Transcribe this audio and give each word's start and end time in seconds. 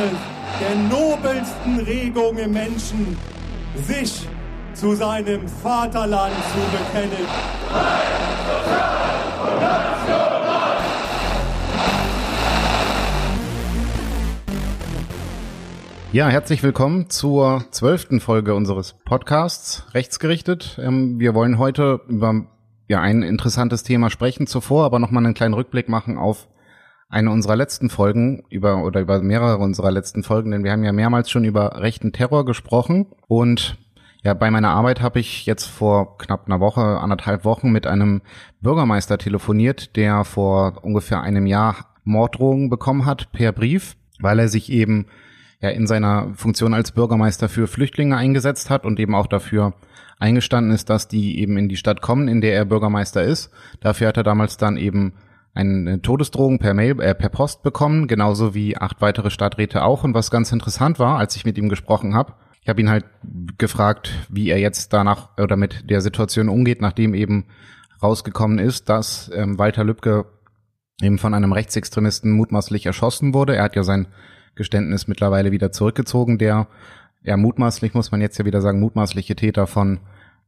eines 0.00 0.18
der 0.60 0.74
nobelsten 0.98 1.80
Regungen 1.80 2.38
im 2.38 2.52
Menschen, 2.52 3.16
sich 3.86 4.26
zu 4.72 4.94
seinem 4.94 5.46
Vaterland 5.46 6.32
zu 6.52 6.58
bekennen. 6.76 7.26
Ja, 16.12 16.28
herzlich 16.28 16.62
willkommen 16.62 17.08
zur 17.08 17.64
zwölften 17.70 18.20
Folge 18.20 18.54
unseres 18.54 18.94
Podcasts 19.04 19.86
Rechtsgerichtet. 19.94 20.78
Ähm, 20.82 21.20
wir 21.20 21.34
wollen 21.34 21.58
heute 21.58 22.00
über 22.08 22.46
ja, 22.88 23.00
ein 23.00 23.22
interessantes 23.22 23.84
Thema 23.84 24.10
sprechen, 24.10 24.48
zuvor 24.48 24.84
aber 24.86 24.98
nochmal 24.98 25.24
einen 25.24 25.34
kleinen 25.34 25.54
Rückblick 25.54 25.88
machen 25.88 26.18
auf 26.18 26.48
eine 27.10 27.30
unserer 27.30 27.56
letzten 27.56 27.90
Folgen 27.90 28.44
über 28.48 28.84
oder 28.84 29.00
über 29.00 29.20
mehrere 29.20 29.58
unserer 29.58 29.90
letzten 29.90 30.22
Folgen, 30.22 30.52
denn 30.52 30.64
wir 30.64 30.72
haben 30.72 30.84
ja 30.84 30.92
mehrmals 30.92 31.28
schon 31.28 31.44
über 31.44 31.80
rechten 31.80 32.12
Terror 32.12 32.44
gesprochen 32.44 33.06
und 33.26 33.76
ja, 34.22 34.34
bei 34.34 34.50
meiner 34.50 34.70
Arbeit 34.70 35.00
habe 35.00 35.18
ich 35.18 35.46
jetzt 35.46 35.64
vor 35.64 36.18
knapp 36.18 36.46
einer 36.46 36.60
Woche, 36.60 36.82
anderthalb 36.82 37.44
Wochen 37.44 37.72
mit 37.72 37.86
einem 37.86 38.20
Bürgermeister 38.60 39.16
telefoniert, 39.16 39.96
der 39.96 40.24
vor 40.24 40.84
ungefähr 40.84 41.22
einem 41.22 41.46
Jahr 41.46 41.86
Morddrohungen 42.04 42.68
bekommen 42.68 43.06
hat 43.06 43.32
per 43.32 43.52
Brief, 43.52 43.96
weil 44.20 44.38
er 44.38 44.48
sich 44.48 44.70
eben 44.70 45.06
ja 45.60 45.70
in 45.70 45.86
seiner 45.86 46.34
Funktion 46.34 46.74
als 46.74 46.92
Bürgermeister 46.92 47.48
für 47.48 47.66
Flüchtlinge 47.66 48.16
eingesetzt 48.16 48.68
hat 48.68 48.84
und 48.84 49.00
eben 49.00 49.14
auch 49.14 49.26
dafür 49.26 49.74
eingestanden 50.18 50.72
ist, 50.72 50.90
dass 50.90 51.08
die 51.08 51.40
eben 51.40 51.56
in 51.56 51.70
die 51.70 51.76
Stadt 51.76 52.02
kommen, 52.02 52.28
in 52.28 52.42
der 52.42 52.54
er 52.54 52.66
Bürgermeister 52.66 53.22
ist. 53.22 53.50
Dafür 53.80 54.08
hat 54.08 54.18
er 54.18 54.22
damals 54.22 54.58
dann 54.58 54.76
eben 54.76 55.14
eine 55.52 56.00
Todesdrohung 56.00 56.58
per 56.58 56.74
Mail, 56.74 57.00
äh, 57.00 57.14
per 57.14 57.28
Post 57.28 57.62
bekommen, 57.62 58.06
genauso 58.06 58.54
wie 58.54 58.76
acht 58.76 59.00
weitere 59.00 59.30
Stadträte 59.30 59.82
auch. 59.84 60.04
Und 60.04 60.14
was 60.14 60.30
ganz 60.30 60.52
interessant 60.52 60.98
war, 60.98 61.18
als 61.18 61.36
ich 61.36 61.44
mit 61.44 61.58
ihm 61.58 61.68
gesprochen 61.68 62.14
habe, 62.14 62.34
ich 62.62 62.68
habe 62.68 62.80
ihn 62.80 62.90
halt 62.90 63.04
gefragt, 63.58 64.12
wie 64.28 64.50
er 64.50 64.58
jetzt 64.58 64.92
danach 64.92 65.36
oder 65.38 65.56
mit 65.56 65.90
der 65.90 66.00
Situation 66.00 66.48
umgeht, 66.48 66.80
nachdem 66.80 67.14
eben 67.14 67.46
rausgekommen 68.02 68.58
ist, 68.58 68.88
dass 68.88 69.30
ähm, 69.34 69.58
Walter 69.58 69.84
Lübcke 69.84 70.26
eben 71.02 71.18
von 71.18 71.34
einem 71.34 71.52
Rechtsextremisten 71.52 72.32
mutmaßlich 72.32 72.86
erschossen 72.86 73.34
wurde. 73.34 73.56
Er 73.56 73.64
hat 73.64 73.76
ja 73.76 73.82
sein 73.82 74.08
Geständnis 74.54 75.08
mittlerweile 75.08 75.52
wieder 75.52 75.72
zurückgezogen, 75.72 76.38
der 76.38 76.68
ja 77.22 77.36
mutmaßlich, 77.36 77.94
muss 77.94 78.10
man 78.10 78.20
jetzt 78.20 78.38
ja 78.38 78.44
wieder 78.44 78.60
sagen, 78.60 78.80
mutmaßliche 78.80 79.36
Täter 79.36 79.66
von 79.66 80.00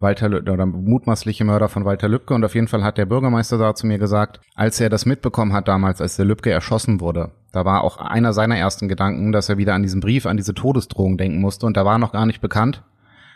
Walter 0.03 0.27
oder 0.27 0.67
mutmaßliche 0.67 1.45
Mörder 1.45 1.69
von 1.69 1.85
Walter 1.85 2.09
Lübcke. 2.09 2.35
Und 2.35 2.45
auf 2.45 2.55
jeden 2.55 2.69
Fall 2.69 2.85
hat 2.85 2.99
der 2.99 3.07
Bürgermeister 3.07 3.59
da 3.59 3.75
zu 3.75 3.87
mir 3.87 3.99
gesagt, 3.99 4.41
als 4.55 4.81
er 4.81 4.91
das 4.91 5.07
mitbekommen 5.07 5.53
hat 5.53 5.69
damals, 5.69 6.01
als 6.01 6.17
der 6.17 6.27
Lübcke 6.27 6.51
erschossen 6.51 7.01
wurde, 7.01 7.31
da 7.53 7.65
war 7.65 7.85
auch 7.85 7.99
einer 7.99 8.33
seiner 8.33 8.57
ersten 8.57 8.89
Gedanken, 8.89 9.33
dass 9.33 9.49
er 9.49 9.59
wieder 9.59 9.75
an 9.75 9.83
diesen 9.83 10.01
Brief, 10.01 10.27
an 10.27 10.37
diese 10.37 10.55
Todesdrohung 10.55 11.19
denken 11.19 11.41
musste. 11.41 11.67
Und 11.67 11.77
da 11.77 11.85
war 11.85 11.99
noch 11.99 12.13
gar 12.13 12.27
nicht 12.27 12.41
bekannt, 12.41 12.83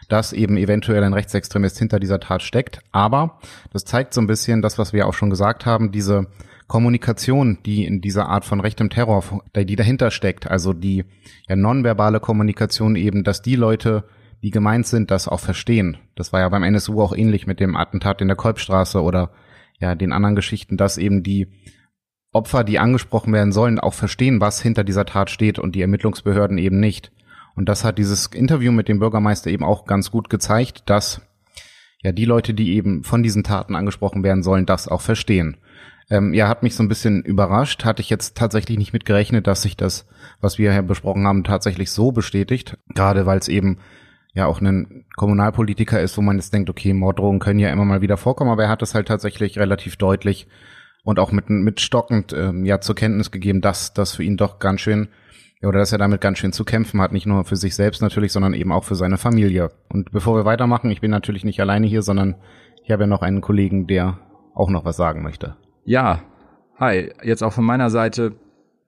dass 0.08 0.32
eben 0.32 0.56
eventuell 0.56 1.04
ein 1.04 1.14
Rechtsextremist 1.14 1.78
hinter 1.78 2.00
dieser 2.00 2.20
Tat 2.20 2.42
steckt. 2.42 2.80
Aber 2.92 3.38
das 3.72 3.84
zeigt 3.84 4.14
so 4.14 4.20
ein 4.20 4.26
bisschen 4.26 4.62
das, 4.62 4.78
was 4.78 4.92
wir 4.92 5.06
auch 5.06 5.14
schon 5.14 5.30
gesagt 5.30 5.66
haben, 5.66 5.92
diese 5.92 6.26
Kommunikation, 6.66 7.58
die 7.64 7.84
in 7.84 8.00
dieser 8.00 8.28
Art 8.28 8.44
von 8.44 8.60
rechtem 8.60 8.90
Terror, 8.90 9.22
die 9.54 9.76
dahinter 9.76 10.10
steckt, 10.10 10.50
also 10.50 10.72
die 10.72 11.04
ja, 11.48 11.56
nonverbale 11.56 12.20
Kommunikation 12.20 12.96
eben, 12.96 13.22
dass 13.22 13.42
die 13.42 13.56
Leute, 13.56 14.04
die 14.42 14.50
gemeint 14.50 14.86
sind, 14.86 15.10
das 15.10 15.28
auch 15.28 15.40
verstehen. 15.40 15.98
Das 16.14 16.32
war 16.32 16.40
ja 16.40 16.48
beim 16.48 16.62
NSU 16.62 17.00
auch 17.00 17.16
ähnlich 17.16 17.46
mit 17.46 17.60
dem 17.60 17.76
Attentat 17.76 18.20
in 18.20 18.28
der 18.28 18.36
Kolbstraße 18.36 19.02
oder 19.02 19.32
ja 19.80 19.94
den 19.94 20.12
anderen 20.12 20.36
Geschichten, 20.36 20.76
dass 20.76 20.98
eben 20.98 21.22
die 21.22 21.48
Opfer, 22.32 22.64
die 22.64 22.78
angesprochen 22.78 23.32
werden 23.32 23.52
sollen, 23.52 23.80
auch 23.80 23.94
verstehen, 23.94 24.40
was 24.40 24.60
hinter 24.60 24.84
dieser 24.84 25.06
Tat 25.06 25.30
steht 25.30 25.58
und 25.58 25.74
die 25.74 25.80
Ermittlungsbehörden 25.80 26.58
eben 26.58 26.80
nicht. 26.80 27.12
Und 27.54 27.68
das 27.68 27.84
hat 27.84 27.96
dieses 27.98 28.26
Interview 28.26 28.72
mit 28.72 28.88
dem 28.88 28.98
Bürgermeister 28.98 29.50
eben 29.50 29.64
auch 29.64 29.86
ganz 29.86 30.10
gut 30.10 30.28
gezeigt, 30.28 30.82
dass 30.86 31.22
ja 32.02 32.12
die 32.12 32.26
Leute, 32.26 32.52
die 32.52 32.74
eben 32.74 33.04
von 33.04 33.22
diesen 33.22 33.42
Taten 33.42 33.74
angesprochen 33.74 34.22
werden 34.22 34.42
sollen, 34.42 34.66
das 34.66 34.86
auch 34.86 35.00
verstehen. 35.00 35.56
Ähm, 36.10 36.34
ja, 36.34 36.48
hat 36.48 36.62
mich 36.62 36.76
so 36.76 36.82
ein 36.82 36.88
bisschen 36.88 37.22
überrascht. 37.22 37.84
Hatte 37.84 38.02
ich 38.02 38.10
jetzt 38.10 38.36
tatsächlich 38.36 38.78
nicht 38.78 38.92
mitgerechnet, 38.92 39.46
dass 39.46 39.62
sich 39.62 39.76
das, 39.76 40.06
was 40.40 40.58
wir 40.58 40.72
hier 40.72 40.82
besprochen 40.82 41.26
haben, 41.26 41.42
tatsächlich 41.42 41.90
so 41.90 42.12
bestätigt. 42.12 42.76
Gerade 42.94 43.26
weil 43.26 43.38
es 43.38 43.48
eben 43.48 43.78
ja 44.36 44.46
auch 44.46 44.60
ein 44.60 45.06
Kommunalpolitiker 45.16 46.00
ist, 46.00 46.16
wo 46.18 46.22
man 46.22 46.36
jetzt 46.36 46.52
denkt, 46.52 46.68
okay, 46.68 46.92
Morddrohungen 46.92 47.40
können 47.40 47.58
ja 47.58 47.70
immer 47.70 47.86
mal 47.86 48.02
wieder 48.02 48.18
vorkommen, 48.18 48.50
aber 48.50 48.64
er 48.64 48.68
hat 48.68 48.82
es 48.82 48.94
halt 48.94 49.08
tatsächlich 49.08 49.58
relativ 49.58 49.96
deutlich 49.96 50.46
und 51.04 51.18
auch 51.18 51.32
mit, 51.32 51.48
mit 51.48 51.80
stockend 51.80 52.34
ähm, 52.34 52.64
ja 52.64 52.80
zur 52.80 52.94
Kenntnis 52.94 53.30
gegeben, 53.30 53.62
dass 53.62 53.94
das 53.94 54.14
für 54.14 54.22
ihn 54.22 54.36
doch 54.36 54.58
ganz 54.58 54.82
schön 54.82 55.08
oder 55.62 55.78
dass 55.78 55.90
er 55.90 55.98
damit 55.98 56.20
ganz 56.20 56.38
schön 56.38 56.52
zu 56.52 56.64
kämpfen 56.64 57.00
hat, 57.00 57.12
nicht 57.12 57.26
nur 57.26 57.44
für 57.44 57.56
sich 57.56 57.74
selbst 57.74 58.02
natürlich, 58.02 58.30
sondern 58.30 58.52
eben 58.52 58.72
auch 58.72 58.84
für 58.84 58.94
seine 58.94 59.16
Familie. 59.16 59.70
Und 59.88 60.12
bevor 60.12 60.36
wir 60.36 60.44
weitermachen, 60.44 60.90
ich 60.90 61.00
bin 61.00 61.10
natürlich 61.10 61.44
nicht 61.44 61.60
alleine 61.60 61.86
hier, 61.86 62.02
sondern 62.02 62.36
ich 62.84 62.90
habe 62.90 63.04
ja 63.04 63.06
noch 63.06 63.22
einen 63.22 63.40
Kollegen, 63.40 63.86
der 63.86 64.18
auch 64.54 64.68
noch 64.68 64.84
was 64.84 64.96
sagen 64.96 65.22
möchte. 65.22 65.56
Ja, 65.84 66.22
hi, 66.78 67.10
jetzt 67.22 67.42
auch 67.42 67.54
von 67.54 67.64
meiner 67.64 67.88
Seite. 67.88 68.36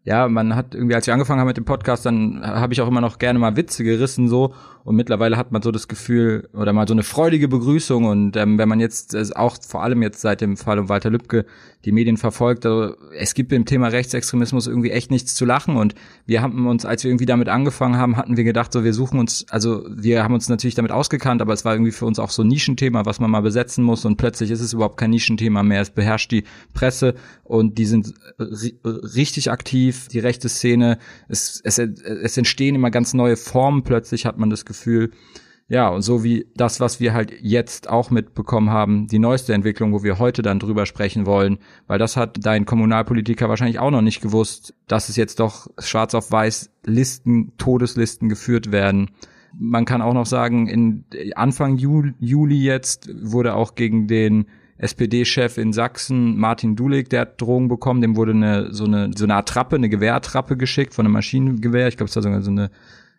Ja, 0.08 0.26
man 0.26 0.56
hat 0.56 0.74
irgendwie, 0.74 0.94
als 0.94 1.06
ich 1.06 1.12
angefangen 1.12 1.40
habe 1.40 1.48
mit 1.48 1.58
dem 1.58 1.66
Podcast, 1.66 2.06
dann 2.06 2.40
habe 2.42 2.72
ich 2.72 2.80
auch 2.80 2.88
immer 2.88 3.02
noch 3.02 3.18
gerne 3.18 3.38
mal 3.38 3.56
Witze 3.56 3.84
gerissen 3.84 4.26
so. 4.26 4.54
Und 4.82 4.96
mittlerweile 4.96 5.36
hat 5.36 5.52
man 5.52 5.60
so 5.60 5.70
das 5.70 5.86
Gefühl 5.86 6.48
oder 6.54 6.72
mal 6.72 6.88
so 6.88 6.94
eine 6.94 7.02
freudige 7.02 7.46
Begrüßung. 7.46 8.06
Und 8.06 8.34
ähm, 8.38 8.56
wenn 8.56 8.70
man 8.70 8.80
jetzt 8.80 9.12
äh, 9.12 9.26
auch 9.34 9.58
vor 9.60 9.82
allem 9.82 10.00
jetzt 10.00 10.22
seit 10.22 10.40
dem 10.40 10.56
Fall 10.56 10.78
um 10.78 10.88
Walter 10.88 11.10
Lübcke 11.10 11.44
die 11.84 11.92
Medien 11.92 12.16
verfolgt, 12.16 12.64
also 12.64 12.94
es 13.14 13.34
gibt 13.34 13.52
im 13.52 13.66
Thema 13.66 13.88
Rechtsextremismus 13.88 14.66
irgendwie 14.66 14.92
echt 14.92 15.10
nichts 15.10 15.34
zu 15.34 15.44
lachen. 15.44 15.76
Und 15.76 15.94
wir 16.24 16.40
haben 16.40 16.66
uns, 16.66 16.86
als 16.86 17.04
wir 17.04 17.10
irgendwie 17.10 17.26
damit 17.26 17.50
angefangen 17.50 17.98
haben, 17.98 18.16
hatten 18.16 18.38
wir 18.38 18.44
gedacht, 18.44 18.72
so 18.72 18.84
wir 18.84 18.94
suchen 18.94 19.20
uns, 19.20 19.44
also 19.50 19.84
wir 19.94 20.24
haben 20.24 20.32
uns 20.32 20.48
natürlich 20.48 20.74
damit 20.74 20.90
ausgekannt, 20.90 21.42
aber 21.42 21.52
es 21.52 21.66
war 21.66 21.74
irgendwie 21.74 21.92
für 21.92 22.06
uns 22.06 22.18
auch 22.18 22.30
so 22.30 22.40
ein 22.40 22.48
Nischenthema, 22.48 23.04
was 23.04 23.20
man 23.20 23.30
mal 23.30 23.42
besetzen 23.42 23.84
muss. 23.84 24.06
Und 24.06 24.16
plötzlich 24.16 24.50
ist 24.50 24.60
es 24.60 24.72
überhaupt 24.72 24.96
kein 24.96 25.10
Nischenthema 25.10 25.62
mehr, 25.62 25.82
es 25.82 25.90
beherrscht 25.90 26.30
die 26.30 26.44
Presse 26.72 27.14
und 27.44 27.76
die 27.76 27.84
sind 27.84 28.14
richtig 28.38 29.50
aktiv, 29.50 29.97
die 30.06 30.20
rechte 30.20 30.48
Szene, 30.48 30.98
es, 31.28 31.60
es, 31.64 31.78
es 31.78 32.36
entstehen 32.36 32.76
immer 32.76 32.90
ganz 32.90 33.14
neue 33.14 33.36
Formen 33.36 33.82
plötzlich, 33.82 34.26
hat 34.26 34.38
man 34.38 34.50
das 34.50 34.64
Gefühl. 34.64 35.10
Ja, 35.70 35.90
und 35.90 36.00
so 36.00 36.24
wie 36.24 36.46
das, 36.56 36.80
was 36.80 36.98
wir 36.98 37.12
halt 37.12 37.30
jetzt 37.42 37.90
auch 37.90 38.10
mitbekommen 38.10 38.70
haben, 38.70 39.06
die 39.06 39.18
neueste 39.18 39.52
Entwicklung, 39.52 39.92
wo 39.92 40.02
wir 40.02 40.18
heute 40.18 40.40
dann 40.40 40.58
drüber 40.58 40.86
sprechen 40.86 41.26
wollen, 41.26 41.58
weil 41.86 41.98
das 41.98 42.16
hat 42.16 42.38
dein 42.40 42.64
Kommunalpolitiker 42.64 43.50
wahrscheinlich 43.50 43.78
auch 43.78 43.90
noch 43.90 44.00
nicht 44.00 44.22
gewusst, 44.22 44.74
dass 44.86 45.10
es 45.10 45.16
jetzt 45.16 45.40
doch 45.40 45.68
schwarz 45.78 46.14
auf 46.14 46.32
weiß 46.32 46.70
Listen, 46.84 47.52
Todeslisten 47.58 48.30
geführt 48.30 48.72
werden. 48.72 49.10
Man 49.58 49.84
kann 49.84 50.00
auch 50.00 50.14
noch 50.14 50.24
sagen, 50.24 50.68
in 50.68 51.04
Anfang 51.34 51.76
Juli 51.76 52.56
jetzt 52.56 53.10
wurde 53.20 53.54
auch 53.54 53.74
gegen 53.74 54.06
den 54.08 54.46
SPD-Chef 54.78 55.58
in 55.58 55.72
Sachsen, 55.72 56.38
Martin 56.38 56.76
Dulig, 56.76 57.10
der 57.10 57.22
hat 57.22 57.40
Drogen 57.40 57.68
bekommen, 57.68 58.00
dem 58.00 58.16
wurde 58.16 58.32
eine, 58.32 58.72
so 58.72 58.84
eine, 58.84 59.10
so 59.16 59.24
eine 59.24 59.34
Attrappe, 59.34 59.76
eine 59.76 59.88
Gewehrtrappe 59.88 60.56
geschickt 60.56 60.94
von 60.94 61.04
einem 61.04 61.12
Maschinengewehr. 61.12 61.88
Ich 61.88 61.96
glaube, 61.96 62.08
es 62.08 62.16
war 62.16 62.22
sogar 62.22 62.42
so 62.42 62.50
eine 62.50 62.70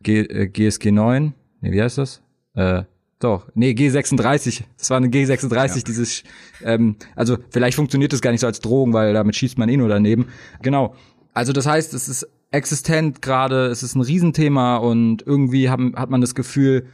G, 0.02 0.22
äh, 0.22 0.48
GSG 0.48 0.92
9 0.92 1.34
nee, 1.62 1.72
wie 1.72 1.81
heißt 1.81 1.98
das? 1.98 2.22
Äh, 2.56 2.84
doch, 3.19 3.50
nee, 3.53 3.72
G36. 3.72 4.64
Das 4.78 4.90
war 4.90 4.98
eine 4.98 5.08
G36, 5.08 5.75
ja. 5.75 5.81
dieses, 5.86 6.24
ähm, 6.64 6.96
also 7.16 7.38
vielleicht 7.50 7.75
funktioniert 7.75 8.14
das 8.14 8.22
gar 8.22 8.31
nicht 8.31 8.40
so 8.40 8.48
als 8.48 8.62
Drohung, 8.62 8.94
weil 8.94 9.14
damit 9.14 9.36
schießt 9.36 9.58
man 9.58 9.68
eh 9.69 9.78
nur 9.78 9.90
daneben. 9.90 10.28
Genau. 10.62 10.96
Also 11.34 11.52
das 11.52 11.66
heißt, 11.66 11.94
es 11.94 12.08
ist 12.08 12.28
existent 12.52 13.22
gerade, 13.22 13.68
es 13.68 13.84
ist 13.84 13.96
ein 13.96 14.02
Riesenthema 14.02 14.78
und 14.78 15.22
irgendwie 15.25 15.69
haben, 15.69 15.96
hat 15.96 16.09
man 16.09 16.22
das 16.22 16.34
Gefühl, 16.34 16.88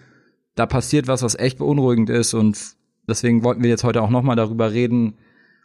da 0.55 0.65
passiert 0.65 1.07
was, 1.07 1.21
was 1.21 1.35
echt 1.35 1.59
beunruhigend 1.59 2.09
ist 2.09 2.33
und 2.33 2.75
deswegen 3.07 3.43
wollten 3.43 3.63
wir 3.63 3.69
jetzt 3.69 3.83
heute 3.83 4.01
auch 4.01 4.09
nochmal 4.09 4.35
darüber 4.35 4.71
reden. 4.71 5.17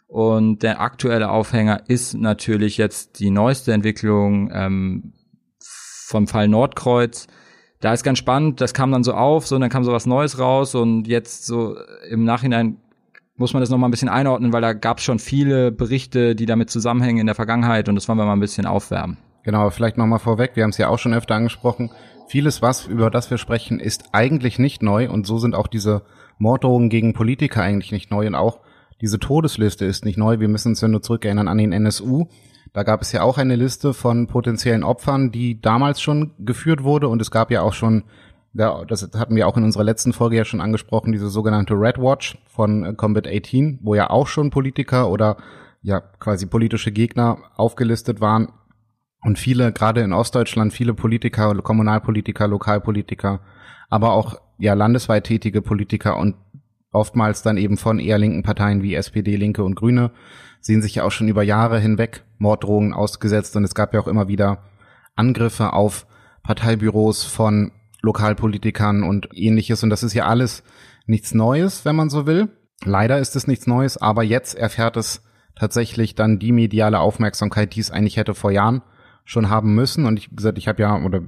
Und 0.07 0.61
der 0.61 0.81
aktuelle 0.81 1.31
Aufhänger 1.31 1.83
ist 1.87 2.15
natürlich 2.15 2.77
jetzt 2.77 3.19
die 3.19 3.29
neueste 3.29 3.71
Entwicklung 3.71 4.51
ähm, 4.53 5.13
vom 5.59 6.27
Fall 6.27 6.49
Nordkreuz 6.49 7.27
da 7.81 7.93
ist 7.93 8.03
ganz 8.03 8.19
spannend, 8.19 8.61
das 8.61 8.73
kam 8.73 8.91
dann 8.91 9.03
so 9.03 9.13
auf, 9.13 9.47
so 9.47 9.55
und 9.55 9.61
dann 9.61 9.69
kam 9.69 9.83
so 9.83 9.91
was 9.91 10.05
Neues 10.05 10.39
raus 10.39 10.75
und 10.75 11.07
jetzt 11.07 11.45
so 11.45 11.75
im 12.09 12.23
Nachhinein 12.23 12.77
muss 13.35 13.53
man 13.53 13.61
das 13.61 13.71
nochmal 13.71 13.89
ein 13.89 13.91
bisschen 13.91 14.07
einordnen, 14.07 14.53
weil 14.53 14.61
da 14.61 14.73
gab 14.73 14.99
es 14.99 15.03
schon 15.03 15.17
viele 15.17 15.71
Berichte, 15.71 16.35
die 16.35 16.45
damit 16.45 16.69
zusammenhängen 16.69 17.17
in 17.17 17.25
der 17.25 17.33
Vergangenheit 17.35 17.89
und 17.89 17.95
das 17.95 18.07
wollen 18.07 18.19
wir 18.19 18.25
mal 18.25 18.33
ein 18.33 18.39
bisschen 18.39 18.67
aufwärmen. 18.67 19.17
Genau, 19.43 19.67
vielleicht 19.71 19.97
nochmal 19.97 20.19
vorweg, 20.19 20.51
wir 20.53 20.63
haben 20.63 20.69
es 20.69 20.77
ja 20.77 20.89
auch 20.89 20.99
schon 20.99 21.15
öfter 21.15 21.33
angesprochen. 21.33 21.89
Vieles, 22.27 22.61
was 22.61 22.85
über 22.85 23.09
das 23.09 23.31
wir 23.31 23.39
sprechen, 23.39 23.79
ist 23.79 24.09
eigentlich 24.11 24.59
nicht 24.59 24.83
neu 24.83 25.09
und 25.09 25.25
so 25.25 25.39
sind 25.39 25.55
auch 25.55 25.67
diese 25.67 26.03
Morddrohungen 26.41 26.89
gegen 26.89 27.13
Politiker 27.13 27.61
eigentlich 27.61 27.91
nicht 27.91 28.11
neu 28.11 28.27
und 28.27 28.35
auch 28.35 28.59
diese 28.99 29.19
Todesliste 29.19 29.85
ist 29.85 30.05
nicht 30.05 30.17
neu. 30.17 30.39
Wir 30.39 30.47
müssen 30.47 30.69
uns 30.69 30.81
ja 30.81 30.87
nur 30.87 31.01
zurückerinnern 31.01 31.47
an 31.47 31.57
den 31.57 31.71
NSU, 31.71 32.27
da 32.73 32.83
gab 32.83 33.01
es 33.01 33.11
ja 33.11 33.21
auch 33.23 33.37
eine 33.37 33.55
Liste 33.55 33.93
von 33.93 34.27
potenziellen 34.27 34.83
Opfern, 34.83 35.31
die 35.31 35.59
damals 35.59 36.01
schon 36.01 36.31
geführt 36.39 36.83
wurde 36.83 37.09
und 37.09 37.21
es 37.21 37.29
gab 37.29 37.51
ja 37.51 37.61
auch 37.61 37.73
schon, 37.73 38.03
das 38.53 39.09
hatten 39.15 39.35
wir 39.35 39.47
auch 39.47 39.57
in 39.57 39.63
unserer 39.63 39.83
letzten 39.83 40.13
Folge 40.13 40.37
ja 40.37 40.45
schon 40.45 40.61
angesprochen, 40.61 41.11
diese 41.11 41.29
sogenannte 41.29 41.73
Red 41.73 41.97
Watch 41.97 42.37
von 42.47 42.85
äh, 42.85 42.93
Combat 42.93 43.27
18, 43.27 43.79
wo 43.81 43.95
ja 43.95 44.09
auch 44.09 44.27
schon 44.27 44.49
Politiker 44.49 45.09
oder 45.09 45.37
ja 45.81 45.99
quasi 45.99 46.45
politische 46.45 46.91
Gegner 46.91 47.37
aufgelistet 47.55 48.21
waren. 48.21 48.49
Und 49.23 49.37
viele, 49.37 49.71
gerade 49.71 50.01
in 50.01 50.13
Ostdeutschland, 50.13 50.73
viele 50.73 50.93
Politiker, 50.93 51.53
Kommunalpolitiker, 51.61 52.47
Lokalpolitiker, 52.47 53.41
aber 53.91 54.13
auch 54.13 54.41
ja 54.57 54.73
landesweit 54.73 55.25
tätige 55.25 55.61
Politiker 55.61 56.17
und 56.17 56.35
oftmals 56.91 57.43
dann 57.43 57.57
eben 57.57 57.77
von 57.77 57.99
eher 57.99 58.17
linken 58.17 58.41
Parteien 58.41 58.81
wie 58.81 58.95
SPD, 58.95 59.35
Linke 59.35 59.63
und 59.63 59.75
Grüne 59.75 60.11
sehen 60.59 60.81
sich 60.81 60.95
ja 60.95 61.03
auch 61.03 61.11
schon 61.11 61.27
über 61.27 61.43
Jahre 61.43 61.79
hinweg 61.79 62.23
Morddrohungen 62.39 62.93
ausgesetzt 62.93 63.55
und 63.55 63.63
es 63.63 63.75
gab 63.75 63.93
ja 63.93 63.99
auch 63.99 64.07
immer 64.07 64.27
wieder 64.27 64.63
Angriffe 65.15 65.73
auf 65.73 66.07
Parteibüros 66.41 67.23
von 67.23 67.71
Lokalpolitikern 68.01 69.03
und 69.03 69.29
ähnliches 69.33 69.83
und 69.83 69.91
das 69.91 70.03
ist 70.03 70.13
ja 70.13 70.25
alles 70.25 70.63
nichts 71.05 71.33
Neues, 71.33 71.85
wenn 71.85 71.95
man 71.95 72.09
so 72.09 72.25
will. 72.25 72.49
Leider 72.83 73.19
ist 73.19 73.35
es 73.35 73.45
nichts 73.45 73.67
Neues, 73.67 73.97
aber 73.97 74.23
jetzt 74.23 74.55
erfährt 74.55 74.97
es 74.97 75.23
tatsächlich 75.55 76.15
dann 76.15 76.39
die 76.39 76.51
mediale 76.51 76.99
Aufmerksamkeit, 76.99 77.75
die 77.75 77.81
es 77.81 77.91
eigentlich 77.91 78.17
hätte 78.17 78.33
vor 78.33 78.51
Jahren 78.51 78.81
schon 79.25 79.49
haben 79.49 79.75
müssen. 79.75 80.05
Und 80.05 80.17
ich 80.17 80.35
gesagt, 80.35 80.57
ich 80.57 80.67
habe 80.67 80.81
ja, 80.81 80.99
oder 81.03 81.21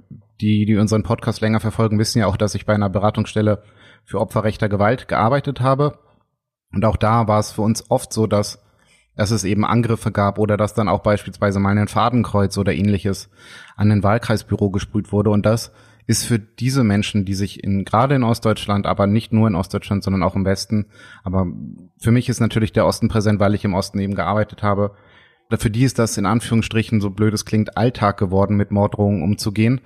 die, 0.44 0.66
die 0.66 0.76
unseren 0.76 1.04
Podcast 1.04 1.40
länger 1.40 1.62
verfolgen, 1.62 1.98
wissen 2.00 2.20
ja 2.20 2.28
auch, 2.28 2.36
dass 2.36 2.54
ich 2.54 2.66
bei 2.66 2.74
einer 2.74 2.90
Beratungsstelle 2.90 3.64
für 4.04 4.20
Opfer 4.20 4.44
rechter 4.44 4.68
Gewalt 4.68 5.08
gearbeitet 5.08 5.62
habe. 5.62 6.00
Und 6.74 6.84
auch 6.84 6.98
da 6.98 7.28
war 7.28 7.40
es 7.40 7.52
für 7.52 7.62
uns 7.62 7.90
oft 7.90 8.12
so, 8.12 8.28
dass, 8.28 8.62
dass 9.16 9.32
es 9.32 9.46
eben 9.46 9.64
Angriffe 9.64 10.12
gab 10.12 10.40
oder 10.40 10.58
dass 10.58 10.74
dann 10.74 10.90
auch 10.90 11.00
beispielsweise 11.00 11.60
mal 11.60 11.78
ein 11.78 11.88
Fadenkreuz 11.88 12.58
oder 12.58 12.74
ähnliches 12.74 13.30
an 13.78 13.90
ein 13.90 14.04
Wahlkreisbüro 14.04 14.70
gesprüht 14.70 15.14
wurde. 15.14 15.30
Und 15.30 15.46
das 15.46 15.72
ist 16.08 16.26
für 16.26 16.40
diese 16.40 16.84
Menschen, 16.84 17.24
die 17.24 17.36
sich 17.36 17.64
in, 17.64 17.86
gerade 17.86 18.16
in 18.16 18.24
Ostdeutschland, 18.24 18.86
aber 18.86 19.08
nicht 19.08 19.32
nur 19.32 19.48
in 19.48 19.56
Ostdeutschland, 19.56 20.04
sondern 20.04 20.24
auch 20.24 20.36
im 20.36 20.44
Westen, 20.44 20.88
aber 21.24 21.48
für 21.98 22.12
mich 22.12 22.28
ist 22.28 22.42
natürlich 22.42 22.74
der 22.74 22.86
Osten 22.86 23.08
präsent, 23.08 23.40
weil 23.40 23.56
ich 23.56 23.64
im 23.64 23.74
Osten 23.74 24.00
eben 24.00 24.16
gearbeitet 24.16 24.64
habe. 24.64 24.92
Für 25.58 25.70
die 25.70 25.84
ist 25.84 26.00
das 26.00 26.18
in 26.18 26.26
Anführungsstrichen, 26.26 27.00
so 27.00 27.10
blöd 27.10 27.34
es 27.34 27.46
klingt, 27.46 27.78
Alltag 27.78 28.18
geworden, 28.18 28.58
mit 28.58 28.72
Morddrohungen 28.72 29.24
umzugehen. 29.24 29.80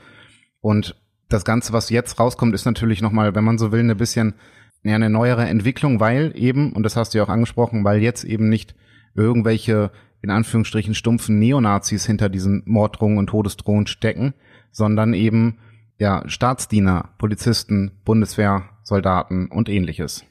Und 0.62 0.96
das 1.30 1.46
Ganze, 1.46 1.74
was 1.74 1.90
jetzt 1.90 2.20
rauskommt, 2.20 2.56
ist 2.56 2.66
natürlich 2.66 3.02
nochmal, 3.02 3.36
wenn 3.36 3.44
man 3.44 3.58
so 3.58 3.72
will, 3.72 3.82
eine 3.82 3.96
bisschen 3.96 4.36
ja, 4.84 4.96
eine 4.96 5.10
neuere 5.10 5.46
Entwicklung, 5.46 6.00
weil 6.00 6.32
eben, 6.36 6.74
und 6.74 6.84
das 6.84 6.96
hast 6.96 7.14
du 7.14 7.18
ja 7.18 7.24
auch 7.24 7.30
angesprochen, 7.30 7.84
weil 7.84 8.02
jetzt 8.02 8.24
eben 8.24 8.50
nicht 8.50 8.76
irgendwelche 9.16 9.92
in 10.22 10.30
Anführungsstrichen 10.30 10.96
stumpfen 10.96 11.40
Neonazis 11.40 12.06
hinter 12.06 12.30
diesen 12.30 12.64
Morddrohungen 12.66 13.18
und 13.18 13.28
Todesdrohungen 13.28 13.88
stecken, 13.88 14.34
sondern 14.72 15.14
eben 15.14 15.60
ja 16.00 16.24
Staatsdiener, 16.28 17.10
Polizisten, 17.18 17.92
Bundeswehr, 18.04 18.64
Soldaten 18.84 19.48
und 19.48 19.70
ähnliches. 19.70 20.26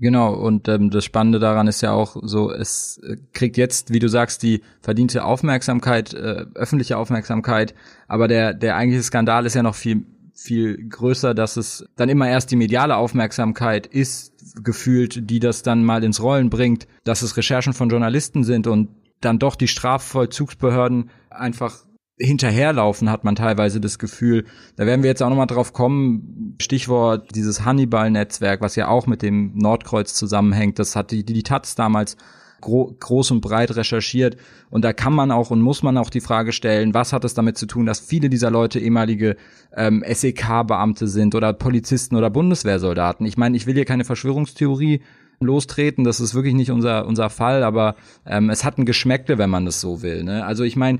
Genau, 0.00 0.32
und 0.32 0.68
ähm, 0.68 0.90
das 0.90 1.04
Spannende 1.04 1.40
daran 1.40 1.66
ist 1.66 1.80
ja 1.80 1.90
auch 1.92 2.16
so, 2.22 2.52
es 2.52 3.00
äh, 3.02 3.16
kriegt 3.32 3.56
jetzt, 3.56 3.92
wie 3.92 3.98
du 3.98 4.08
sagst, 4.08 4.44
die 4.44 4.62
verdiente 4.80 5.24
Aufmerksamkeit, 5.24 6.14
äh, 6.14 6.46
öffentliche 6.54 6.96
Aufmerksamkeit, 6.96 7.74
aber 8.06 8.28
der, 8.28 8.54
der 8.54 8.76
eigentliche 8.76 9.02
Skandal 9.02 9.44
ist 9.44 9.54
ja 9.54 9.64
noch 9.64 9.74
viel, 9.74 10.06
viel 10.32 10.88
größer, 10.88 11.34
dass 11.34 11.56
es 11.56 11.84
dann 11.96 12.08
immer 12.08 12.28
erst 12.28 12.52
die 12.52 12.56
mediale 12.56 12.96
Aufmerksamkeit 12.96 13.88
ist, 13.88 14.34
gefühlt, 14.62 15.28
die 15.30 15.40
das 15.40 15.64
dann 15.64 15.84
mal 15.84 16.04
ins 16.04 16.22
Rollen 16.22 16.48
bringt, 16.48 16.86
dass 17.02 17.22
es 17.22 17.36
Recherchen 17.36 17.72
von 17.72 17.88
Journalisten 17.88 18.44
sind 18.44 18.68
und 18.68 18.90
dann 19.20 19.40
doch 19.40 19.56
die 19.56 19.66
Strafvollzugsbehörden 19.66 21.10
einfach 21.28 21.74
hinterherlaufen, 22.18 23.10
hat 23.10 23.24
man 23.24 23.36
teilweise 23.36 23.80
das 23.80 23.98
Gefühl. 23.98 24.44
Da 24.76 24.86
werden 24.86 25.02
wir 25.02 25.10
jetzt 25.10 25.22
auch 25.22 25.28
nochmal 25.28 25.46
drauf 25.46 25.72
kommen. 25.72 26.56
Stichwort 26.60 27.34
dieses 27.34 27.64
Hannibal-Netzwerk, 27.64 28.60
was 28.60 28.76
ja 28.76 28.88
auch 28.88 29.06
mit 29.06 29.22
dem 29.22 29.56
Nordkreuz 29.56 30.14
zusammenhängt. 30.14 30.78
Das 30.78 30.96
hat 30.96 31.10
die, 31.10 31.24
die 31.24 31.42
Taz 31.42 31.74
damals 31.74 32.16
gro 32.60 32.94
groß 32.98 33.30
und 33.30 33.40
breit 33.40 33.74
recherchiert. 33.76 34.36
Und 34.70 34.84
da 34.84 34.92
kann 34.92 35.12
man 35.12 35.30
auch 35.30 35.50
und 35.50 35.62
muss 35.62 35.82
man 35.82 35.96
auch 35.96 36.10
die 36.10 36.20
Frage 36.20 36.52
stellen, 36.52 36.94
was 36.94 37.12
hat 37.12 37.24
es 37.24 37.34
damit 37.34 37.56
zu 37.56 37.66
tun, 37.66 37.86
dass 37.86 38.00
viele 38.00 38.28
dieser 38.28 38.50
Leute 38.50 38.80
ehemalige 38.80 39.36
ähm, 39.74 40.04
SEK-Beamte 40.06 41.06
sind 41.06 41.34
oder 41.34 41.52
Polizisten 41.52 42.16
oder 42.16 42.30
Bundeswehrsoldaten. 42.30 43.26
Ich 43.26 43.36
meine, 43.36 43.56
ich 43.56 43.66
will 43.66 43.74
hier 43.74 43.84
keine 43.84 44.04
Verschwörungstheorie 44.04 45.02
lostreten. 45.40 46.04
Das 46.04 46.20
ist 46.20 46.34
wirklich 46.34 46.54
nicht 46.54 46.70
unser, 46.70 47.06
unser 47.06 47.30
Fall, 47.30 47.62
aber 47.62 47.94
ähm, 48.26 48.50
es 48.50 48.64
hat 48.64 48.78
ein 48.78 48.86
Geschmäckle, 48.86 49.38
wenn 49.38 49.50
man 49.50 49.64
das 49.64 49.80
so 49.80 50.02
will. 50.02 50.24
Ne? 50.24 50.44
Also 50.44 50.64
ich 50.64 50.76
meine, 50.76 50.98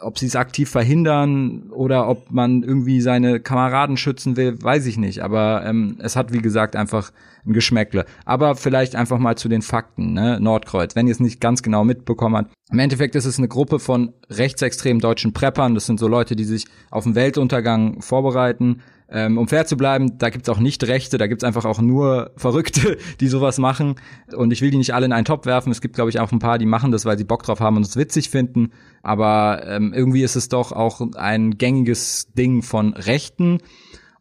ob 0.00 0.18
sie 0.18 0.26
es 0.26 0.36
aktiv 0.36 0.68
verhindern 0.68 1.70
oder 1.70 2.08
ob 2.08 2.30
man 2.30 2.62
irgendwie 2.62 3.00
seine 3.00 3.40
Kameraden 3.40 3.96
schützen 3.96 4.36
will, 4.36 4.62
weiß 4.62 4.86
ich 4.86 4.96
nicht. 4.96 5.22
Aber 5.22 5.64
ähm, 5.64 5.96
es 6.00 6.16
hat, 6.16 6.32
wie 6.32 6.42
gesagt, 6.42 6.76
einfach 6.76 7.12
ein 7.46 7.52
Geschmäckle. 7.52 8.04
Aber 8.24 8.56
vielleicht 8.56 8.96
einfach 8.96 9.18
mal 9.18 9.36
zu 9.36 9.48
den 9.48 9.62
Fakten, 9.62 10.12
ne? 10.12 10.40
Nordkreuz, 10.40 10.96
wenn 10.96 11.06
ihr 11.06 11.12
es 11.12 11.20
nicht 11.20 11.40
ganz 11.40 11.62
genau 11.62 11.84
mitbekommen 11.84 12.36
habt. 12.36 12.52
Im 12.70 12.78
Endeffekt 12.78 13.14
ist 13.14 13.26
es 13.26 13.38
eine 13.38 13.48
Gruppe 13.48 13.78
von 13.78 14.12
rechtsextremen 14.28 15.00
deutschen 15.00 15.32
Preppern. 15.32 15.74
Das 15.74 15.86
sind 15.86 16.00
so 16.00 16.08
Leute, 16.08 16.34
die 16.34 16.44
sich 16.44 16.66
auf 16.90 17.04
den 17.04 17.14
Weltuntergang 17.14 18.02
vorbereiten 18.02 18.82
ähm, 19.08 19.38
um 19.38 19.46
fair 19.46 19.66
zu 19.66 19.76
bleiben, 19.76 20.18
da 20.18 20.30
gibt's 20.30 20.48
auch 20.48 20.58
nicht 20.58 20.82
Rechte, 20.84 21.16
da 21.16 21.26
gibt's 21.28 21.44
einfach 21.44 21.64
auch 21.64 21.80
nur 21.80 22.32
Verrückte, 22.36 22.98
die 23.20 23.28
sowas 23.28 23.58
machen. 23.58 23.96
Und 24.34 24.52
ich 24.52 24.62
will 24.62 24.70
die 24.70 24.78
nicht 24.78 24.94
alle 24.94 25.06
in 25.06 25.12
einen 25.12 25.24
Topf 25.24 25.46
werfen. 25.46 25.70
Es 25.70 25.80
gibt, 25.80 25.94
glaube 25.94 26.10
ich, 26.10 26.18
auch 26.18 26.32
ein 26.32 26.40
paar, 26.40 26.58
die 26.58 26.66
machen 26.66 26.90
das, 26.90 27.04
weil 27.04 27.16
sie 27.16 27.24
Bock 27.24 27.44
drauf 27.44 27.60
haben 27.60 27.76
und 27.76 27.86
es 27.86 27.96
witzig 27.96 28.30
finden. 28.30 28.72
Aber 29.02 29.62
ähm, 29.66 29.92
irgendwie 29.94 30.22
ist 30.22 30.34
es 30.34 30.48
doch 30.48 30.72
auch 30.72 31.00
ein 31.14 31.56
gängiges 31.58 32.32
Ding 32.36 32.62
von 32.62 32.94
Rechten. 32.94 33.58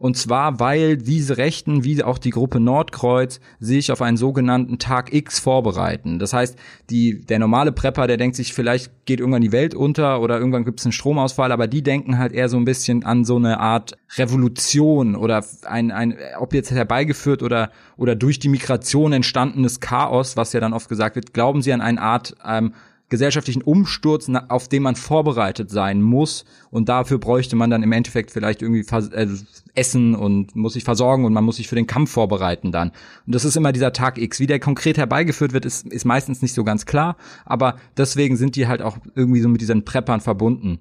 Und 0.06 0.16
zwar, 0.16 0.60
weil 0.60 0.98
diese 0.98 1.38
Rechten, 1.38 1.84
wie 1.84 2.04
auch 2.04 2.20
die 2.20 2.30
Gruppe 2.30 2.60
Nordkreuz, 2.60 3.40
sich 3.60 3.92
auf 3.92 4.04
einen 4.04 4.18
sogenannten 4.18 4.78
Tag 4.78 5.12
X 5.12 5.40
vorbereiten. 5.40 6.20
Das 6.20 6.32
heißt, 6.32 6.60
die, 6.92 7.26
der 7.26 7.40
normale 7.40 7.72
Prepper, 7.72 8.06
der 8.06 8.18
denkt 8.18 8.36
sich, 8.36 8.54
vielleicht 8.54 8.92
geht 9.06 9.20
irgendwann 9.20 9.42
die 9.42 9.52
Welt 9.52 9.74
unter 9.74 10.22
oder 10.22 10.38
irgendwann 10.38 10.64
gibt 10.64 10.80
es 10.80 10.86
einen 10.86 10.92
Stromausfall, 10.92 11.52
aber 11.52 11.66
die 11.66 11.82
denken 11.82 12.20
halt 12.20 12.34
eher 12.34 12.50
so 12.50 12.58
ein 12.58 12.66
bisschen 12.66 13.04
an 13.04 13.26
so 13.26 13.38
eine 13.38 13.60
Art 13.60 13.98
Revolution 14.16 15.16
oder 15.16 15.44
ein, 15.66 15.90
ein 15.90 16.16
ob 16.38 16.54
jetzt 16.54 16.70
herbeigeführt 16.70 17.42
oder, 17.42 17.72
oder 17.98 18.14
durch 18.14 18.38
die 18.38 18.50
Migration 18.50 19.12
entstandenes 19.12 19.80
Chaos, 19.80 20.38
was 20.38 20.54
ja 20.54 20.60
dann 20.60 20.74
oft 20.74 20.88
gesagt 20.88 21.16
wird, 21.16 21.34
glauben 21.34 21.64
sie 21.64 21.74
an 21.74 21.82
eine 21.82 22.00
Art 22.00 22.36
ähm, 22.46 22.74
gesellschaftlichen 23.10 23.62
Umsturz, 23.62 24.30
auf 24.50 24.68
den 24.68 24.84
man 24.84 24.96
vorbereitet 24.96 25.70
sein 25.70 26.02
muss. 26.02 26.46
Und 26.72 26.90
dafür 26.90 27.20
bräuchte 27.20 27.56
man 27.56 27.70
dann 27.70 27.84
im 27.84 27.92
Endeffekt 27.92 28.32
vielleicht 28.32 28.62
irgendwie 28.62 28.86
äh, 29.12 29.28
Essen 29.76 30.16
und 30.16 30.56
muss 30.56 30.74
sich 30.74 30.84
versorgen 30.84 31.26
und 31.26 31.34
man 31.34 31.44
muss 31.44 31.58
sich 31.58 31.68
für 31.68 31.76
den 31.76 31.88
Kampf 31.88 32.12
vorbereiten 32.12 32.72
dann. 32.72 32.90
Und 33.26 33.36
das 33.36 33.46
ist 33.46 33.56
immer 33.56 33.72
dieser 33.72 33.94
Tag 33.94 34.18
X. 34.18 34.40
Wie 34.40 34.48
der 34.48 34.60
konkret 34.60 34.98
herbeigeführt 34.98 35.54
wird, 35.54 35.66
ist, 35.66 35.88
ist 35.88 36.06
meistens 36.06 36.42
nicht 36.42 36.54
so 36.54 36.64
ganz 36.64 36.86
klar. 36.86 37.18
Aber 37.46 37.76
deswegen 37.98 38.38
sind 38.38 38.56
die 38.56 38.68
halt 38.68 38.82
auch 38.82 38.98
irgendwie 39.16 39.42
so 39.42 39.50
mit 39.50 39.62
diesen 39.62 39.86
Preppern 39.86 40.22
verbunden. 40.22 40.80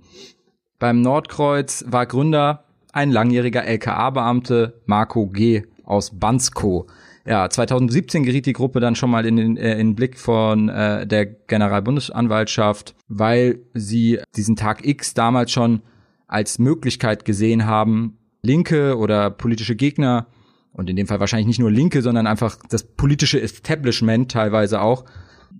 Beim 0.78 1.02
Nordkreuz 1.02 1.84
war 1.88 2.06
Gründer 2.06 2.64
ein 2.92 3.10
langjähriger 3.10 3.64
LKA-Beamte 3.64 4.80
Marco 4.86 5.26
G. 5.26 5.64
aus 5.84 6.18
Bansko. 6.18 6.86
Ja, 7.26 7.48
2017 7.48 8.22
geriet 8.22 8.44
die 8.44 8.52
Gruppe 8.52 8.80
dann 8.80 8.96
schon 8.96 9.10
mal 9.10 9.24
in 9.24 9.36
den, 9.36 9.56
äh, 9.56 9.72
in 9.72 9.88
den 9.88 9.94
Blick 9.94 10.18
von 10.18 10.68
äh, 10.68 11.06
der 11.06 11.24
Generalbundesanwaltschaft, 11.24 12.94
weil 13.08 13.60
sie 13.72 14.20
diesen 14.36 14.56
Tag 14.56 14.84
X 14.86 15.14
damals 15.14 15.50
schon 15.50 15.80
als 16.26 16.58
Möglichkeit 16.58 17.24
gesehen 17.24 17.64
haben, 17.64 18.18
Linke 18.42 18.98
oder 18.98 19.30
politische 19.30 19.74
Gegner 19.74 20.26
und 20.72 20.90
in 20.90 20.96
dem 20.96 21.06
Fall 21.06 21.20
wahrscheinlich 21.20 21.46
nicht 21.46 21.60
nur 21.60 21.70
Linke, 21.70 22.02
sondern 22.02 22.26
einfach 22.26 22.58
das 22.68 22.84
politische 22.84 23.40
Establishment 23.40 24.30
teilweise 24.30 24.82
auch, 24.82 25.04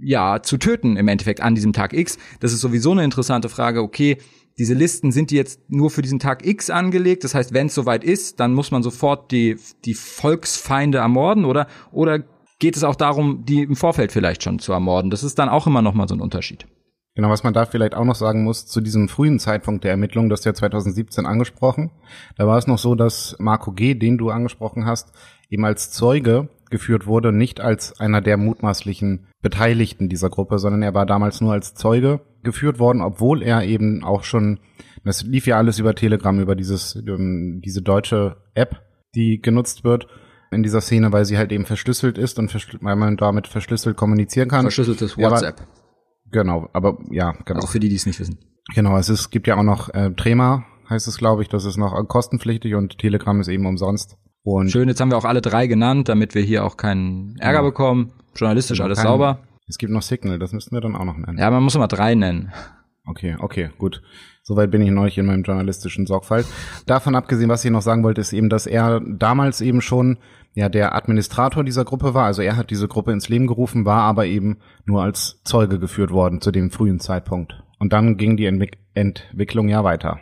ja, 0.01 0.43
zu 0.43 0.59
töten 0.59 0.97
im 0.97 1.09
Endeffekt 1.09 1.41
an 1.41 1.55
diesem 1.55 1.73
Tag 1.73 1.95
X. 1.95 2.19
Das 2.41 2.53
ist 2.53 2.61
sowieso 2.61 2.91
eine 2.91 3.05
interessante 3.05 3.49
Frage. 3.49 3.81
Okay, 3.81 4.19
diese 4.59 4.75
Listen 4.75 5.11
sind 5.11 5.31
die 5.31 5.37
jetzt 5.37 5.61
nur 5.69 5.91
für 5.91 6.03
diesen 6.03 6.21
Tag 6.21 6.47
X 6.47 6.71
angelegt. 6.71 7.25
Das 7.25 7.35
heißt, 7.35 7.53
wenn 7.53 7.67
es 7.67 7.75
soweit 7.75 8.05
ist, 8.05 8.39
dann 8.41 8.55
muss 8.55 8.71
man 8.71 8.83
sofort 8.83 9.33
die, 9.33 9.57
die 9.85 9.95
Volksfeinde 9.95 10.99
ermorden 10.99 11.45
oder, 11.45 11.67
oder 11.91 12.21
geht 12.61 12.77
es 12.77 12.85
auch 12.85 12.95
darum, 12.95 13.45
die 13.45 13.63
im 13.63 13.77
Vorfeld 13.77 14.13
vielleicht 14.13 14.43
schon 14.43 14.59
zu 14.61 14.73
ermorden? 14.73 15.11
Das 15.11 15.25
ist 15.25 15.39
dann 15.39 15.49
auch 15.49 15.67
immer 15.67 15.83
noch 15.83 15.95
mal 15.95 16.09
so 16.09 16.15
ein 16.15 16.21
Unterschied. 16.21 16.67
Genau, 17.17 17.31
was 17.31 17.45
man 17.45 17.55
da 17.55 17.65
vielleicht 17.65 17.95
auch 17.95 18.05
noch 18.05 18.17
sagen 18.17 18.43
muss, 18.43 18.67
zu 18.67 18.81
diesem 18.81 19.09
frühen 19.09 19.39
Zeitpunkt 19.39 19.85
der 19.85 19.93
Ermittlung, 19.93 20.29
das 20.29 20.41
ist 20.41 20.47
ja 20.47 20.55
2017 20.55 21.27
angesprochen, 21.27 21.93
da 22.37 22.47
war 22.47 22.59
es 22.59 22.67
noch 22.67 22.79
so, 22.79 22.97
dass 22.97 23.37
Marco 23.39 23.71
G., 23.71 23.95
den 23.95 24.19
du 24.19 24.31
angesprochen 24.31 24.85
hast, 24.85 25.13
eben 25.49 25.65
als 25.65 25.93
Zeuge 25.93 26.49
geführt 26.71 27.07
wurde, 27.07 27.33
nicht 27.33 27.61
als 27.61 27.99
einer 28.01 28.21
der 28.21 28.37
mutmaßlichen 28.37 29.27
Beteiligten 29.43 30.09
dieser 30.09 30.31
Gruppe, 30.31 30.59
sondern 30.59 30.83
er 30.83 30.95
war 30.95 31.07
damals 31.07 31.41
nur 31.41 31.53
als 31.53 31.75
Zeuge 31.75 32.21
geführt 32.43 32.79
worden, 32.79 33.01
obwohl 33.03 33.43
er 33.43 33.65
eben 33.65 34.05
auch 34.05 34.25
schon, 34.25 34.61
das 35.05 35.23
lief 35.23 35.47
ja 35.47 35.57
alles 35.57 35.79
über 35.79 35.95
Telegram, 35.95 36.39
über 36.41 36.55
dieses, 36.55 36.97
ähm, 36.97 37.61
diese 37.65 37.83
deutsche 37.83 38.37
App, 38.55 38.83
die 39.15 39.41
genutzt 39.41 39.85
wird 39.85 40.07
in 40.51 40.63
dieser 40.63 40.81
Szene, 40.81 41.13
weil 41.13 41.25
sie 41.25 41.39
halt 41.39 41.53
eben 41.53 41.67
verschlüsselt 41.67 42.19
ist 42.19 42.39
und 42.39 42.55
weil 42.83 42.97
man 42.97 43.17
damit 43.17 43.47
verschlüsselt 43.47 43.97
kommunizieren 43.97 44.49
kann. 44.49 44.63
Verschlüsseltes 44.63 45.17
WhatsApp. 45.17 45.61
Ja, 45.61 45.67
Genau, 46.35 46.69
aber 46.73 46.99
ja, 47.11 47.33
genau. 47.45 47.61
Also 47.61 47.69
für 47.69 47.79
die, 47.79 47.89
die 47.89 47.95
es 47.95 48.07
nicht 48.07 48.19
wissen. 48.19 48.39
Genau, 48.75 48.99
es 48.99 49.09
ist, 49.09 49.31
gibt 49.31 49.47
ja 49.47 49.57
auch 49.57 49.63
noch 49.63 49.95
äh, 49.95 50.11
Trema, 50.15 50.65
heißt 50.91 51.07
es, 51.07 51.17
glaube 51.17 51.43
ich, 51.43 51.49
das 51.49 51.65
ist 51.65 51.77
noch 51.77 51.93
kostenpflichtig 52.09 52.75
und 52.75 52.99
Telegram 52.99 53.41
ist 53.41 53.47
eben 53.47 53.67
umsonst. 53.67 54.17
Und 54.45 54.71
Schön, 54.71 54.89
jetzt 54.89 55.01
haben 55.01 55.11
wir 55.11 55.17
auch 55.17 55.25
alle 55.25 55.41
drei 55.41 55.67
genannt, 55.67 56.09
damit 56.11 56.35
wir 56.35 56.43
hier 56.43 56.65
auch 56.65 56.77
keinen 56.77 57.37
Ärger 57.39 57.61
genau. 57.61 57.71
bekommen. 57.71 58.13
Journalistisch 58.37 58.81
alles 58.81 58.99
kein, 58.99 59.07
sauber. 59.07 59.39
Es 59.67 59.79
gibt 59.79 59.91
noch 59.91 60.03
Signal, 60.03 60.39
das 60.39 60.53
müssten 60.53 60.77
wir 60.77 60.83
dann 60.83 60.95
auch 60.95 61.05
noch 61.05 61.17
nennen. 61.17 61.39
Ja, 61.39 61.51
man 61.51 61.63
muss 61.63 61.75
immer 61.75 61.89
drei 61.89 62.15
nennen. 62.15 62.53
Okay, 63.07 63.37
okay, 63.39 63.71
gut. 63.79 64.03
Soweit 64.43 64.71
bin 64.71 64.83
ich 64.83 64.91
neulich 64.91 65.17
in 65.17 65.25
meinem 65.25 65.43
journalistischen 65.43 66.07
Sorgfalt. 66.07 66.47
Davon 66.85 67.15
abgesehen, 67.15 67.49
was 67.49 67.65
ich 67.65 67.71
noch 67.71 67.81
sagen 67.81 68.03
wollte, 68.05 68.21
ist 68.21 68.35
eben, 68.35 68.51
dass 68.51 68.67
er 68.67 69.01
damals 69.01 69.63
eben 69.63 69.81
schon 69.81 70.19
ja 70.53 70.69
der 70.69 70.95
Administrator 70.95 71.65
dieser 71.65 71.87
Gruppe 71.87 72.13
war. 72.13 72.27
Also 72.27 72.43
er 72.43 72.59
hat 72.59 72.71
diese 72.71 72.87
Gruppe 72.87 73.13
ins 73.13 73.31
Leben 73.31 73.47
gerufen, 73.47 73.87
war 73.87 74.03
aber 74.03 74.27
eben 74.27 74.59
nur 74.85 75.03
als 75.03 75.41
Zeuge 75.45 75.79
geführt 75.79 76.11
worden 76.11 76.43
zu 76.43 76.51
dem 76.51 76.71
frühen 76.71 77.01
Zeitpunkt. 77.01 77.63
Und 77.79 77.95
dann 77.95 78.19
ging 78.19 78.37
die 78.37 78.45
Entwick 78.45 78.77
Entwicklung 78.93 79.69
ja 79.69 79.83
weiter. 79.83 80.21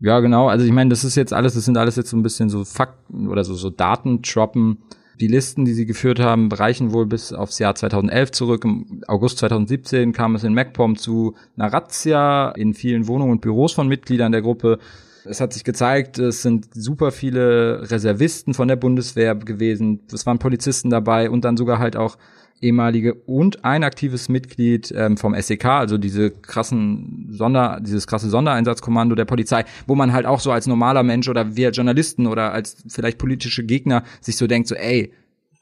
Ja, 0.00 0.20
genau. 0.20 0.48
Also 0.48 0.64
ich 0.64 0.72
meine, 0.72 0.90
das 0.90 1.04
ist 1.04 1.16
jetzt 1.16 1.32
alles, 1.32 1.54
das 1.54 1.64
sind 1.64 1.78
alles 1.78 1.96
jetzt 1.96 2.10
so 2.10 2.16
ein 2.16 2.22
bisschen 2.22 2.50
so 2.50 2.64
Fakten 2.64 3.28
oder 3.28 3.44
so, 3.44 3.54
so 3.54 3.70
Datentroppen. 3.70 4.78
Die 5.20 5.28
Listen, 5.28 5.64
die 5.64 5.72
sie 5.72 5.86
geführt 5.86 6.20
haben, 6.20 6.52
reichen 6.52 6.92
wohl 6.92 7.06
bis 7.06 7.32
aufs 7.32 7.58
Jahr 7.58 7.74
2011 7.74 8.32
zurück. 8.32 8.64
Im 8.64 9.02
August 9.06 9.38
2017 9.38 10.12
kam 10.12 10.34
es 10.34 10.44
in 10.44 10.52
MacPom 10.52 10.96
zu 10.96 11.34
einer 11.56 11.72
Razzia 11.72 12.50
in 12.50 12.74
vielen 12.74 13.08
Wohnungen 13.08 13.32
und 13.32 13.40
Büros 13.40 13.72
von 13.72 13.88
Mitgliedern 13.88 14.32
der 14.32 14.42
Gruppe. 14.42 14.78
Es 15.24 15.40
hat 15.40 15.54
sich 15.54 15.64
gezeigt, 15.64 16.18
es 16.18 16.42
sind 16.42 16.68
super 16.74 17.10
viele 17.12 17.90
Reservisten 17.90 18.52
von 18.52 18.68
der 18.68 18.76
Bundeswehr 18.76 19.34
gewesen. 19.34 20.00
Es 20.12 20.26
waren 20.26 20.38
Polizisten 20.38 20.90
dabei 20.90 21.30
und 21.30 21.44
dann 21.46 21.56
sogar 21.56 21.78
halt 21.78 21.96
auch 21.96 22.18
ehemalige 22.60 23.14
und 23.14 23.64
ein 23.64 23.84
aktives 23.84 24.28
Mitglied 24.28 24.92
ähm, 24.96 25.16
vom 25.16 25.34
SEK, 25.40 25.64
also 25.66 25.98
diese 25.98 26.30
krassen 26.30 27.28
Sonder, 27.30 27.80
dieses 27.80 28.06
krasse 28.06 28.28
Sondereinsatzkommando 28.28 29.14
der 29.14 29.24
Polizei, 29.24 29.64
wo 29.86 29.94
man 29.94 30.12
halt 30.12 30.26
auch 30.26 30.40
so 30.40 30.50
als 30.52 30.66
normaler 30.66 31.02
Mensch 31.02 31.28
oder 31.28 31.56
wir 31.56 31.70
Journalisten 31.70 32.26
oder 32.26 32.52
als 32.52 32.76
vielleicht 32.88 33.18
politische 33.18 33.64
Gegner 33.64 34.04
sich 34.20 34.36
so 34.36 34.46
denkt, 34.46 34.68
so 34.68 34.74
ey, 34.74 35.12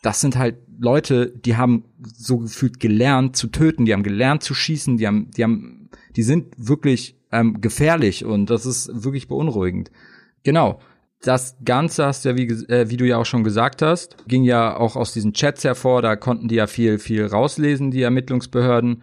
das 0.02 0.20
sind 0.20 0.36
halt 0.36 0.56
Leute, 0.78 1.30
die 1.30 1.56
haben 1.56 1.84
so 2.02 2.38
gefühlt 2.38 2.78
gelernt 2.78 3.36
zu 3.36 3.48
töten, 3.48 3.86
die 3.86 3.92
haben 3.92 4.02
gelernt 4.02 4.42
zu 4.42 4.54
schießen, 4.54 4.98
die 4.98 5.06
haben, 5.06 5.30
die 5.30 5.42
haben, 5.42 5.88
die 6.14 6.22
sind 6.22 6.52
wirklich 6.56 7.16
ähm, 7.32 7.60
gefährlich 7.60 8.24
und 8.24 8.50
das 8.50 8.66
ist 8.66 8.90
wirklich 9.04 9.28
beunruhigend. 9.28 9.90
Genau. 10.42 10.80
Das 11.24 11.56
Ganze 11.64 12.04
hast 12.04 12.26
ja, 12.26 12.36
wie, 12.36 12.46
äh, 12.68 12.90
wie 12.90 12.98
du 12.98 13.06
ja 13.06 13.16
auch 13.16 13.24
schon 13.24 13.44
gesagt 13.44 13.80
hast, 13.80 14.16
ging 14.28 14.44
ja 14.44 14.76
auch 14.76 14.94
aus 14.94 15.14
diesen 15.14 15.32
Chats 15.32 15.64
hervor, 15.64 16.02
da 16.02 16.16
konnten 16.16 16.48
die 16.48 16.56
ja 16.56 16.66
viel, 16.66 16.98
viel 16.98 17.26
rauslesen, 17.26 17.90
die 17.90 18.02
Ermittlungsbehörden. 18.02 19.02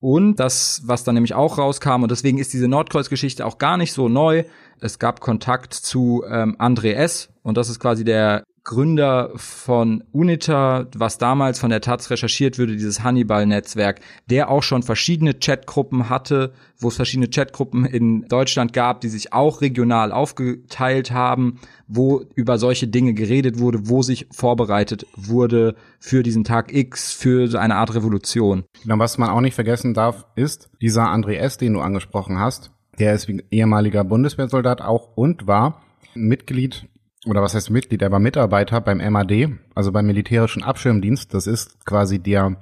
Und 0.00 0.36
das, 0.36 0.82
was 0.84 1.02
dann 1.02 1.14
nämlich 1.14 1.34
auch 1.34 1.58
rauskam, 1.58 2.04
und 2.04 2.12
deswegen 2.12 2.38
ist 2.38 2.52
diese 2.52 2.68
Nordkreuz-Geschichte 2.68 3.44
auch 3.44 3.58
gar 3.58 3.76
nicht 3.76 3.92
so 3.92 4.08
neu. 4.08 4.44
Es 4.80 5.00
gab 5.00 5.18
Kontakt 5.20 5.74
zu 5.74 6.22
ähm, 6.30 6.56
André 6.60 6.92
S. 6.92 7.30
Und 7.42 7.56
das 7.56 7.68
ist 7.68 7.80
quasi 7.80 8.04
der 8.04 8.44
Gründer 8.68 9.30
von 9.34 10.04
UNITA, 10.12 10.88
was 10.94 11.16
damals 11.16 11.58
von 11.58 11.70
der 11.70 11.80
Taz 11.80 12.10
recherchiert 12.10 12.58
würde, 12.58 12.74
dieses 12.74 13.02
Hannibal-Netzwerk, 13.02 14.00
der 14.28 14.50
auch 14.50 14.62
schon 14.62 14.82
verschiedene 14.82 15.32
Chatgruppen 15.32 16.10
hatte, 16.10 16.52
wo 16.78 16.88
es 16.88 16.96
verschiedene 16.96 17.30
Chatgruppen 17.30 17.86
in 17.86 18.28
Deutschland 18.28 18.74
gab, 18.74 19.00
die 19.00 19.08
sich 19.08 19.32
auch 19.32 19.62
regional 19.62 20.12
aufgeteilt 20.12 21.12
haben, 21.12 21.60
wo 21.86 22.22
über 22.34 22.58
solche 22.58 22.88
Dinge 22.88 23.14
geredet 23.14 23.58
wurde, 23.58 23.88
wo 23.88 24.02
sich 24.02 24.26
vorbereitet 24.30 25.06
wurde 25.16 25.74
für 25.98 26.22
diesen 26.22 26.44
Tag 26.44 26.70
X, 26.70 27.14
für 27.14 27.48
so 27.48 27.56
eine 27.56 27.76
Art 27.76 27.94
Revolution. 27.94 28.64
Genau, 28.82 28.98
was 28.98 29.16
man 29.16 29.30
auch 29.30 29.40
nicht 29.40 29.54
vergessen 29.54 29.94
darf, 29.94 30.26
ist 30.36 30.68
dieser 30.82 31.06
André 31.06 31.36
S., 31.36 31.56
den 31.56 31.72
du 31.72 31.80
angesprochen 31.80 32.38
hast, 32.38 32.70
der 32.98 33.14
ist 33.14 33.30
ehemaliger 33.50 34.04
Bundeswehrsoldat 34.04 34.82
auch 34.82 35.16
und 35.16 35.46
war 35.46 35.80
Mitglied 36.14 36.86
oder 37.28 37.42
was 37.42 37.54
heißt 37.54 37.70
Mitglied, 37.70 38.02
er 38.02 38.10
war 38.10 38.18
Mitarbeiter 38.18 38.80
beim 38.80 38.98
MAD, 39.12 39.50
also 39.74 39.92
beim 39.92 40.06
Militärischen 40.06 40.62
Abschirmdienst. 40.62 41.34
Das 41.34 41.46
ist 41.46 41.84
quasi 41.84 42.18
der 42.18 42.56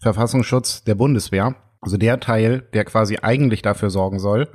Verfassungsschutz 0.00 0.84
der 0.84 0.96
Bundeswehr. 0.96 1.54
Also 1.80 1.96
der 1.96 2.18
Teil, 2.18 2.66
der 2.72 2.84
quasi 2.84 3.18
eigentlich 3.22 3.62
dafür 3.62 3.90
sorgen 3.90 4.18
soll, 4.18 4.48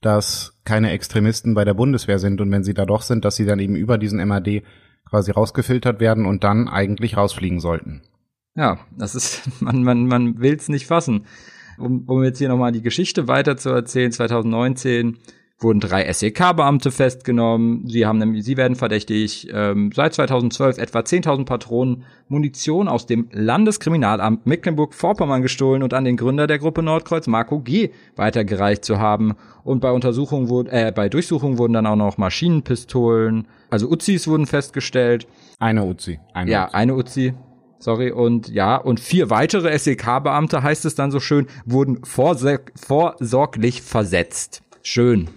dass 0.00 0.60
keine 0.64 0.90
Extremisten 0.90 1.54
bei 1.54 1.64
der 1.64 1.74
Bundeswehr 1.74 2.18
sind 2.18 2.40
und 2.40 2.50
wenn 2.50 2.64
sie 2.64 2.74
da 2.74 2.86
doch 2.86 3.02
sind, 3.02 3.24
dass 3.24 3.36
sie 3.36 3.44
dann 3.44 3.60
eben 3.60 3.76
über 3.76 3.98
diesen 3.98 4.26
MAD 4.26 4.62
quasi 5.08 5.30
rausgefiltert 5.30 6.00
werden 6.00 6.26
und 6.26 6.42
dann 6.42 6.68
eigentlich 6.68 7.16
rausfliegen 7.16 7.60
sollten. 7.60 8.02
Ja, 8.54 8.78
das 8.96 9.14
ist, 9.14 9.42
man, 9.62 9.84
man, 9.84 10.06
man 10.06 10.40
will 10.40 10.56
es 10.56 10.68
nicht 10.68 10.86
fassen. 10.86 11.26
Um, 11.78 12.04
um 12.06 12.22
jetzt 12.24 12.38
hier 12.38 12.48
nochmal 12.48 12.72
die 12.72 12.82
Geschichte 12.82 13.28
weiter 13.28 13.56
zu 13.56 13.70
erzählen, 13.70 14.12
2019 14.12 15.18
wurden 15.60 15.80
drei 15.80 16.10
SEK-Beamte 16.10 16.90
festgenommen. 16.90 17.86
Sie 17.86 18.06
haben 18.06 18.18
nämlich, 18.18 18.44
sie 18.44 18.56
werden 18.56 18.76
verdächtig, 18.76 19.48
ähm, 19.52 19.90
seit 19.94 20.14
2012 20.14 20.78
etwa 20.78 21.00
10.000 21.00 21.44
Patronen 21.44 22.04
Munition 22.28 22.88
aus 22.88 23.06
dem 23.06 23.28
Landeskriminalamt 23.30 24.46
Mecklenburg-Vorpommern 24.46 25.42
gestohlen 25.42 25.82
und 25.82 25.92
an 25.92 26.04
den 26.04 26.16
Gründer 26.16 26.46
der 26.46 26.58
Gruppe 26.58 26.82
Nordkreuz, 26.82 27.26
Marco 27.26 27.60
G., 27.60 27.90
weitergereicht 28.16 28.84
zu 28.84 28.98
haben. 28.98 29.34
Und 29.62 29.80
bei 29.80 29.90
Untersuchungen 29.92 30.48
wurden, 30.48 30.68
äh, 30.70 30.92
bei 30.94 31.10
Durchsuchungen 31.10 31.58
wurden 31.58 31.74
dann 31.74 31.86
auch 31.86 31.96
noch 31.96 32.16
Maschinenpistolen, 32.16 33.46
also 33.68 33.88
Uzis 33.88 34.26
wurden 34.26 34.46
festgestellt. 34.46 35.26
Eine 35.58 35.84
Uzi. 35.84 36.18
Eine 36.32 36.50
ja, 36.50 36.66
Uzi. 36.66 36.74
eine 36.74 36.94
Uzi. 36.94 37.34
Sorry, 37.78 38.10
und 38.10 38.48
ja, 38.48 38.76
und 38.76 39.00
vier 39.00 39.30
weitere 39.30 39.78
SEK-Beamte, 39.78 40.62
heißt 40.62 40.84
es 40.84 40.94
dann 40.94 41.10
so 41.10 41.20
schön, 41.20 41.46
wurden 41.64 42.00
vorsorglich 42.04 43.80
versetzt. 43.80 44.62
Schön. 44.82 45.28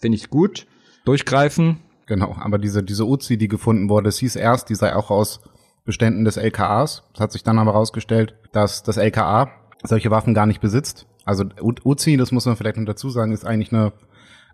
Finde 0.00 0.16
ich 0.16 0.30
gut. 0.30 0.66
Durchgreifen. 1.04 1.78
Genau, 2.06 2.36
aber 2.38 2.58
diese, 2.58 2.82
diese 2.82 3.04
Uzi, 3.04 3.36
die 3.36 3.48
gefunden 3.48 3.88
wurde, 3.88 4.08
es 4.08 4.18
hieß 4.18 4.36
erst, 4.36 4.70
die 4.70 4.74
sei 4.74 4.94
auch 4.94 5.10
aus 5.10 5.40
Beständen 5.84 6.24
des 6.24 6.36
LKAs. 6.36 7.04
Es 7.14 7.20
hat 7.20 7.32
sich 7.32 7.42
dann 7.42 7.58
aber 7.58 7.72
herausgestellt, 7.72 8.34
dass 8.52 8.82
das 8.82 8.96
LKA 8.96 9.50
solche 9.82 10.10
Waffen 10.10 10.34
gar 10.34 10.46
nicht 10.46 10.60
besitzt. 10.60 11.06
Also 11.24 11.44
Uzi, 11.60 12.16
das 12.16 12.30
muss 12.30 12.46
man 12.46 12.56
vielleicht 12.56 12.76
noch 12.76 12.84
dazu 12.84 13.10
sagen, 13.10 13.32
ist 13.32 13.44
eigentlich 13.44 13.72
eine, 13.72 13.92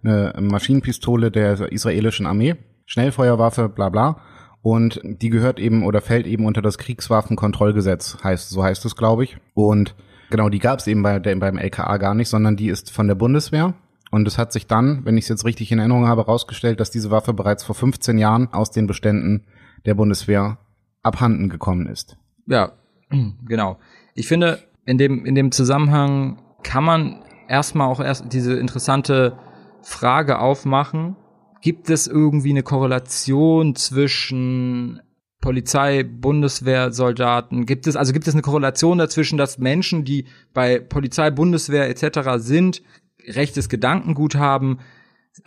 eine 0.02 0.32
Maschinenpistole 0.40 1.30
der 1.30 1.72
israelischen 1.72 2.26
Armee. 2.26 2.56
Schnellfeuerwaffe, 2.86 3.68
bla 3.68 3.90
bla. 3.90 4.20
Und 4.62 5.00
die 5.02 5.30
gehört 5.30 5.58
eben 5.58 5.84
oder 5.84 6.00
fällt 6.00 6.26
eben 6.26 6.46
unter 6.46 6.62
das 6.62 6.78
Kriegswaffenkontrollgesetz, 6.78 8.18
heißt, 8.22 8.50
so 8.50 8.62
heißt 8.62 8.84
es, 8.84 8.96
glaube 8.96 9.24
ich. 9.24 9.36
Und 9.54 9.96
genau, 10.30 10.48
die 10.48 10.60
gab 10.60 10.78
es 10.78 10.86
eben 10.86 11.02
bei, 11.02 11.18
der, 11.18 11.34
beim 11.36 11.58
LKA 11.58 11.96
gar 11.96 12.14
nicht, 12.14 12.28
sondern 12.28 12.56
die 12.56 12.68
ist 12.68 12.90
von 12.90 13.08
der 13.08 13.16
Bundeswehr 13.16 13.74
und 14.12 14.28
es 14.28 14.36
hat 14.36 14.52
sich 14.52 14.66
dann, 14.66 15.06
wenn 15.06 15.16
ich 15.16 15.24
es 15.24 15.30
jetzt 15.30 15.46
richtig 15.46 15.72
in 15.72 15.78
Erinnerung 15.78 16.06
habe, 16.06 16.20
herausgestellt, 16.20 16.78
dass 16.80 16.90
diese 16.90 17.10
Waffe 17.10 17.32
bereits 17.32 17.64
vor 17.64 17.74
15 17.74 18.18
Jahren 18.18 18.52
aus 18.52 18.70
den 18.70 18.86
Beständen 18.86 19.46
der 19.86 19.94
Bundeswehr 19.94 20.58
abhanden 21.02 21.48
gekommen 21.48 21.86
ist. 21.86 22.18
Ja, 22.46 22.72
genau. 23.48 23.78
Ich 24.14 24.28
finde, 24.28 24.62
in 24.84 24.98
dem, 24.98 25.24
in 25.24 25.34
dem 25.34 25.50
Zusammenhang 25.50 26.42
kann 26.62 26.84
man 26.84 27.24
erstmal 27.48 27.88
auch 27.88 28.00
erst 28.00 28.30
diese 28.30 28.52
interessante 28.52 29.38
Frage 29.80 30.40
aufmachen. 30.40 31.16
Gibt 31.62 31.88
es 31.88 32.06
irgendwie 32.06 32.50
eine 32.50 32.62
Korrelation 32.62 33.74
zwischen 33.76 35.00
Polizei, 35.40 36.02
Bundeswehr, 36.02 36.92
Soldaten? 36.92 37.64
Gibt 37.64 37.86
es, 37.86 37.96
also 37.96 38.12
gibt 38.12 38.28
es 38.28 38.34
eine 38.34 38.42
Korrelation 38.42 38.98
dazwischen, 38.98 39.38
dass 39.38 39.56
Menschen, 39.58 40.04
die 40.04 40.26
bei 40.52 40.80
Polizei, 40.80 41.30
Bundeswehr 41.30 41.88
etc. 41.88 42.32
sind, 42.36 42.82
rechtes 43.26 43.68
Gedankengut 43.68 44.34
haben, 44.34 44.78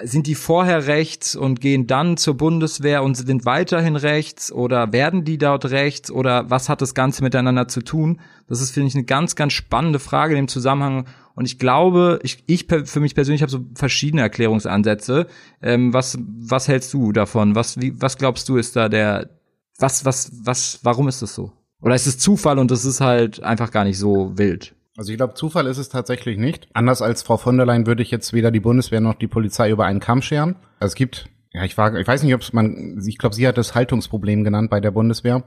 sind 0.02 0.26
die 0.26 0.36
vorher 0.36 0.88
rechts 0.88 1.36
und 1.36 1.62
gehen 1.62 1.86
dann 1.86 2.18
zur 2.18 2.36
Bundeswehr 2.36 3.04
und 3.04 3.16
sind 3.16 3.46
weiterhin 3.46 3.96
rechts 3.96 4.52
oder 4.52 4.92
werden 4.92 5.24
die 5.24 5.38
dort 5.38 5.66
rechts 5.66 6.10
oder 6.10 6.50
was 6.50 6.70
hat 6.70 6.82
das 6.82 6.96
Ganze 6.96 7.24
miteinander 7.24 7.68
zu 7.68 7.82
tun? 7.82 8.20
Das 8.48 8.62
ist, 8.62 8.72
finde 8.72 8.88
ich, 8.88 8.96
eine 8.96 9.04
ganz, 9.04 9.36
ganz 9.36 9.54
spannende 9.54 10.00
Frage 10.00 10.34
in 10.34 10.44
dem 10.44 10.48
Zusammenhang. 10.48 11.06
Und 11.36 11.46
ich 11.46 11.60
glaube, 11.60 12.20
ich, 12.24 12.44
ich 12.48 12.66
für 12.68 13.00
mich 13.00 13.14
persönlich 13.14 13.44
habe 13.44 13.52
so 13.52 13.64
verschiedene 13.76 14.24
Erklärungsansätze. 14.24 15.28
Ähm, 15.62 15.94
was, 15.94 16.18
was 16.20 16.68
hältst 16.68 16.94
du 16.94 17.12
davon? 17.12 17.54
Was, 17.54 17.80
wie, 17.80 17.94
was 18.02 18.18
glaubst 18.18 18.50
du 18.50 18.58
ist 18.58 18.76
da 18.76 18.90
der, 18.90 19.30
was, 19.78 20.04
was, 20.04 20.32
was, 20.44 20.80
warum 20.82 21.08
ist 21.08 21.22
das 21.22 21.36
so? 21.36 21.52
Oder 21.82 21.94
ist 21.94 22.08
es 22.08 22.18
Zufall 22.18 22.58
und 22.58 22.72
es 22.72 22.86
ist 22.86 23.02
halt 23.02 23.44
einfach 23.44 23.70
gar 23.70 23.84
nicht 23.84 24.00
so 24.00 24.36
wild? 24.36 24.74
Also 24.98 25.12
ich 25.12 25.18
glaube, 25.18 25.34
Zufall 25.34 25.68
ist 25.68 25.78
es 25.78 25.90
tatsächlich 25.90 26.38
nicht. 26.38 26.68
Anders 26.74 27.02
als 27.02 27.24
Frau 27.24 27.38
von 27.38 27.58
der 27.58 27.66
Leyen 27.66 27.86
würde 27.86 28.02
ich 28.02 28.12
jetzt 28.12 28.34
weder 28.34 28.52
die 28.52 28.62
Bundeswehr 28.62 29.02
noch 29.02 29.16
die 29.16 29.28
Polizei 29.28 29.70
über 29.70 29.86
einen 29.86 30.00
Kamm 30.00 30.22
scheren. 30.22 30.56
Also 30.80 30.94
es 30.94 30.96
gibt, 30.96 31.30
ja, 31.52 31.64
ich, 31.64 31.78
war, 31.78 31.94
ich 31.96 32.08
weiß 32.08 32.24
nicht, 32.24 32.34
ob 32.34 32.42
es 32.42 32.54
man, 32.54 33.02
ich 33.06 33.18
glaube, 33.18 33.36
sie 33.36 33.48
hat 33.48 33.58
das 33.58 33.76
Haltungsproblem 33.76 34.44
genannt 34.44 34.70
bei 34.70 34.80
der 34.80 34.92
Bundeswehr. 34.92 35.44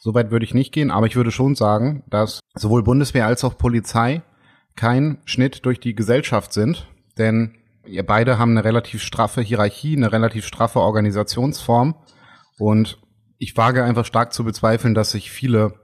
Soweit 0.00 0.30
würde 0.30 0.44
ich 0.44 0.52
nicht 0.52 0.72
gehen, 0.72 0.90
aber 0.90 1.06
ich 1.06 1.16
würde 1.16 1.30
schon 1.30 1.54
sagen, 1.54 2.02
dass 2.10 2.40
sowohl 2.54 2.82
Bundeswehr 2.82 3.26
als 3.26 3.44
auch 3.44 3.56
Polizei 3.56 4.22
kein 4.76 5.18
Schnitt 5.24 5.64
durch 5.64 5.80
die 5.80 5.94
Gesellschaft 5.94 6.52
sind, 6.52 6.88
denn 7.18 7.54
ihr 7.86 8.04
beide 8.04 8.38
haben 8.38 8.50
eine 8.52 8.64
relativ 8.64 9.02
straffe 9.02 9.42
Hierarchie, 9.42 9.96
eine 9.96 10.12
relativ 10.12 10.44
straffe 10.46 10.80
Organisationsform 10.80 11.94
und 12.58 12.98
ich 13.38 13.56
wage 13.56 13.84
einfach 13.84 14.04
stark 14.04 14.32
zu 14.32 14.44
bezweifeln, 14.44 14.94
dass 14.94 15.12
sich 15.12 15.30
viele 15.30 15.74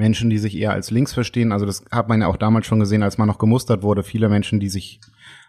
Menschen, 0.00 0.30
die 0.30 0.38
sich 0.38 0.56
eher 0.56 0.72
als 0.72 0.90
links 0.90 1.12
verstehen. 1.12 1.52
Also 1.52 1.66
das 1.66 1.84
hat 1.90 2.08
man 2.08 2.22
ja 2.22 2.26
auch 2.26 2.36
damals 2.36 2.66
schon 2.66 2.80
gesehen, 2.80 3.02
als 3.02 3.18
man 3.18 3.28
noch 3.28 3.38
gemustert 3.38 3.82
wurde. 3.82 4.02
Viele 4.02 4.28
Menschen, 4.28 4.58
die 4.58 4.68
sich 4.68 5.00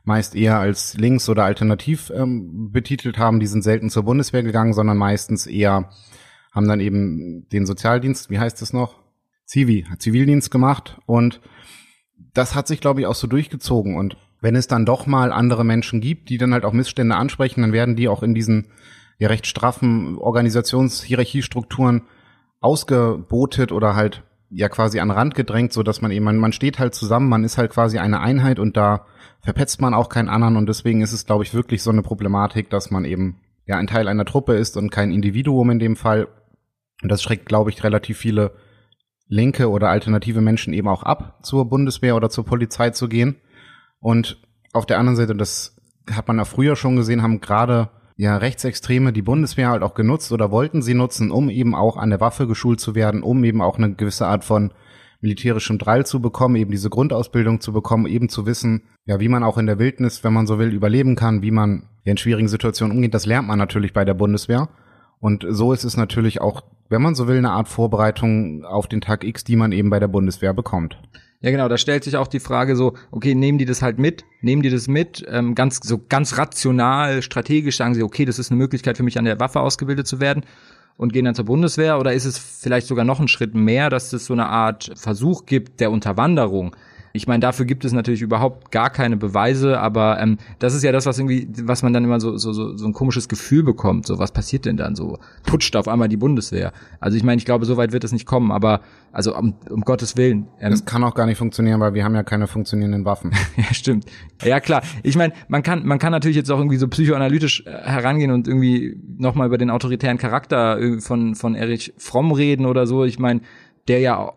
meist 0.04 0.36
eher 0.36 0.60
als 0.60 0.96
links 0.98 1.30
oder 1.30 1.46
alternativ 1.46 2.12
ähm, 2.14 2.70
betitelt 2.72 3.18
haben, 3.18 3.40
die 3.40 3.48
sind 3.48 3.64
selten 3.64 3.90
zur 3.90 4.04
Bundeswehr 4.04 4.44
gegangen, 4.44 4.74
sondern 4.74 4.98
meistens 4.98 5.48
eher 5.48 5.90
haben 6.52 6.68
dann 6.68 6.82
eben 6.82 7.48
den 7.50 7.66
Sozialdienst, 7.66 8.30
wie 8.30 8.40
heißt 8.40 8.62
es 8.62 8.74
noch? 8.74 9.00
Zivi, 9.46 9.86
Zivildienst 9.98 10.52
gemacht 10.52 11.00
und 11.06 11.42
das 12.34 12.56
hat 12.56 12.68
sich, 12.68 12.82
glaube 12.82 13.02
ich, 13.02 13.08
auch 13.08 13.16
so 13.16 13.28
durchgezogen 13.28 13.96
und 13.96 14.18
wenn 14.42 14.56
es 14.56 14.68
dann 14.68 14.86
doch 14.86 15.06
mal 15.06 15.32
andere 15.32 15.64
Menschen 15.64 16.02
gibt, 16.02 16.30
die 16.30 16.38
dann 16.38 16.54
halt 16.54 16.66
auch 16.66 16.74
Missstände 16.74 17.16
ansprechen, 17.16 17.62
dann 17.62 17.74
werden 17.74 17.96
die 17.96 18.08
auch 18.08 18.24
in 18.24 18.34
diesen 18.34 18.68
ja 19.20 19.28
recht 19.28 19.46
straffen 19.46 20.18
Organisationshierarchiestrukturen 20.18 22.04
ausgebotet 22.60 23.72
oder 23.72 23.96
halt 23.96 24.24
ja 24.52 24.70
quasi 24.70 25.00
an 25.00 25.12
Rand 25.12 25.34
gedrängt, 25.34 25.72
so 25.74 25.82
dass 25.82 26.02
man 26.02 26.12
eben, 26.12 26.26
man, 26.26 26.38
man 26.38 26.52
steht 26.52 26.78
halt 26.78 26.94
zusammen, 26.94 27.30
man 27.30 27.44
ist 27.44 27.58
halt 27.58 27.72
quasi 27.72 27.98
eine 27.98 28.20
Einheit 28.20 28.60
und 28.60 28.76
da 28.76 29.06
verpetzt 29.40 29.82
man 29.82 29.94
auch 29.94 30.10
keinen 30.10 30.30
anderen 30.30 30.58
und 30.58 30.68
deswegen 30.68 31.02
ist 31.02 31.14
es, 31.14 31.26
glaube 31.26 31.44
ich, 31.44 31.54
wirklich 31.54 31.82
so 31.82 31.90
eine 31.90 32.02
Problematik, 32.02 32.70
dass 32.70 32.92
man 32.92 33.06
eben 33.06 33.40
ja 33.66 33.78
ein 33.78 33.88
Teil 33.88 34.08
einer 34.08 34.26
Truppe 34.26 34.54
ist 34.54 34.78
und 34.78 34.92
kein 34.92 35.12
Individuum 35.12 35.70
in 35.72 35.80
dem 35.80 35.96
Fall. 35.96 36.28
Und 37.02 37.10
das 37.10 37.24
schreckt, 37.24 37.46
glaube 37.46 37.70
ich, 37.70 37.84
relativ 37.84 38.18
viele 38.18 38.52
linke 39.28 39.70
oder 39.70 39.90
alternative 39.90 40.42
Menschen 40.42 40.74
eben 40.74 40.90
auch 40.90 41.04
ab, 41.04 41.40
zur 41.42 41.70
Bundeswehr 41.70 42.16
oder 42.16 42.30
zur 42.30 42.46
Polizei 42.46 42.90
zu 42.90 43.08
gehen. 43.08 43.38
Und 44.00 44.38
auf 44.74 44.86
der 44.86 45.00
anderen 45.00 45.16
Seite, 45.16 45.34
das 45.34 45.78
hat 46.12 46.28
man 46.28 46.38
ja 46.38 46.46
früher 46.46 46.76
schon 46.76 46.98
gesehen, 46.98 47.24
haben 47.24 47.40
gerade 47.40 47.90
ja 48.22 48.38
Rechtsextreme 48.38 49.14
die 49.14 49.24
Bundeswehr 49.24 49.70
halt 49.70 49.82
auch 49.82 49.96
genutzt 49.96 50.32
oder 50.32 50.52
wollten 50.52 50.84
sie 50.84 50.94
nutzen, 50.94 51.32
um 51.32 51.50
eben 51.50 51.74
auch 51.74 51.98
an 51.98 52.12
der 52.12 52.22
Waffe 52.22 52.46
geschult 52.46 52.80
zu 52.80 52.94
werden, 52.94 53.24
um 53.24 53.44
eben 53.44 53.64
auch 53.64 53.80
eine 53.80 53.96
gewisse 53.96 54.28
Art 54.28 54.44
von 54.44 54.72
militärischem 55.22 55.80
Drall 55.80 56.06
zu 56.06 56.22
bekommen, 56.22 56.56
eben 56.56 56.70
diese 56.70 56.92
Grundausbildung 56.92 57.62
zu 57.62 57.74
bekommen, 57.74 58.06
eben 58.06 58.30
zu 58.30 58.46
wissen, 58.46 58.84
ja, 59.06 59.20
wie 59.20 59.28
man 59.28 59.44
auch 59.44 59.58
in 59.58 59.66
der 59.66 59.80
Wildnis, 59.80 60.24
wenn 60.24 60.34
man 60.34 60.46
so 60.46 60.60
will, 60.60 60.72
überleben 60.72 61.16
kann, 61.16 61.42
wie 61.42 61.50
man 61.50 61.88
in 62.04 62.18
schwierigen 62.18 62.48
Situationen 62.48 62.96
umgeht. 62.96 63.16
Das 63.16 63.26
lernt 63.26 63.48
man 63.48 63.58
natürlich 63.58 63.92
bei 63.92 64.06
der 64.06 64.14
Bundeswehr. 64.14 64.70
Und 65.20 65.44
so 65.50 65.74
ist 65.74 65.84
es 65.84 65.98
natürlich 65.98 66.42
auch, 66.42 66.62
wenn 66.90 67.02
man 67.02 67.16
so 67.16 67.28
will, 67.28 67.38
eine 67.38 67.52
Art 67.52 67.70
Vorbereitung 67.70 68.66
auf 68.66 68.86
den 68.86 69.02
Tag 69.02 69.24
X, 69.24 69.44
die 69.44 69.56
man 69.56 69.72
eben 69.72 69.90
bei 69.90 70.00
der 70.00 70.08
Bundeswehr 70.08 70.54
bekommt. 70.54 70.96
Ja, 71.42 71.50
genau, 71.50 71.68
da 71.68 71.78
stellt 71.78 72.04
sich 72.04 72.18
auch 72.18 72.28
die 72.28 72.40
Frage 72.40 72.76
so, 72.76 72.94
okay, 73.10 73.34
nehmen 73.34 73.58
die 73.58 73.66
das 73.66 73.82
halt 73.82 73.98
mit? 73.98 74.26
Nehmen 74.42 74.62
die 74.62 74.70
das 74.70 74.88
mit? 74.88 75.26
Ähm, 75.28 75.56
ganz, 75.56 75.80
so 75.84 76.00
ganz 76.08 76.38
rational, 76.38 77.24
strategisch 77.24 77.78
sagen 77.78 77.96
sie, 77.96 78.04
okay, 78.04 78.26
das 78.26 78.38
ist 78.38 78.52
eine 78.52 78.60
Möglichkeit 78.60 78.98
für 78.98 79.04
mich, 79.04 79.18
an 79.18 79.26
der 79.26 79.40
Waffe 79.40 79.60
ausgebildet 79.60 80.06
zu 80.06 80.20
werden 80.20 80.44
und 80.98 81.14
gehen 81.14 81.26
dann 81.26 81.34
zur 81.34 81.46
Bundeswehr? 81.46 82.00
Oder 82.00 82.14
ist 82.14 82.26
es 82.26 82.38
vielleicht 82.38 82.86
sogar 82.86 83.06
noch 83.06 83.20
ein 83.20 83.28
Schritt 83.28 83.56
mehr, 83.56 83.90
dass 83.90 84.14
es 84.14 84.28
so 84.28 84.34
eine 84.34 84.50
Art 84.50 84.92
Versuch 84.96 85.48
gibt 85.48 85.80
der 85.80 85.90
Unterwanderung? 85.90 86.76
Ich 87.14 87.28
meine, 87.28 87.40
dafür 87.40 87.66
gibt 87.66 87.86
es 87.86 87.92
natürlich 87.92 88.22
überhaupt 88.22 88.72
gar 88.72 88.90
keine 88.90 89.18
Beweise, 89.18 89.80
aber 89.80 90.20
ähm, 90.20 90.38
das 90.60 90.74
ist 90.74 90.84
ja 90.84 90.92
das, 90.92 91.06
was 91.06 91.20
irgendwie, 91.20 91.48
was 91.64 91.84
man 91.84 91.94
dann 91.94 92.04
immer 92.04 92.20
so, 92.20 92.38
so, 92.38 92.54
so, 92.54 92.76
so 92.78 92.86
ein 92.86 92.94
komisches 92.94 93.28
Gefühl 93.28 93.64
bekommt. 93.64 94.06
So, 94.06 94.20
was 94.20 94.32
passiert 94.32 94.66
denn 94.66 94.78
dann 94.78 94.96
so? 94.96 95.18
Putscht 95.44 95.76
auf 95.76 95.88
einmal 95.88 96.10
die 96.10 96.18
Bundeswehr. 96.18 96.72
Also 97.00 97.18
ich 97.18 97.24
meine, 97.24 97.38
ich 97.38 97.46
glaube, 97.46 97.66
so 97.66 97.78
weit 97.78 97.92
wird 97.92 98.04
es 98.04 98.12
nicht 98.12 98.26
kommen, 98.26 98.52
aber 98.52 98.82
also 99.12 99.36
um, 99.36 99.56
um 99.70 99.82
Gottes 99.82 100.16
Willen. 100.16 100.48
Ähm, 100.60 100.72
das 100.72 100.86
kann 100.86 101.04
auch 101.04 101.16
gar 101.16 101.26
nicht 101.26 101.38
funktionieren, 101.38 101.80
weil 101.80 101.94
wir 101.94 102.04
haben 102.04 102.16
ja 102.16 102.24
keine 102.24 102.48
funktionierenden 102.48 103.06
Waffen. 103.06 103.32
ja, 103.58 103.74
stimmt. 103.74 104.06
Ja, 104.44 104.60
klar. 104.60 104.82
Ich 105.04 105.18
meine, 105.18 105.34
man 105.48 105.64
kann, 105.64 105.86
man 105.86 106.00
kann 106.00 106.12
natürlich 106.12 106.38
jetzt 106.38 106.50
auch 106.50 106.58
irgendwie 106.58 106.78
so 106.78 106.88
psychoanalytisch 106.88 107.66
äh, 107.66 107.72
herangehen 107.72 108.32
und 108.32 108.48
irgendwie 108.48 108.98
nochmal 109.18 109.48
über 109.48 109.58
den 109.58 109.70
autoritären 109.70 110.18
Charakter 110.18 110.80
äh, 110.80 111.00
von, 111.02 111.36
von 111.36 111.56
Erich 111.56 111.94
Fromm 111.98 112.32
reden 112.32 112.66
oder 112.66 112.88
so. 112.88 113.04
Ich 113.04 113.20
meine, 113.20 113.42
der 113.88 114.00
ja 114.00 114.34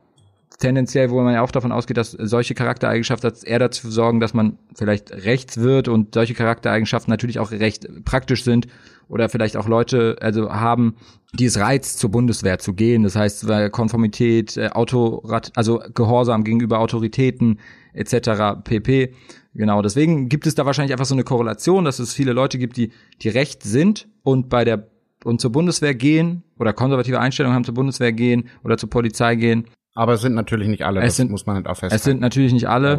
tendenziell, 0.58 1.10
wo 1.10 1.20
man 1.20 1.34
ja 1.34 1.42
auch 1.42 1.50
davon 1.50 1.72
ausgeht, 1.72 1.96
dass 1.96 2.12
solche 2.12 2.54
Charaktereigenschaften 2.54 3.32
eher 3.44 3.58
dazu 3.58 3.90
sorgen, 3.90 4.20
dass 4.20 4.34
man 4.34 4.58
vielleicht 4.74 5.10
rechts 5.12 5.58
wird 5.58 5.88
und 5.88 6.14
solche 6.14 6.34
Charaktereigenschaften 6.34 7.10
natürlich 7.10 7.38
auch 7.38 7.50
recht 7.50 7.88
praktisch 8.04 8.44
sind 8.44 8.68
oder 9.08 9.28
vielleicht 9.28 9.56
auch 9.56 9.68
Leute 9.68 10.16
also 10.20 10.50
haben, 10.52 10.96
die 11.32 11.46
es 11.46 11.58
reizt, 11.58 11.98
zur 11.98 12.10
Bundeswehr 12.10 12.58
zu 12.58 12.72
gehen. 12.74 13.02
Das 13.02 13.16
heißt, 13.16 13.46
Konformität, 13.72 14.56
äh, 14.56 14.68
Autorat, 14.68 15.52
also 15.56 15.82
Gehorsam 15.94 16.44
gegenüber 16.44 16.78
Autoritäten 16.78 17.58
etc. 17.92 18.62
pp. 18.64 19.14
Genau, 19.54 19.82
deswegen 19.82 20.28
gibt 20.28 20.46
es 20.46 20.54
da 20.54 20.66
wahrscheinlich 20.66 20.92
einfach 20.92 21.04
so 21.04 21.14
eine 21.14 21.24
Korrelation, 21.24 21.84
dass 21.84 21.98
es 21.98 22.12
viele 22.12 22.32
Leute 22.32 22.58
gibt, 22.58 22.76
die 22.76 22.90
die 23.22 23.28
recht 23.28 23.62
sind 23.62 24.08
und 24.22 24.48
bei 24.48 24.64
der 24.64 24.88
und 25.24 25.40
zur 25.40 25.52
Bundeswehr 25.52 25.94
gehen 25.94 26.42
oder 26.58 26.74
konservative 26.74 27.18
Einstellungen 27.18 27.54
haben 27.54 27.64
zur 27.64 27.74
Bundeswehr 27.74 28.12
gehen 28.12 28.48
oder 28.62 28.76
zur 28.76 28.90
Polizei 28.90 29.36
gehen 29.36 29.64
aber 29.94 30.14
es 30.14 30.20
sind 30.20 30.34
natürlich 30.34 30.68
nicht 30.68 30.84
alle, 30.84 31.00
es 31.00 31.06
das 31.06 31.16
sind, 31.16 31.30
muss 31.30 31.46
man 31.46 31.56
halt 31.56 31.66
auch 31.66 31.76
festhalten. 31.76 31.94
Es 31.94 32.04
sind 32.04 32.20
natürlich 32.20 32.52
nicht 32.52 32.68
alle. 32.68 32.98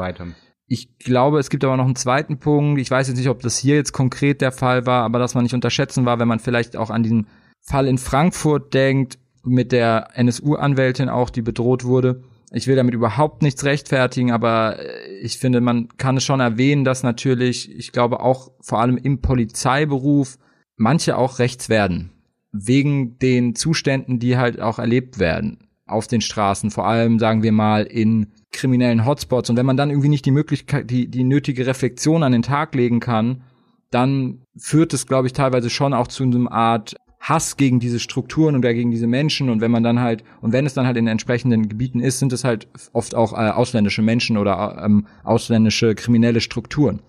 Ich 0.67 0.97
glaube, 0.97 1.39
es 1.39 1.49
gibt 1.49 1.63
aber 1.63 1.77
noch 1.77 1.85
einen 1.85 1.95
zweiten 1.95 2.39
Punkt. 2.39 2.81
Ich 2.81 2.89
weiß 2.89 3.07
jetzt 3.07 3.17
nicht, 3.17 3.29
ob 3.29 3.41
das 3.41 3.57
hier 3.57 3.75
jetzt 3.75 3.91
konkret 3.91 4.41
der 4.41 4.51
Fall 4.51 4.87
war, 4.87 5.03
aber 5.03 5.19
dass 5.19 5.35
man 5.35 5.43
nicht 5.43 5.53
unterschätzen 5.53 6.05
war, 6.05 6.17
wenn 6.17 6.27
man 6.27 6.39
vielleicht 6.39 6.75
auch 6.75 6.89
an 6.89 7.03
diesen 7.03 7.27
Fall 7.61 7.87
in 7.87 7.97
Frankfurt 7.97 8.73
denkt, 8.73 9.19
mit 9.43 9.71
der 9.71 10.07
NSU-Anwältin 10.15 11.09
auch, 11.09 11.29
die 11.29 11.43
bedroht 11.43 11.83
wurde. 11.83 12.23
Ich 12.51 12.65
will 12.65 12.75
damit 12.75 12.95
überhaupt 12.95 13.43
nichts 13.43 13.63
rechtfertigen, 13.63 14.31
aber 14.31 14.79
ich 15.21 15.37
finde, 15.37 15.61
man 15.61 15.89
kann 15.97 16.17
es 16.17 16.23
schon 16.23 16.39
erwähnen, 16.39 16.83
dass 16.83 17.03
natürlich, 17.03 17.69
ich 17.75 17.91
glaube 17.91 18.21
auch 18.21 18.51
vor 18.61 18.79
allem 18.79 18.97
im 18.97 19.21
Polizeiberuf 19.21 20.37
manche 20.77 21.17
auch 21.17 21.37
rechts 21.37 21.69
werden. 21.69 22.11
Wegen 22.51 23.19
den 23.19 23.53
Zuständen, 23.53 24.17
die 24.17 24.37
halt 24.37 24.61
auch 24.61 24.79
erlebt 24.79 25.19
werden 25.19 25.64
auf 25.87 26.07
den 26.07 26.21
Straßen, 26.21 26.71
vor 26.71 26.87
allem 26.87 27.19
sagen 27.19 27.43
wir 27.43 27.51
mal 27.51 27.83
in 27.83 28.31
kriminellen 28.51 29.05
Hotspots. 29.05 29.49
Und 29.49 29.57
wenn 29.57 29.65
man 29.65 29.77
dann 29.77 29.89
irgendwie 29.89 30.09
nicht 30.09 30.25
die 30.25 30.31
Möglichkeit, 30.31 30.89
die, 30.89 31.07
die 31.07 31.23
nötige 31.23 31.67
Reflexion 31.67 32.23
an 32.23 32.31
den 32.31 32.41
Tag 32.41 32.73
legen 32.73 32.99
kann, 32.99 33.43
dann 33.91 34.41
führt 34.57 34.93
es, 34.93 35.05
glaube 35.05 35.27
ich, 35.27 35.33
teilweise 35.33 35.69
schon 35.69 35.93
auch 35.93 36.07
zu 36.07 36.23
einer 36.23 36.51
Art 36.51 36.95
Hass 37.19 37.57
gegen 37.57 37.79
diese 37.79 37.99
Strukturen 37.99 38.55
oder 38.55 38.73
gegen 38.73 38.91
diese 38.91 39.07
Menschen. 39.07 39.49
Und 39.49 39.61
wenn 39.61 39.71
man 39.71 39.83
dann 39.83 39.99
halt, 39.99 40.23
und 40.41 40.53
wenn 40.53 40.65
es 40.65 40.73
dann 40.73 40.85
halt 40.85 40.97
in 40.97 41.07
entsprechenden 41.07 41.69
Gebieten 41.69 41.99
ist, 41.99 42.19
sind 42.19 42.33
es 42.33 42.43
halt 42.43 42.67
oft 42.93 43.15
auch 43.15 43.33
äh, 43.33 43.49
ausländische 43.49 44.01
Menschen 44.01 44.37
oder 44.37 44.81
ähm, 44.83 45.07
ausländische 45.23 45.95
kriminelle 45.95 46.41
Strukturen. 46.41 47.01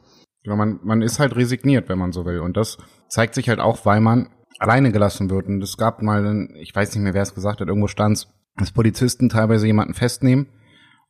Ja, 0.45 0.55
man, 0.55 0.81
man 0.83 1.03
ist 1.03 1.19
halt 1.19 1.35
resigniert, 1.37 1.89
wenn 1.89 1.99
man 1.99 2.13
so 2.13 2.25
will. 2.25 2.41
Und 2.41 2.57
das 2.57 2.79
zeigt 3.09 3.35
sich 3.35 3.49
halt 3.49 3.59
auch, 3.59 3.85
weil 3.85 4.01
man 4.01 4.29
alleine 4.59 4.93
gelassen 4.93 5.29
wird. 5.29 5.49
Und 5.49 5.63
es 5.63 5.77
gab 5.77 6.03
mal, 6.03 6.49
ich 6.61 6.75
weiß 6.75 6.95
nicht 6.95 7.03
mehr, 7.03 7.15
wer 7.15 7.23
es 7.23 7.35
gesagt 7.35 7.61
hat, 7.61 7.69
irgendwo 7.69 7.89
stand 7.89 8.27
dass 8.57 8.73
Polizisten 8.73 9.29
teilweise 9.29 9.67
jemanden 9.67 9.95
festnehmen 9.95 10.47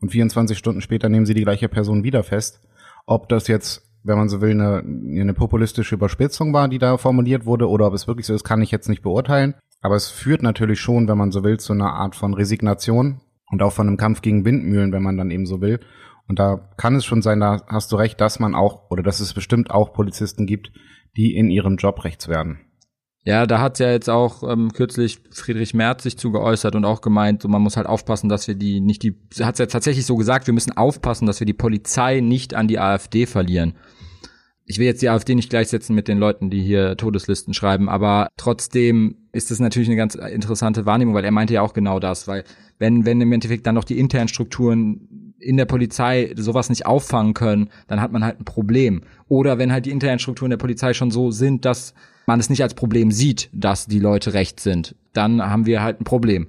und 0.00 0.10
24 0.10 0.58
Stunden 0.58 0.80
später 0.80 1.08
nehmen 1.08 1.26
sie 1.26 1.34
die 1.34 1.42
gleiche 1.42 1.68
Person 1.68 2.04
wieder 2.04 2.22
fest. 2.22 2.60
Ob 3.06 3.28
das 3.28 3.48
jetzt, 3.48 3.82
wenn 4.02 4.18
man 4.18 4.28
so 4.28 4.40
will, 4.40 4.50
eine, 4.50 4.78
eine 4.78 5.34
populistische 5.34 5.94
Überspitzung 5.94 6.52
war, 6.52 6.68
die 6.68 6.78
da 6.78 6.96
formuliert 6.98 7.46
wurde, 7.46 7.68
oder 7.68 7.86
ob 7.86 7.94
es 7.94 8.06
wirklich 8.06 8.26
so 8.26 8.34
ist, 8.34 8.44
kann 8.44 8.62
ich 8.62 8.70
jetzt 8.70 8.88
nicht 8.88 9.02
beurteilen. 9.02 9.54
Aber 9.80 9.94
es 9.94 10.08
führt 10.08 10.42
natürlich 10.42 10.80
schon, 10.80 11.08
wenn 11.08 11.18
man 11.18 11.30
so 11.30 11.44
will, 11.44 11.58
zu 11.58 11.72
einer 11.72 11.92
Art 11.92 12.16
von 12.16 12.34
Resignation 12.34 13.20
und 13.50 13.62
auch 13.62 13.72
von 13.72 13.86
einem 13.86 13.96
Kampf 13.96 14.22
gegen 14.22 14.44
Windmühlen, 14.44 14.92
wenn 14.92 15.02
man 15.02 15.16
dann 15.16 15.30
eben 15.30 15.46
so 15.46 15.60
will. 15.60 15.80
Und 16.28 16.38
da 16.40 16.68
kann 16.76 16.96
es 16.96 17.04
schon 17.04 17.22
sein, 17.22 17.38
da 17.38 17.62
hast 17.68 17.92
du 17.92 17.96
recht, 17.96 18.20
dass 18.20 18.40
man 18.40 18.54
auch, 18.54 18.90
oder 18.90 19.02
dass 19.02 19.20
es 19.20 19.32
bestimmt 19.32 19.70
auch 19.70 19.92
Polizisten 19.92 20.46
gibt, 20.46 20.72
die 21.16 21.36
in 21.36 21.50
ihrem 21.50 21.76
Job 21.76 22.04
rechts 22.04 22.28
werden. 22.28 22.65
Ja, 23.26 23.44
da 23.44 23.60
hat 23.60 23.80
ja 23.80 23.90
jetzt 23.90 24.08
auch 24.08 24.48
ähm, 24.48 24.72
kürzlich 24.72 25.18
Friedrich 25.32 25.74
Merz 25.74 26.04
sich 26.04 26.16
zu 26.16 26.30
geäußert 26.30 26.76
und 26.76 26.84
auch 26.84 27.00
gemeint, 27.00 27.42
so 27.42 27.48
man 27.48 27.60
muss 27.60 27.76
halt 27.76 27.88
aufpassen, 27.88 28.28
dass 28.28 28.46
wir 28.46 28.54
die 28.54 28.80
nicht 28.80 29.02
die 29.02 29.16
hat 29.40 29.58
ja 29.58 29.66
tatsächlich 29.66 30.06
so 30.06 30.14
gesagt, 30.14 30.46
wir 30.46 30.54
müssen 30.54 30.76
aufpassen, 30.76 31.26
dass 31.26 31.40
wir 31.40 31.46
die 31.46 31.52
Polizei 31.52 32.20
nicht 32.20 32.54
an 32.54 32.68
die 32.68 32.78
AfD 32.78 33.26
verlieren. 33.26 33.74
Ich 34.64 34.78
will 34.78 34.86
jetzt 34.86 35.02
die 35.02 35.08
AfD 35.08 35.34
nicht 35.34 35.50
gleichsetzen 35.50 35.96
mit 35.96 36.06
den 36.06 36.18
Leuten, 36.18 36.50
die 36.50 36.62
hier 36.62 36.96
Todeslisten 36.96 37.52
schreiben, 37.52 37.88
aber 37.88 38.28
trotzdem 38.36 39.16
ist 39.32 39.50
das 39.50 39.58
natürlich 39.58 39.88
eine 39.88 39.96
ganz 39.96 40.14
interessante 40.14 40.86
Wahrnehmung, 40.86 41.14
weil 41.14 41.24
er 41.24 41.32
meinte 41.32 41.54
ja 41.54 41.62
auch 41.62 41.72
genau 41.72 41.98
das, 41.98 42.28
weil 42.28 42.44
wenn 42.78 43.06
wenn 43.06 43.20
im 43.20 43.32
Endeffekt 43.32 43.66
dann 43.66 43.74
noch 43.74 43.84
die 43.84 43.98
internen 43.98 44.28
Strukturen 44.28 45.34
in 45.40 45.56
der 45.56 45.66
Polizei 45.66 46.32
sowas 46.36 46.68
nicht 46.68 46.86
auffangen 46.86 47.34
können, 47.34 47.70
dann 47.88 48.00
hat 48.00 48.12
man 48.12 48.22
halt 48.22 48.38
ein 48.38 48.44
Problem. 48.44 49.02
Oder 49.26 49.58
wenn 49.58 49.72
halt 49.72 49.86
die 49.86 49.90
internen 49.90 50.20
Strukturen 50.20 50.50
der 50.50 50.58
Polizei 50.58 50.94
schon 50.94 51.10
so 51.10 51.32
sind, 51.32 51.64
dass 51.64 51.92
man 52.26 52.40
es 52.40 52.50
nicht 52.50 52.62
als 52.62 52.74
Problem 52.74 53.10
sieht, 53.10 53.48
dass 53.52 53.86
die 53.86 54.00
Leute 54.00 54.34
recht 54.34 54.60
sind, 54.60 54.94
dann 55.12 55.42
haben 55.42 55.66
wir 55.66 55.82
halt 55.82 56.00
ein 56.00 56.04
Problem. 56.04 56.48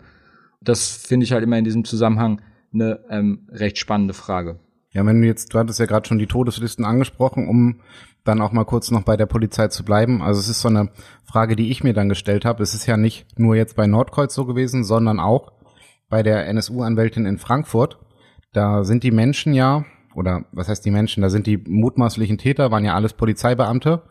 Das 0.62 0.90
finde 0.90 1.24
ich 1.24 1.32
halt 1.32 1.44
immer 1.44 1.58
in 1.58 1.64
diesem 1.64 1.86
Zusammenhang 1.86 2.42
eine 2.74 3.00
ähm, 3.10 3.48
recht 3.50 3.78
spannende 3.78 4.14
Frage. 4.14 4.60
Ja, 4.92 5.06
wenn 5.06 5.22
du 5.22 5.28
jetzt, 5.28 5.54
du 5.54 5.60
hattest 5.60 5.80
ja 5.80 5.86
gerade 5.86 6.08
schon 6.08 6.18
die 6.18 6.28
Todeslisten 6.28 6.84
angesprochen, 6.84 7.48
um 7.48 7.82
dann 8.24 8.42
auch 8.42 8.52
mal 8.52 8.66
kurz 8.66 8.92
noch 8.92 9.04
bei 9.04 9.16
der 9.16 9.26
Polizei 9.26 9.68
zu 9.68 9.86
bleiben. 9.86 10.22
Also 10.22 10.40
es 10.40 10.50
ist 10.50 10.62
so 10.62 10.68
eine 10.68 10.90
Frage, 11.24 11.56
die 11.56 11.70
ich 11.70 11.84
mir 11.84 11.94
dann 11.94 12.10
gestellt 12.10 12.46
habe. 12.46 12.64
Es 12.64 12.74
ist 12.74 12.86
ja 12.86 12.98
nicht 12.98 13.40
nur 13.40 13.56
jetzt 13.56 13.76
bei 13.76 13.88
Nordkreuz 13.88 14.34
so 14.34 14.46
gewesen, 14.46 14.84
sondern 14.84 15.20
auch 15.20 15.54
bei 16.10 16.24
der 16.24 16.48
NSU-Anwältin 16.48 17.26
in 17.26 17.38
Frankfurt. 17.38 18.00
Da 18.54 18.84
sind 18.84 19.04
die 19.04 19.12
Menschen 19.12 19.54
ja, 19.54 19.86
oder 20.16 20.46
was 20.52 20.68
heißt 20.68 20.86
die 20.86 20.92
Menschen, 20.92 21.22
da 21.22 21.30
sind 21.30 21.48
die 21.48 21.58
mutmaßlichen 21.58 22.38
Täter, 22.38 22.72
waren 22.72 22.86
ja 22.86 22.96
alles 22.96 23.14
Polizeibeamte. 23.14 24.02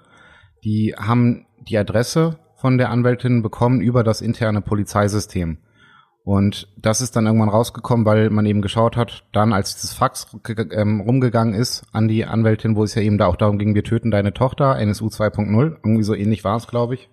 Die 0.64 0.94
haben 0.96 1.45
die 1.60 1.78
Adresse 1.78 2.38
von 2.56 2.78
der 2.78 2.90
Anwältin 2.90 3.42
bekommen 3.42 3.80
über 3.80 4.02
das 4.02 4.20
interne 4.20 4.60
Polizeisystem. 4.60 5.58
Und 6.24 6.66
das 6.76 7.00
ist 7.00 7.14
dann 7.14 7.26
irgendwann 7.26 7.50
rausgekommen, 7.50 8.04
weil 8.04 8.30
man 8.30 8.46
eben 8.46 8.60
geschaut 8.60 8.96
hat, 8.96 9.24
dann 9.32 9.52
als 9.52 9.76
dieses 9.76 9.92
Fax 9.92 10.26
ähm, 10.72 11.00
rumgegangen 11.00 11.54
ist 11.54 11.84
an 11.92 12.08
die 12.08 12.24
Anwältin, 12.24 12.74
wo 12.74 12.82
es 12.82 12.96
ja 12.96 13.02
eben 13.02 13.16
da 13.16 13.26
auch 13.26 13.36
darum 13.36 13.58
ging, 13.58 13.76
wir 13.76 13.84
töten 13.84 14.10
deine 14.10 14.34
Tochter, 14.34 14.76
NSU 14.76 15.06
2.0, 15.06 15.76
irgendwie 15.84 16.02
so 16.02 16.14
ähnlich 16.14 16.42
war 16.42 16.56
es, 16.56 16.66
glaube 16.66 16.94
ich. 16.94 17.08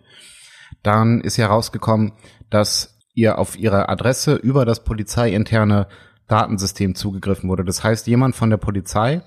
Dann 0.82 1.22
ist 1.22 1.38
ja 1.38 1.46
rausgekommen, 1.46 2.14
dass 2.50 2.98
ihr 3.14 3.38
auf 3.38 3.56
ihre 3.56 3.88
Adresse 3.88 4.34
über 4.34 4.66
das 4.66 4.84
polizeiinterne 4.84 5.88
Datensystem 6.28 6.96
zugegriffen 6.96 7.50
wurde. 7.50 7.66
Das 7.66 7.84
heißt, 7.84 8.08
jemand 8.08 8.36
von 8.36 8.50
der 8.50 8.58
Polizei 8.58 9.22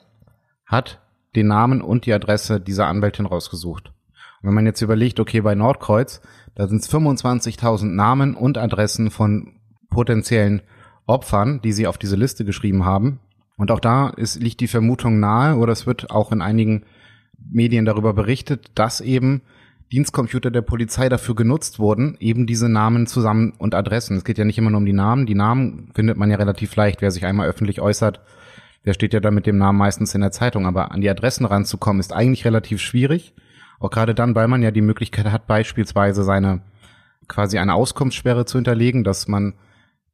hat 0.64 1.00
den 1.36 1.46
Namen 1.46 1.80
und 1.80 2.06
die 2.06 2.12
Adresse 2.12 2.60
dieser 2.60 2.88
Anwältin 2.88 3.26
rausgesucht. 3.26 3.92
Wenn 4.46 4.54
man 4.54 4.66
jetzt 4.66 4.80
überlegt, 4.80 5.18
okay, 5.18 5.40
bei 5.40 5.56
Nordkreuz, 5.56 6.20
da 6.54 6.68
sind 6.68 6.80
es 6.80 6.92
25.000 6.92 7.86
Namen 7.86 8.34
und 8.34 8.58
Adressen 8.58 9.10
von 9.10 9.54
potenziellen 9.90 10.62
Opfern, 11.06 11.60
die 11.62 11.72
sie 11.72 11.88
auf 11.88 11.98
diese 11.98 12.16
Liste 12.16 12.44
geschrieben 12.44 12.84
haben. 12.84 13.18
Und 13.56 13.72
auch 13.72 13.80
da 13.80 14.08
ist, 14.08 14.40
liegt 14.40 14.60
die 14.60 14.68
Vermutung 14.68 15.18
nahe, 15.18 15.56
oder 15.56 15.72
es 15.72 15.86
wird 15.86 16.10
auch 16.10 16.30
in 16.30 16.42
einigen 16.42 16.84
Medien 17.38 17.84
darüber 17.84 18.12
berichtet, 18.12 18.70
dass 18.74 19.00
eben 19.00 19.42
Dienstcomputer 19.92 20.50
der 20.50 20.62
Polizei 20.62 21.08
dafür 21.08 21.34
genutzt 21.34 21.78
wurden, 21.78 22.16
eben 22.20 22.46
diese 22.46 22.68
Namen 22.68 23.06
zusammen 23.06 23.52
und 23.58 23.74
Adressen. 23.74 24.16
Es 24.16 24.24
geht 24.24 24.38
ja 24.38 24.44
nicht 24.44 24.58
immer 24.58 24.70
nur 24.70 24.78
um 24.78 24.86
die 24.86 24.92
Namen. 24.92 25.26
Die 25.26 25.34
Namen 25.34 25.90
findet 25.94 26.16
man 26.16 26.30
ja 26.30 26.36
relativ 26.36 26.74
leicht. 26.76 27.02
Wer 27.02 27.10
sich 27.10 27.24
einmal 27.24 27.48
öffentlich 27.48 27.80
äußert, 27.80 28.20
der 28.84 28.94
steht 28.94 29.12
ja 29.12 29.20
dann 29.20 29.34
mit 29.34 29.46
dem 29.46 29.58
Namen 29.58 29.78
meistens 29.78 30.14
in 30.14 30.20
der 30.20 30.32
Zeitung. 30.32 30.66
Aber 30.66 30.92
an 30.92 31.00
die 31.00 31.10
Adressen 31.10 31.46
ranzukommen, 31.46 32.00
ist 32.00 32.12
eigentlich 32.12 32.44
relativ 32.44 32.80
schwierig. 32.80 33.34
Auch 33.78 33.90
gerade 33.90 34.14
dann, 34.14 34.34
weil 34.34 34.48
man 34.48 34.62
ja 34.62 34.70
die 34.70 34.80
Möglichkeit 34.80 35.30
hat, 35.30 35.46
beispielsweise 35.46 36.22
seine 36.22 36.62
quasi 37.28 37.58
eine 37.58 37.74
Auskunftssperre 37.74 38.44
zu 38.44 38.58
hinterlegen, 38.58 39.04
dass 39.04 39.28
man 39.28 39.54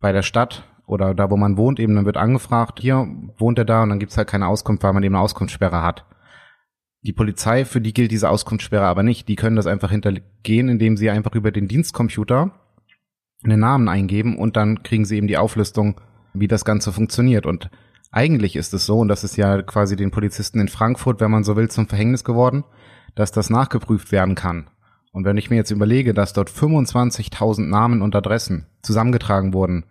bei 0.00 0.12
der 0.12 0.22
Stadt 0.22 0.64
oder 0.86 1.14
da, 1.14 1.30
wo 1.30 1.36
man 1.36 1.56
wohnt, 1.56 1.78
eben 1.78 1.94
dann 1.94 2.06
wird 2.06 2.16
angefragt, 2.16 2.80
hier 2.80 3.06
wohnt 3.38 3.58
er 3.58 3.64
da 3.64 3.82
und 3.82 3.90
dann 3.90 3.98
gibt's 3.98 4.16
halt 4.16 4.28
keine 4.28 4.48
Auskunft, 4.48 4.82
weil 4.82 4.92
man 4.92 5.02
eben 5.02 5.14
eine 5.14 5.22
Auskunftssperre 5.22 5.82
hat. 5.82 6.04
Die 7.02 7.12
Polizei, 7.12 7.64
für 7.64 7.80
die 7.80 7.92
gilt 7.92 8.12
diese 8.12 8.30
Auskunftssperre 8.30 8.84
aber 8.84 9.02
nicht. 9.02 9.28
Die 9.28 9.36
können 9.36 9.56
das 9.56 9.66
einfach 9.66 9.90
hintergehen, 9.90 10.68
indem 10.68 10.96
sie 10.96 11.10
einfach 11.10 11.34
über 11.34 11.50
den 11.50 11.66
Dienstcomputer 11.66 12.52
einen 13.44 13.60
Namen 13.60 13.88
eingeben 13.88 14.38
und 14.38 14.56
dann 14.56 14.82
kriegen 14.82 15.04
sie 15.04 15.16
eben 15.16 15.26
die 15.26 15.38
Auflistung, 15.38 16.00
wie 16.32 16.46
das 16.46 16.64
Ganze 16.64 16.92
funktioniert. 16.92 17.44
Und 17.44 17.70
eigentlich 18.12 18.54
ist 18.54 18.72
es 18.72 18.86
so, 18.86 19.00
und 19.00 19.08
das 19.08 19.24
ist 19.24 19.36
ja 19.36 19.62
quasi 19.62 19.96
den 19.96 20.12
Polizisten 20.12 20.60
in 20.60 20.68
Frankfurt, 20.68 21.20
wenn 21.20 21.30
man 21.30 21.42
so 21.42 21.56
will, 21.56 21.68
zum 21.68 21.88
Verhängnis 21.88 22.22
geworden, 22.22 22.64
dass 23.14 23.32
das 23.32 23.50
nachgeprüft 23.50 24.12
werden 24.12 24.34
kann. 24.34 24.68
Und 25.12 25.24
wenn 25.24 25.36
ich 25.36 25.50
mir 25.50 25.56
jetzt 25.56 25.70
überlege, 25.70 26.14
dass 26.14 26.32
dort 26.32 26.50
25.000 26.50 27.66
Namen 27.66 28.00
und 28.00 28.16
Adressen 28.16 28.66
zusammengetragen 28.82 29.52
wurden, 29.52 29.84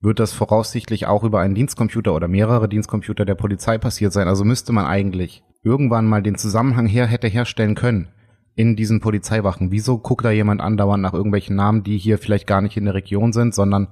wird 0.00 0.20
das 0.20 0.32
voraussichtlich 0.32 1.06
auch 1.06 1.24
über 1.24 1.40
einen 1.40 1.56
Dienstcomputer 1.56 2.14
oder 2.14 2.28
mehrere 2.28 2.68
Dienstcomputer 2.68 3.24
der 3.24 3.34
Polizei 3.34 3.78
passiert 3.78 4.12
sein. 4.12 4.28
Also 4.28 4.44
müsste 4.44 4.72
man 4.72 4.86
eigentlich 4.86 5.42
irgendwann 5.64 6.06
mal 6.06 6.22
den 6.22 6.36
Zusammenhang 6.36 6.86
her 6.86 7.06
hätte 7.06 7.26
herstellen 7.26 7.74
können 7.74 8.08
in 8.54 8.76
diesen 8.76 9.00
Polizeiwachen. 9.00 9.72
Wieso 9.72 9.98
guckt 9.98 10.24
da 10.24 10.30
jemand 10.30 10.60
andauernd 10.60 11.02
nach 11.02 11.14
irgendwelchen 11.14 11.56
Namen, 11.56 11.82
die 11.82 11.98
hier 11.98 12.18
vielleicht 12.18 12.46
gar 12.46 12.60
nicht 12.60 12.76
in 12.76 12.84
der 12.84 12.94
Region 12.94 13.32
sind, 13.32 13.54
sondern 13.54 13.88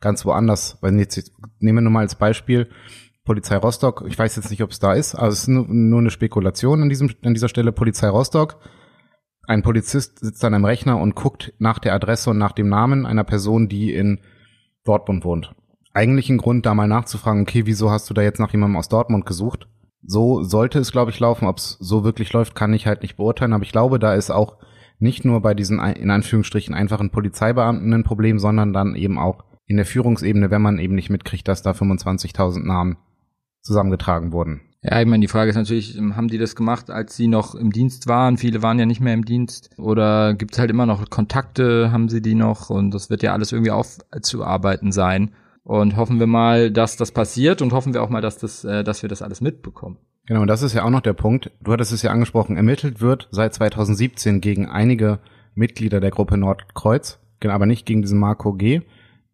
ganz 0.00 0.26
woanders? 0.26 0.78
Weil 0.82 0.98
jetzt 0.98 1.32
nehmen 1.58 1.78
wir 1.78 1.82
nur 1.82 1.92
mal 1.92 2.00
als 2.00 2.14
Beispiel 2.16 2.68
Polizei 3.26 3.56
Rostock. 3.56 4.04
Ich 4.08 4.18
weiß 4.18 4.36
jetzt 4.36 4.50
nicht, 4.50 4.62
ob 4.62 4.70
es 4.70 4.78
da 4.78 4.94
ist, 4.94 5.14
also 5.14 5.32
es 5.32 5.40
ist 5.42 5.48
nur, 5.48 5.66
nur 5.68 6.00
eine 6.00 6.10
Spekulation 6.10 6.80
an 6.80 6.88
diesem 6.88 7.10
an 7.22 7.34
dieser 7.34 7.48
Stelle. 7.48 7.72
Polizei 7.72 8.08
Rostock. 8.08 8.56
Ein 9.46 9.62
Polizist 9.62 10.20
sitzt 10.20 10.44
an 10.44 10.54
einem 10.54 10.64
Rechner 10.64 10.98
und 10.98 11.14
guckt 11.14 11.52
nach 11.58 11.78
der 11.78 11.94
Adresse 11.94 12.30
und 12.30 12.38
nach 12.38 12.52
dem 12.52 12.68
Namen 12.68 13.04
einer 13.04 13.24
Person, 13.24 13.68
die 13.68 13.92
in 13.94 14.20
Dortmund 14.84 15.24
wohnt. 15.24 15.54
Eigentlich 15.92 16.30
ein 16.30 16.38
Grund, 16.38 16.66
da 16.66 16.74
mal 16.74 16.88
nachzufragen, 16.88 17.42
okay, 17.42 17.66
wieso 17.66 17.90
hast 17.90 18.08
du 18.10 18.14
da 18.14 18.22
jetzt 18.22 18.40
nach 18.40 18.52
jemandem 18.52 18.76
aus 18.76 18.88
Dortmund 18.88 19.26
gesucht? 19.26 19.68
So 20.02 20.42
sollte 20.42 20.78
es, 20.78 20.92
glaube 20.92 21.10
ich, 21.10 21.20
laufen. 21.20 21.46
Ob 21.46 21.58
es 21.58 21.76
so 21.80 22.04
wirklich 22.04 22.32
läuft, 22.32 22.54
kann 22.54 22.72
ich 22.74 22.86
halt 22.86 23.02
nicht 23.02 23.16
beurteilen. 23.16 23.52
Aber 23.52 23.64
ich 23.64 23.72
glaube, 23.72 23.98
da 23.98 24.14
ist 24.14 24.30
auch 24.30 24.58
nicht 24.98 25.24
nur 25.24 25.40
bei 25.42 25.54
diesen 25.54 25.78
in 25.80 26.10
Anführungsstrichen 26.10 26.74
einfachen 26.74 27.10
Polizeibeamten 27.10 27.92
ein 27.92 28.04
Problem, 28.04 28.38
sondern 28.38 28.72
dann 28.72 28.94
eben 28.94 29.18
auch 29.18 29.44
in 29.66 29.76
der 29.76 29.86
Führungsebene, 29.86 30.50
wenn 30.50 30.62
man 30.62 30.78
eben 30.78 30.94
nicht 30.94 31.10
mitkriegt, 31.10 31.48
dass 31.48 31.62
da 31.62 31.72
25.000 31.72 32.64
Namen 32.64 32.96
zusammengetragen 33.66 34.32
wurden. 34.32 34.60
Ja, 34.82 35.00
ich 35.00 35.06
meine, 35.06 35.22
die 35.22 35.28
Frage 35.28 35.50
ist 35.50 35.56
natürlich, 35.56 35.98
ähm, 35.98 36.16
haben 36.16 36.28
die 36.28 36.38
das 36.38 36.54
gemacht, 36.54 36.90
als 36.90 37.16
sie 37.16 37.26
noch 37.26 37.56
im 37.56 37.72
Dienst 37.72 38.06
waren? 38.06 38.36
Viele 38.36 38.62
waren 38.62 38.78
ja 38.78 38.86
nicht 38.86 39.00
mehr 39.00 39.14
im 39.14 39.24
Dienst. 39.24 39.70
Oder 39.78 40.34
gibt 40.34 40.52
es 40.52 40.58
halt 40.60 40.70
immer 40.70 40.86
noch 40.86 41.10
Kontakte, 41.10 41.90
haben 41.90 42.08
sie 42.08 42.22
die 42.22 42.36
noch? 42.36 42.70
Und 42.70 42.92
das 42.92 43.10
wird 43.10 43.22
ja 43.22 43.32
alles 43.32 43.50
irgendwie 43.50 43.72
aufzuarbeiten 43.72 44.92
sein. 44.92 45.32
Und 45.64 45.96
hoffen 45.96 46.20
wir 46.20 46.28
mal, 46.28 46.70
dass 46.70 46.96
das 46.96 47.10
passiert 47.10 47.62
und 47.62 47.72
hoffen 47.72 47.94
wir 47.94 48.02
auch 48.02 48.10
mal, 48.10 48.20
dass, 48.20 48.38
das, 48.38 48.64
äh, 48.64 48.84
dass 48.84 49.02
wir 49.02 49.08
das 49.08 49.22
alles 49.22 49.40
mitbekommen. 49.40 49.96
Genau, 50.26 50.42
und 50.42 50.46
das 50.48 50.62
ist 50.62 50.74
ja 50.74 50.84
auch 50.84 50.90
noch 50.90 51.00
der 51.00 51.12
Punkt. 51.12 51.50
Du 51.60 51.72
hattest 51.72 51.92
es 51.92 52.02
ja 52.02 52.12
angesprochen, 52.12 52.56
ermittelt 52.56 53.00
wird 53.00 53.28
seit 53.32 53.54
2017 53.54 54.40
gegen 54.40 54.66
einige 54.66 55.18
Mitglieder 55.56 55.98
der 55.98 56.10
Gruppe 56.10 56.36
Nordkreuz, 56.36 57.18
aber 57.44 57.66
nicht 57.66 57.86
gegen 57.86 58.02
diesen 58.02 58.18
Marco 58.18 58.52
G. 58.52 58.82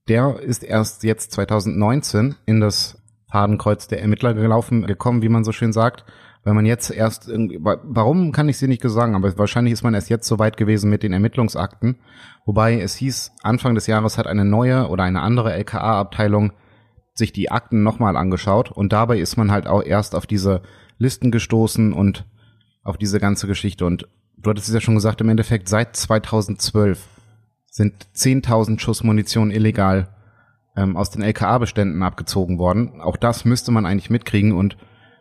Der 0.09 0.41
ist 0.41 0.65
erst 0.65 1.05
jetzt 1.05 1.33
2019 1.33 2.35
in 2.47 2.61
das 2.61 3.02
Fadenkreuz 3.33 3.89
der 3.89 4.03
Ermittler 4.03 4.35
gelaufen, 4.35 4.87
gekommen, 4.87 5.23
wie 5.23 5.31
man 5.31 5.43
so 5.43 5.53
schön 5.53 5.73
sagt. 5.73 6.05
Weil 6.45 6.55
man 6.55 6.67
jetzt 6.67 6.91
erst 6.91 7.29
irgendwie, 7.29 7.61
warum 7.63 8.33
kann 8.33 8.49
ich 8.49 8.59
sie 8.59 8.67
nicht 8.67 8.83
sagen, 8.83 9.15
aber 9.15 9.39
wahrscheinlich 9.39 9.73
ist 9.73 9.85
man 9.85 9.95
erst 9.95 10.11
jetzt 10.11 10.27
so 10.27 10.41
weit 10.41 10.57
gewesen 10.57 10.91
mit 10.91 11.05
den 11.05 11.13
Ermittlungsakten. 11.13 11.99
Wobei 12.45 12.81
es 12.81 12.97
hieß, 12.97 13.33
Anfang 13.43 13.77
des 13.77 13.87
Jahres 13.87 14.19
hat 14.19 14.27
eine 14.27 14.45
neue 14.45 14.89
oder 14.89 15.05
eine 15.05 15.21
andere 15.21 15.53
LKA-Abteilung 15.53 16.53
sich 17.15 17.33
die 17.33 17.51
Akten 17.51 17.83
nochmal 17.85 18.17
angeschaut 18.17 18.73
und 18.73 18.93
dabei 18.93 19.19
ist 19.19 19.37
man 19.37 19.53
halt 19.53 19.67
auch 19.67 19.85
erst 19.85 20.15
auf 20.15 20.27
diese 20.27 20.63
Listen 20.99 21.31
gestoßen 21.31 21.93
und 21.93 22.27
auf 22.83 22.97
diese 22.97 23.21
ganze 23.21 23.47
Geschichte. 23.47 23.87
Und 23.87 24.09
du 24.37 24.51
hattest 24.51 24.69
es 24.69 24.75
ja 24.75 24.81
schon 24.81 24.97
gesagt, 24.97 25.21
im 25.21 25.29
Endeffekt 25.29 25.69
seit 25.69 25.95
2012 25.95 27.07
sind 27.71 28.07
10.000 28.17 28.81
Schuss 28.81 29.05
Munition 29.05 29.53
illegal 29.53 30.09
ähm, 30.77 30.97
aus 30.97 31.11
den 31.11 31.23
LKA-Beständen 31.23 32.03
abgezogen 32.03 32.59
worden. 32.59 33.01
Auch 33.01 33.17
das 33.17 33.45
müsste 33.45 33.73
man 33.73 33.87
eigentlich 33.87 34.11
mitkriegen 34.11 34.53
und 34.53 34.77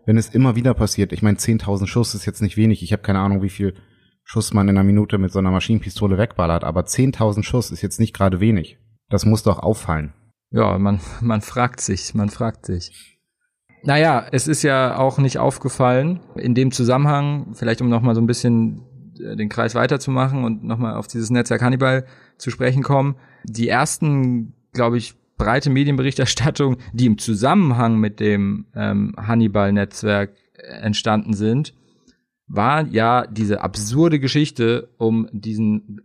wenn 0.06 0.18
es 0.18 0.30
immer 0.30 0.56
wieder 0.56 0.74
passiert, 0.74 1.14
ich 1.14 1.22
meine 1.22 1.38
10.000 1.38 1.88
Schuss 1.88 2.16
ist 2.16 2.26
jetzt 2.26 2.42
nicht 2.42 2.58
wenig, 2.58 2.82
ich 2.84 2.92
habe 2.92 3.04
keine 3.04 3.20
Ahnung, 3.20 3.42
wie 3.42 3.50
viel 3.50 3.76
Schuss 4.24 4.54
man 4.54 4.68
in 4.68 4.78
einer 4.78 4.86
Minute 4.86 5.18
mit 5.18 5.32
so 5.32 5.40
einer 5.40 5.52
Maschinenpistole 5.52 6.18
wegballert, 6.18 6.64
aber 6.64 6.82
10.000 6.82 7.44
Schuss 7.44 7.72
ist 7.72 7.82
jetzt 7.82 8.00
nicht 8.00 8.16
gerade 8.16 8.40
wenig. 8.40 8.78
Das 9.10 9.26
muss 9.26 9.44
doch 9.44 9.60
auffallen. 9.60 10.14
Ja, 10.52 10.78
man, 10.78 11.00
man 11.22 11.42
fragt 11.42 11.82
sich, 11.82 12.14
man 12.14 12.30
fragt 12.30 12.66
sich. 12.66 13.20
Naja, 13.84 14.26
es 14.32 14.48
ist 14.48 14.64
ja 14.64 14.98
auch 14.98 15.18
nicht 15.18 15.38
aufgefallen. 15.38 16.20
In 16.36 16.56
dem 16.56 16.72
Zusammenhang, 16.72 17.54
vielleicht 17.54 17.82
um 17.82 17.90
nochmal 17.90 18.16
so 18.16 18.22
ein 18.22 18.28
bisschen 18.28 18.86
äh, 19.20 19.36
den 19.36 19.50
Kreis 19.50 19.76
weiterzumachen 19.76 20.44
und 20.44 20.64
nochmal 20.64 20.96
auf 20.96 21.08
dieses 21.08 21.30
Netzwerk 21.30 21.62
Hannibal 21.62 22.06
zu 22.38 22.52
sprechen 22.52 22.84
kommen. 22.84 23.16
Die 23.44 23.68
ersten, 23.68 24.54
glaube 24.72 24.98
ich, 24.98 25.16
breite 25.44 25.70
Medienberichterstattung, 25.70 26.78
die 26.94 27.08
im 27.08 27.18
Zusammenhang 27.18 27.98
mit 27.98 28.20
dem 28.20 28.68
ähm, 28.76 29.16
Hannibal-Netzwerk 29.18 30.32
äh, 30.54 30.82
entstanden 30.82 31.34
sind, 31.34 31.74
war 32.48 32.86
ja 32.88 33.26
diese 33.26 33.62
absurde 33.62 34.20
Geschichte 34.20 34.90
um 34.98 35.28
diesen 35.32 36.02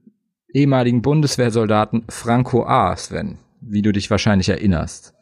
ehemaligen 0.48 1.02
Bundeswehrsoldaten 1.02 2.04
Franco 2.08 2.64
A. 2.64 2.96
Sven, 2.96 3.38
wie 3.60 3.82
du 3.82 3.92
dich 3.92 4.10
wahrscheinlich 4.10 4.48
erinnerst. 4.48 5.12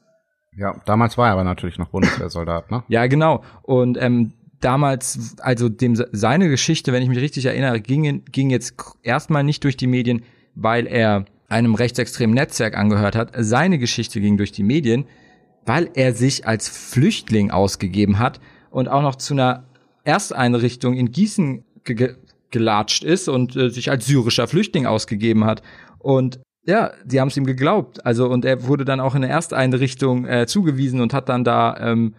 Ja, 0.57 0.81
damals 0.87 1.18
war 1.18 1.29
er 1.29 1.33
aber 1.33 1.44
natürlich 1.44 1.79
noch 1.79 1.88
Bundeswehrsoldat, 1.88 2.70
ne? 2.70 2.85
ja, 2.88 3.07
genau. 3.09 3.42
Und 3.62 4.00
ähm, 4.00 4.35
damals, 4.61 5.37
also 5.40 5.68
dem 5.68 5.96
seine 6.12 6.48
Geschichte, 6.48 6.92
wenn 6.92 7.03
ich 7.03 7.09
mich 7.09 7.18
richtig 7.18 7.46
erinnere, 7.46 7.81
ging, 7.81 8.24
ging 8.31 8.50
jetzt 8.50 8.74
erstmal 9.03 9.42
nicht 9.42 9.64
durch 9.64 9.77
die 9.77 9.88
Medien, 9.88 10.22
weil 10.55 10.87
er 10.87 11.24
einem 11.55 11.77
rechtsextremen 11.77 12.35
Netzwerk 12.35 12.77
angehört 12.77 13.14
hat. 13.14 13.33
Seine 13.38 13.79
Geschichte 13.79 14.21
ging 14.21 14.37
durch 14.37 14.51
die 14.51 14.64
Medien, 14.64 15.07
weil 15.64 15.88
er 15.95 16.12
sich 16.12 16.47
als 16.47 16.69
Flüchtling 16.69 17.53
ausgegeben 17.53 18.19
hat 18.19 18.40
und 18.71 18.88
auch 18.88 19.03
noch 19.03 19.14
zu 19.14 19.35
einer 19.35 19.64
Ersteinrichtung 20.03 20.95
in 20.95 21.11
Gießen 21.11 21.64
ge 21.85 22.17
gelatscht 22.51 23.03
ist 23.03 23.29
und 23.29 23.57
äh, 23.57 23.69
sich 23.69 23.90
als 23.90 24.07
syrischer 24.07 24.47
Flüchtling 24.47 24.87
ausgegeben 24.87 25.45
hat. 25.45 25.61
Und 25.99 26.38
ja, 26.64 26.93
die 27.05 27.21
haben 27.21 27.27
es 27.27 27.37
ihm 27.37 27.47
geglaubt. 27.47 28.07
Also 28.07 28.29
und 28.29 28.45
er 28.45 28.69
wurde 28.69 28.85
dann 28.85 29.01
auch 29.01 29.17
in 29.17 29.25
eine 29.25 29.33
Ersteinrichtung 29.33 30.25
äh, 30.25 30.47
zugewiesen 30.47 31.01
und 31.01 31.12
hat 31.12 31.29
dann 31.29 31.43
da 31.43 31.77
ähm, 31.81 32.14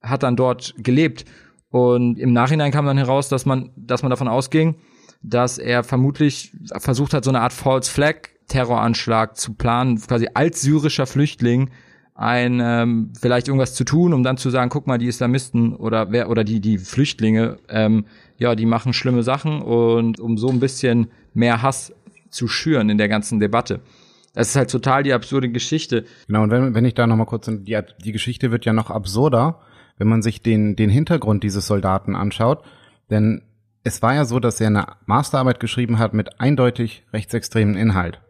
hat 0.00 0.22
dann 0.22 0.36
dort 0.36 0.74
gelebt. 0.78 1.24
Und 1.70 2.20
im 2.20 2.32
Nachhinein 2.32 2.70
kam 2.70 2.86
dann 2.86 2.98
heraus, 2.98 3.28
dass 3.28 3.46
man 3.46 3.70
dass 3.74 4.02
man 4.02 4.10
davon 4.10 4.28
ausging, 4.28 4.76
dass 5.22 5.58
er 5.58 5.82
vermutlich 5.82 6.52
versucht 6.78 7.12
hat, 7.12 7.24
so 7.24 7.30
eine 7.30 7.40
Art 7.40 7.52
False 7.52 7.90
Flag 7.90 8.28
Terroranschlag 8.50 9.36
zu 9.36 9.54
planen, 9.54 9.98
quasi 9.98 10.28
als 10.34 10.60
syrischer 10.60 11.06
Flüchtling 11.06 11.70
ein 12.14 12.60
ähm, 12.62 13.12
vielleicht 13.18 13.48
irgendwas 13.48 13.74
zu 13.74 13.84
tun, 13.84 14.12
um 14.12 14.22
dann 14.22 14.36
zu 14.36 14.50
sagen, 14.50 14.68
guck 14.68 14.86
mal, 14.86 14.98
die 14.98 15.06
Islamisten 15.06 15.74
oder 15.74 16.12
wer 16.12 16.28
oder 16.28 16.44
die 16.44 16.60
die 16.60 16.76
Flüchtlinge, 16.76 17.56
ähm, 17.70 18.04
ja, 18.36 18.54
die 18.54 18.66
machen 18.66 18.92
schlimme 18.92 19.22
Sachen 19.22 19.62
und 19.62 20.20
um 20.20 20.36
so 20.36 20.50
ein 20.50 20.60
bisschen 20.60 21.06
mehr 21.32 21.62
Hass 21.62 21.94
zu 22.28 22.46
schüren 22.46 22.90
in 22.90 22.98
der 22.98 23.08
ganzen 23.08 23.40
Debatte. 23.40 23.80
Das 24.34 24.50
ist 24.50 24.56
halt 24.56 24.70
total 24.70 25.02
die 25.02 25.14
absurde 25.14 25.48
Geschichte. 25.48 26.04
Genau, 26.26 26.42
und 26.42 26.50
wenn, 26.50 26.74
wenn 26.74 26.84
ich 26.84 26.94
da 26.94 27.06
nochmal 27.06 27.26
kurz, 27.26 27.46
die, 27.46 27.78
die 28.04 28.12
Geschichte 28.12 28.50
wird 28.50 28.66
ja 28.66 28.74
noch 28.74 28.90
absurder, 28.90 29.60
wenn 29.96 30.08
man 30.08 30.20
sich 30.20 30.42
den, 30.42 30.76
den 30.76 30.90
Hintergrund 30.90 31.42
dieses 31.42 31.66
Soldaten 31.66 32.14
anschaut. 32.14 32.62
Denn 33.08 33.42
es 33.82 34.02
war 34.02 34.14
ja 34.14 34.26
so, 34.26 34.40
dass 34.40 34.60
er 34.60 34.66
eine 34.66 34.86
Masterarbeit 35.06 35.58
geschrieben 35.58 35.98
hat 35.98 36.12
mit 36.12 36.38
eindeutig 36.38 37.02
rechtsextremen 37.12 37.76
Inhalt. 37.76 38.20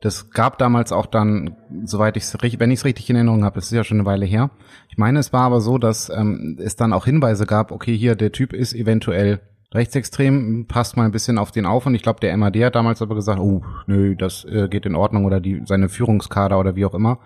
Das 0.00 0.30
gab 0.30 0.56
damals 0.56 0.92
auch 0.92 1.04
dann, 1.04 1.56
soweit 1.84 2.16
ich 2.16 2.22
es 2.22 2.34
wenn 2.40 2.70
ich 2.70 2.80
es 2.80 2.84
richtig 2.86 3.10
in 3.10 3.16
Erinnerung 3.16 3.44
habe, 3.44 3.56
das 3.56 3.66
ist 3.66 3.72
ja 3.72 3.84
schon 3.84 3.98
eine 3.98 4.06
Weile 4.06 4.24
her. 4.24 4.50
Ich 4.88 4.96
meine, 4.96 5.18
es 5.18 5.32
war 5.32 5.42
aber 5.42 5.60
so, 5.60 5.76
dass 5.76 6.08
ähm, 6.08 6.56
es 6.58 6.74
dann 6.74 6.94
auch 6.94 7.04
Hinweise 7.04 7.44
gab, 7.44 7.70
okay, 7.70 7.94
hier, 7.94 8.16
der 8.16 8.32
Typ 8.32 8.54
ist 8.54 8.74
eventuell 8.74 9.40
rechtsextrem, 9.72 10.66
passt 10.66 10.96
mal 10.96 11.04
ein 11.04 11.12
bisschen 11.12 11.38
auf 11.38 11.52
den 11.52 11.66
auf 11.66 11.86
und 11.86 11.94
ich 11.94 12.02
glaube, 12.02 12.20
der 12.20 12.36
MAD 12.36 12.56
hat 12.64 12.74
damals 12.74 13.02
aber 13.02 13.14
gesagt, 13.14 13.38
oh, 13.38 13.62
nö, 13.86 14.16
das 14.16 14.44
äh, 14.44 14.68
geht 14.68 14.86
in 14.86 14.96
Ordnung 14.96 15.26
oder 15.26 15.38
die 15.38 15.62
seine 15.64 15.88
Führungskader 15.88 16.58
oder 16.58 16.76
wie 16.76 16.86
auch 16.86 16.94
immer. 16.94 17.20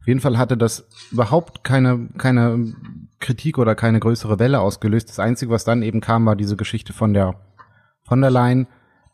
Auf 0.00 0.06
jeden 0.06 0.20
Fall 0.20 0.38
hatte 0.38 0.56
das 0.56 0.86
überhaupt 1.10 1.64
keine 1.64 2.08
keine 2.18 2.72
Kritik 3.18 3.58
oder 3.58 3.74
keine 3.74 4.00
größere 4.00 4.38
Welle 4.38 4.60
ausgelöst. 4.60 5.08
Das 5.08 5.18
einzige, 5.18 5.50
was 5.50 5.64
dann 5.64 5.82
eben 5.82 6.00
kam, 6.00 6.24
war 6.24 6.36
diese 6.36 6.56
Geschichte 6.56 6.92
von 6.92 7.14
der 7.14 7.34
von 8.04 8.20
der 8.20 8.30
Leyen, 8.30 8.68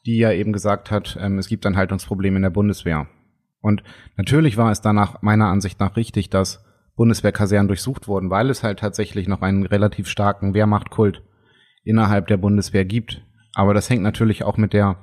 die 0.07 0.19
ja 0.19 0.33
eben 0.33 0.53
gesagt 0.53 0.91
hat, 0.91 1.19
ähm, 1.21 1.39
es 1.39 1.49
gibt 1.49 1.67
ein 1.67 1.77
Haltungsproblem 1.77 2.37
in 2.37 2.43
der 2.43 2.51
Bundeswehr. 2.51 3.07
Und 3.61 3.83
natürlich 4.17 4.57
war 4.57 4.71
es 4.71 4.81
danach 4.81 5.23
meiner 5.23 5.47
Ansicht 5.47 5.81
nach 5.81 5.97
richtig, 5.97 6.29
dass 6.29 6.65
Bundeswehrkasernen 6.97 7.69
durchsucht 7.69 8.09
wurden, 8.09 8.31
weil 8.31 8.51
es 8.51 8.63
halt 8.63 8.79
tatsächlich 8.79 9.27
noch 9.27 9.43
einen 9.43 9.67
relativ 9.67 10.09
starken 10.09 10.55
Wehrmachtkult 10.55 11.23
innerhalb 11.83 12.27
der 12.27 12.37
Bundeswehr 12.37 12.85
gibt. 12.85 13.23
Aber 13.55 13.75
das 13.75 13.89
hängt 13.89 14.03
natürlich 14.03 14.45
auch 14.45 14.57
mit 14.57 14.73
der, 14.73 14.97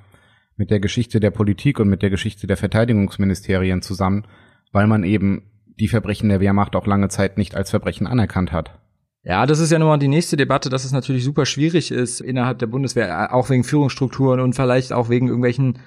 mit 0.58 0.72
der 0.72 0.80
Geschichte 0.80 1.20
der 1.20 1.32
Politik 1.32 1.80
und 1.80 1.90
mit 1.90 2.02
der 2.02 2.10
Geschichte 2.10 2.48
der 2.48 2.58
Verteidigungsministerien 2.58 3.82
zusammen, 3.82 4.26
weil 4.72 4.88
man 4.88 5.04
eben 5.04 5.44
die 5.80 5.88
Verbrechen 5.88 6.30
der 6.30 6.40
Wehrmacht 6.40 6.76
auch 6.76 6.86
lange 6.86 7.10
Zeit 7.10 7.38
nicht 7.38 7.56
als 7.56 7.72
Verbrechen 7.72 8.08
anerkannt 8.08 8.52
hat. 8.52 8.81
Ja, 9.24 9.46
das 9.46 9.60
ist 9.60 9.72
ja 9.72 9.78
nochmal 9.78 10.00
die 10.00 10.08
nächste 10.08 10.36
Debatte, 10.36 10.70
dass 10.70 10.84
es 10.84 10.92
natürlich 10.92 11.24
super 11.24 11.46
schwierig 11.46 11.92
ist 11.92 12.22
innerhalb 12.22 12.60
der 12.60 12.68
Bundeswehr, 12.68 13.34
auch 13.34 13.50
wegen 13.50 13.64
Führungsstrukturen 13.64 14.40
und 14.40 14.54
vielleicht 14.54 14.94
auch 14.94 15.10
wegen 15.10 15.28
irgendwelchen 15.28 15.80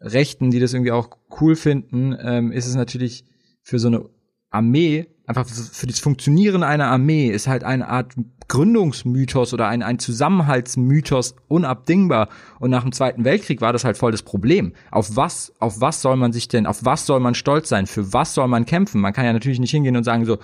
Rechten, 0.00 0.50
die 0.50 0.60
das 0.60 0.74
irgendwie 0.74 0.92
auch 0.92 1.10
cool 1.40 1.56
finden, 1.56 2.16
ähm, 2.20 2.52
ist 2.52 2.66
es 2.66 2.76
natürlich 2.76 3.24
für 3.62 3.78
so 3.78 3.88
eine 3.88 4.08
Armee 4.50 5.06
einfach 5.28 5.46
für 5.46 5.86
das 5.86 6.00
Funktionieren 6.00 6.62
einer 6.62 6.86
Armee 6.86 7.28
ist 7.28 7.46
halt 7.46 7.62
eine 7.62 7.88
Art 7.88 8.14
Gründungsmythos 8.48 9.52
oder 9.52 9.68
ein, 9.68 9.82
ein 9.82 9.98
Zusammenhaltsmythos 9.98 11.34
unabdingbar. 11.48 12.30
Und 12.58 12.70
nach 12.70 12.82
dem 12.82 12.92
Zweiten 12.92 13.24
Weltkrieg 13.26 13.60
war 13.60 13.74
das 13.74 13.84
halt 13.84 13.98
voll 13.98 14.10
das 14.10 14.22
Problem. 14.22 14.72
Auf 14.90 15.16
was, 15.16 15.52
auf 15.58 15.82
was 15.82 16.00
soll 16.00 16.16
man 16.16 16.32
sich 16.32 16.48
denn, 16.48 16.66
auf 16.66 16.82
was 16.82 17.04
soll 17.04 17.20
man 17.20 17.34
stolz 17.34 17.68
sein? 17.68 17.86
Für 17.86 18.14
was 18.14 18.32
soll 18.32 18.48
man 18.48 18.64
kämpfen? 18.64 19.02
Man 19.02 19.12
kann 19.12 19.26
ja 19.26 19.34
natürlich 19.34 19.60
nicht 19.60 19.70
hingehen 19.70 19.98
und 19.98 20.04
sagen 20.04 20.24
so, 20.24 20.38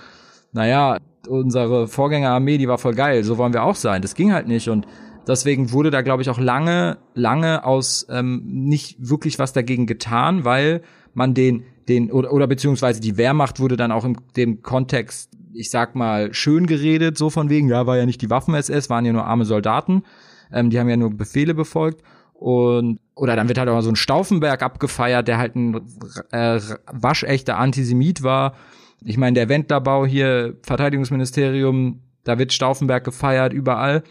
naja, 0.55 0.99
unsere 1.27 1.87
Vorgängerarmee, 1.87 2.57
die 2.57 2.67
war 2.67 2.77
voll 2.77 2.95
geil, 2.95 3.23
so 3.23 3.37
wollen 3.37 3.53
wir 3.53 3.63
auch 3.63 3.75
sein. 3.75 4.01
Das 4.01 4.15
ging 4.15 4.31
halt 4.31 4.47
nicht 4.47 4.69
und 4.69 4.87
deswegen 5.27 5.71
wurde 5.73 5.91
da, 5.91 6.01
glaube 6.01 6.21
ich, 6.21 6.29
auch 6.29 6.39
lange, 6.39 6.97
lange 7.13 7.65
aus 7.65 8.07
ähm, 8.09 8.41
nicht 8.45 8.95
wirklich 8.99 9.37
was 9.37 9.51
dagegen 9.51 9.85
getan, 9.85 10.45
weil 10.45 10.81
man 11.13 11.33
den 11.33 11.65
den 11.89 12.11
oder, 12.11 12.33
oder 12.33 12.47
beziehungsweise 12.47 13.01
die 13.01 13.17
Wehrmacht 13.17 13.59
wurde 13.59 13.77
dann 13.77 13.91
auch 13.91 14.05
in 14.05 14.17
dem 14.35 14.63
Kontext, 14.63 15.29
ich 15.53 15.69
sag 15.69 15.93
mal, 15.93 16.33
schön 16.33 16.65
geredet, 16.65 17.17
so 17.17 17.29
von 17.29 17.49
wegen, 17.49 17.69
ja, 17.69 17.85
war 17.85 17.97
ja 17.97 18.05
nicht 18.05 18.21
die 18.21 18.29
Waffen-SS, 18.29 18.89
waren 18.89 19.05
ja 19.05 19.13
nur 19.13 19.25
arme 19.25 19.45
Soldaten, 19.45 20.03
ähm, 20.51 20.69
die 20.69 20.79
haben 20.79 20.89
ja 20.89 20.97
nur 20.97 21.11
Befehle 21.11 21.53
befolgt 21.53 22.01
und 22.33 22.99
oder 23.13 23.35
dann 23.35 23.49
wird 23.49 23.57
halt 23.57 23.69
auch 23.69 23.81
so 23.81 23.89
ein 23.89 23.95
Stauffenberg 23.95 24.63
abgefeiert, 24.63 25.27
der 25.27 25.37
halt 25.37 25.55
ein 25.55 25.75
äh, 26.31 26.59
waschechter 26.91 27.57
Antisemit 27.57 28.23
war. 28.23 28.55
Ich 29.03 29.17
meine, 29.17 29.33
der 29.35 29.49
Wendlerbau 29.49 30.05
hier, 30.05 30.55
Verteidigungsministerium, 30.63 32.01
da 32.23 32.39
wird 32.39 32.53
Stauffenberg 32.53 33.03
gefeiert 33.03 33.53
überall. 33.53 34.03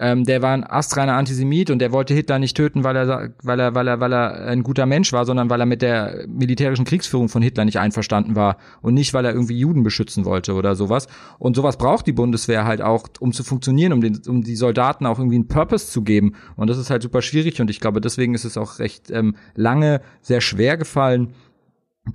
Ähm, 0.00 0.22
der 0.22 0.42
war 0.42 0.52
ein 0.52 0.62
astreiner 0.62 1.14
Antisemit 1.14 1.70
und 1.70 1.80
der 1.80 1.90
wollte 1.90 2.14
Hitler 2.14 2.38
nicht 2.38 2.56
töten, 2.56 2.84
weil 2.84 2.94
er, 2.94 3.32
weil 3.42 3.58
er, 3.58 3.74
weil 3.74 3.88
er, 3.88 3.98
weil 3.98 4.12
er 4.12 4.46
ein 4.46 4.62
guter 4.62 4.86
Mensch 4.86 5.12
war, 5.12 5.24
sondern 5.24 5.50
weil 5.50 5.58
er 5.58 5.66
mit 5.66 5.82
der 5.82 6.24
militärischen 6.28 6.84
Kriegsführung 6.84 7.28
von 7.28 7.42
Hitler 7.42 7.64
nicht 7.64 7.80
einverstanden 7.80 8.36
war 8.36 8.58
und 8.80 8.94
nicht, 8.94 9.12
weil 9.12 9.24
er 9.24 9.32
irgendwie 9.32 9.58
Juden 9.58 9.82
beschützen 9.82 10.24
wollte 10.24 10.54
oder 10.54 10.76
sowas. 10.76 11.08
Und 11.40 11.56
sowas 11.56 11.78
braucht 11.78 12.06
die 12.06 12.12
Bundeswehr 12.12 12.64
halt 12.64 12.80
auch, 12.80 13.08
um 13.18 13.32
zu 13.32 13.42
funktionieren, 13.42 13.92
um 13.92 14.00
den, 14.00 14.20
um 14.28 14.42
die 14.42 14.54
Soldaten 14.54 15.04
auch 15.04 15.18
irgendwie 15.18 15.34
einen 15.34 15.48
Purpose 15.48 15.88
zu 15.88 16.02
geben. 16.02 16.36
Und 16.54 16.70
das 16.70 16.78
ist 16.78 16.90
halt 16.90 17.02
super 17.02 17.20
schwierig 17.20 17.60
und 17.60 17.68
ich 17.68 17.80
glaube, 17.80 18.00
deswegen 18.00 18.36
ist 18.36 18.44
es 18.44 18.56
auch 18.56 18.78
recht 18.78 19.10
ähm, 19.10 19.34
lange 19.56 20.00
sehr 20.22 20.40
schwer 20.40 20.76
gefallen, 20.76 21.34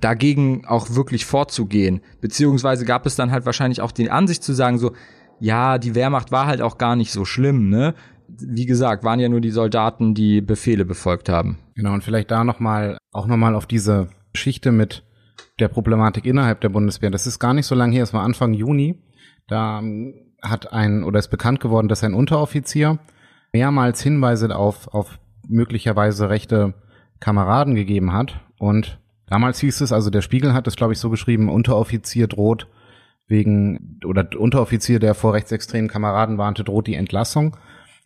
dagegen 0.00 0.64
auch 0.66 0.90
wirklich 0.90 1.24
vorzugehen. 1.24 2.00
Beziehungsweise 2.20 2.84
gab 2.84 3.06
es 3.06 3.16
dann 3.16 3.30
halt 3.30 3.46
wahrscheinlich 3.46 3.80
auch 3.80 3.92
die 3.92 4.10
Ansicht 4.10 4.42
zu 4.42 4.52
sagen, 4.52 4.78
so, 4.78 4.92
ja, 5.40 5.78
die 5.78 5.94
Wehrmacht 5.94 6.32
war 6.32 6.46
halt 6.46 6.62
auch 6.62 6.78
gar 6.78 6.96
nicht 6.96 7.12
so 7.12 7.24
schlimm, 7.24 7.68
ne? 7.68 7.94
Wie 8.28 8.66
gesagt, 8.66 9.04
waren 9.04 9.20
ja 9.20 9.28
nur 9.28 9.40
die 9.40 9.50
Soldaten, 9.50 10.14
die 10.14 10.40
Befehle 10.40 10.84
befolgt 10.84 11.28
haben. 11.28 11.58
Genau, 11.74 11.92
und 11.92 12.02
vielleicht 12.02 12.30
da 12.30 12.42
nochmal, 12.42 12.96
auch 13.12 13.26
nochmal 13.26 13.54
auf 13.54 13.66
diese 13.66 14.08
Geschichte 14.32 14.72
mit 14.72 15.04
der 15.60 15.68
Problematik 15.68 16.24
innerhalb 16.24 16.60
der 16.60 16.70
Bundeswehr. 16.70 17.10
Das 17.10 17.26
ist 17.26 17.38
gar 17.38 17.54
nicht 17.54 17.66
so 17.66 17.74
lange 17.74 17.94
her, 17.94 18.02
es 18.02 18.14
war 18.14 18.22
Anfang 18.22 18.54
Juni. 18.54 19.02
Da 19.46 19.78
ähm, 19.80 20.14
hat 20.42 20.72
ein, 20.72 21.04
oder 21.04 21.18
ist 21.18 21.28
bekannt 21.28 21.60
geworden, 21.60 21.88
dass 21.88 22.02
ein 22.02 22.14
Unteroffizier 22.14 22.98
mehrmals 23.52 24.02
Hinweise 24.02 24.54
auf, 24.56 24.88
auf 24.88 25.18
möglicherweise 25.46 26.28
rechte 26.28 26.74
Kameraden 27.20 27.74
gegeben 27.74 28.12
hat. 28.12 28.40
Und 28.58 28.98
damals 29.26 29.60
hieß 29.60 29.80
es, 29.80 29.92
also 29.92 30.10
der 30.10 30.22
Spiegel 30.22 30.54
hat 30.54 30.66
es, 30.66 30.76
glaube 30.76 30.92
ich, 30.92 30.98
so 30.98 31.10
geschrieben, 31.10 31.48
Unteroffizier 31.48 32.26
droht 32.26 32.68
wegen 33.26 34.00
oder 34.04 34.28
Unteroffizier, 34.38 34.98
der 34.98 35.14
vor 35.14 35.34
rechtsextremen 35.34 35.88
Kameraden 35.88 36.38
warnte, 36.38 36.64
droht 36.64 36.86
die 36.86 36.94
Entlassung. 36.94 37.56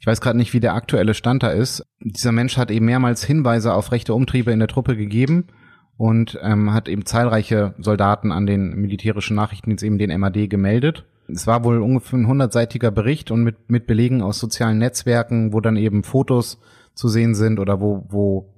Ich 0.01 0.07
weiß 0.07 0.21
gerade 0.21 0.39
nicht, 0.39 0.53
wie 0.53 0.61
der 0.61 0.75
aktuelle 0.75 1.15
Stand 1.15 1.43
da 1.43 1.51
ist. 1.51 1.85
Dieser 2.01 2.31
Mensch 2.31 2.57
hat 2.57 2.71
eben 2.71 2.87
mehrmals 2.87 3.25
Hinweise 3.25 3.75
auf 3.75 3.91
rechte 3.91 4.15
Umtriebe 4.15 4.53
in 4.53 4.61
der 4.61 4.69
Truppe 4.69 4.97
gegeben 4.97 5.49
und 5.97 6.39
ähm, 6.43 6.73
hat 6.73 6.89
eben 6.89 7.05
zahlreiche 7.05 7.75
Soldaten 7.79 8.31
an 8.31 8.47
den 8.47 8.77
militärischen 8.77 9.35
Nachrichtendienst, 9.35 9.83
eben 9.83 9.99
den 9.99 10.19
MAD, 10.19 10.49
gemeldet. 10.49 11.05
Es 11.27 11.47
war 11.47 11.65
wohl 11.65 11.83
ungefähr 11.83 12.19
ein 12.21 12.29
hundertseitiger 12.29 12.91
Bericht 12.91 13.31
und 13.31 13.43
mit, 13.43 13.69
mit 13.69 13.87
Belegen 13.87 14.23
aus 14.23 14.39
sozialen 14.39 14.79
Netzwerken, 14.79 15.53
wo 15.53 15.61
dann 15.61 15.77
eben 15.77 16.05
Fotos 16.05 16.61
zu 16.95 17.09
sehen 17.09 17.35
sind 17.35 17.59
oder 17.59 17.81
wo, 17.81 18.07
wo 18.09 18.55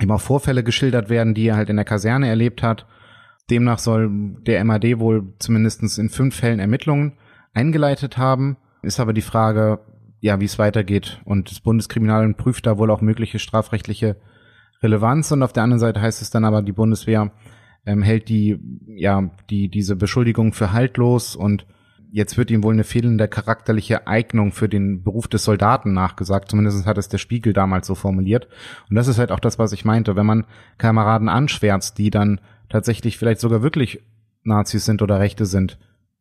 eben 0.00 0.10
auch 0.10 0.20
Vorfälle 0.20 0.64
geschildert 0.64 1.08
werden, 1.08 1.34
die 1.34 1.46
er 1.46 1.56
halt 1.56 1.70
in 1.70 1.76
der 1.76 1.84
Kaserne 1.84 2.28
erlebt 2.28 2.62
hat. 2.62 2.86
Demnach 3.50 3.78
soll 3.78 4.10
der 4.46 4.64
MAD 4.64 4.98
wohl 4.98 5.34
zumindest 5.38 5.98
in 5.98 6.08
fünf 6.08 6.36
Fällen 6.36 6.60
Ermittlungen 6.60 7.14
eingeleitet 7.52 8.16
haben. 8.16 8.56
Ist 8.82 9.00
aber 9.00 9.12
die 9.12 9.22
Frage, 9.22 9.80
ja, 10.20 10.40
wie 10.40 10.44
es 10.44 10.58
weitergeht. 10.58 11.20
Und 11.24 11.50
das 11.50 11.60
Bundeskriminalamt 11.60 12.36
prüft 12.36 12.66
da 12.66 12.78
wohl 12.78 12.90
auch 12.90 13.00
mögliche 13.00 13.38
strafrechtliche 13.38 14.16
Relevanz. 14.82 15.32
Und 15.32 15.42
auf 15.42 15.52
der 15.52 15.64
anderen 15.64 15.80
Seite 15.80 16.00
heißt 16.00 16.22
es 16.22 16.30
dann 16.30 16.44
aber, 16.44 16.62
die 16.62 16.72
Bundeswehr 16.72 17.32
ähm, 17.86 18.02
hält 18.02 18.28
die, 18.28 18.58
ja, 18.86 19.30
die, 19.50 19.68
diese 19.68 19.96
Beschuldigung 19.96 20.52
für 20.52 20.72
haltlos 20.72 21.34
und 21.34 21.66
jetzt 22.12 22.36
wird 22.36 22.50
ihm 22.50 22.62
wohl 22.62 22.74
eine 22.74 22.84
fehlende 22.84 23.28
charakterliche 23.28 24.06
Eignung 24.06 24.52
für 24.52 24.68
den 24.68 25.02
Beruf 25.02 25.28
des 25.28 25.44
Soldaten 25.44 25.92
nachgesagt. 25.92 26.50
Zumindest 26.50 26.86
hat 26.86 26.98
es 26.98 27.08
der 27.08 27.18
Spiegel 27.18 27.52
damals 27.52 27.86
so 27.86 27.94
formuliert. 27.94 28.48
Und 28.88 28.96
das 28.96 29.08
ist 29.08 29.18
halt 29.18 29.32
auch 29.32 29.40
das, 29.40 29.58
was 29.58 29.72
ich 29.72 29.84
meinte. 29.84 30.16
Wenn 30.16 30.26
man 30.26 30.46
Kameraden 30.78 31.28
anschwärzt, 31.28 31.98
die 31.98 32.10
dann 32.10 32.40
tatsächlich 32.68 33.18
vielleicht 33.18 33.40
sogar 33.40 33.62
wirklich 33.62 34.02
Nazis 34.42 34.84
sind 34.84 35.02
oder 35.02 35.20
Rechte 35.20 35.46
sind, 35.46 35.78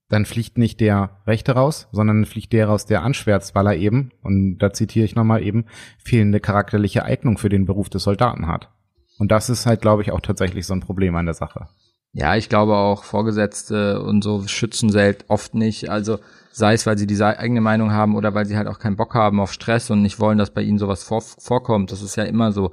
dann 0.09 0.25
fliegt 0.25 0.57
nicht 0.57 0.79
der 0.79 1.21
Rechte 1.27 1.53
raus, 1.53 1.87
sondern 1.91 2.25
fliegt 2.25 2.51
der 2.51 2.67
raus, 2.67 2.85
der 2.85 3.03
anschwärzt, 3.03 3.53
weil 3.53 3.67
er 3.67 3.75
eben, 3.75 4.11
und 4.23 4.57
da 4.57 4.73
zitiere 4.73 5.05
ich 5.05 5.15
nochmal 5.15 5.43
eben, 5.43 5.65
fehlende 6.03 6.39
charakterliche 6.39 7.03
Eignung 7.05 7.37
für 7.37 7.49
den 7.49 7.65
Beruf 7.65 7.89
des 7.89 8.03
Soldaten 8.03 8.47
hat. 8.47 8.71
Und 9.19 9.31
das 9.31 9.49
ist 9.49 9.65
halt, 9.65 9.81
glaube 9.81 10.01
ich, 10.01 10.11
auch 10.11 10.21
tatsächlich 10.21 10.65
so 10.65 10.73
ein 10.73 10.79
Problem 10.79 11.15
an 11.15 11.25
der 11.25 11.35
Sache. 11.35 11.67
Ja, 12.13 12.35
ich 12.35 12.49
glaube 12.49 12.75
auch 12.75 13.03
Vorgesetzte 13.03 14.01
und 14.01 14.23
so 14.23 14.47
schützen 14.47 14.89
selbst 14.89 15.29
oft 15.29 15.53
nicht. 15.53 15.89
Also 15.89 16.19
sei 16.51 16.73
es, 16.73 16.85
weil 16.85 16.97
sie 16.97 17.05
die 17.07 17.21
eigene 17.21 17.61
Meinung 17.61 17.91
haben 17.91 18.15
oder 18.15 18.33
weil 18.33 18.45
sie 18.45 18.57
halt 18.57 18.67
auch 18.67 18.79
keinen 18.79 18.95
Bock 18.95 19.13
haben 19.13 19.39
auf 19.39 19.53
Stress 19.53 19.91
und 19.91 20.01
nicht 20.01 20.19
wollen, 20.19 20.39
dass 20.39 20.49
bei 20.49 20.61
ihnen 20.63 20.79
sowas 20.79 21.03
vor 21.03 21.21
vorkommt. 21.21 21.91
Das 21.91 22.01
ist 22.01 22.15
ja 22.15 22.23
immer 22.23 22.51
so 22.51 22.71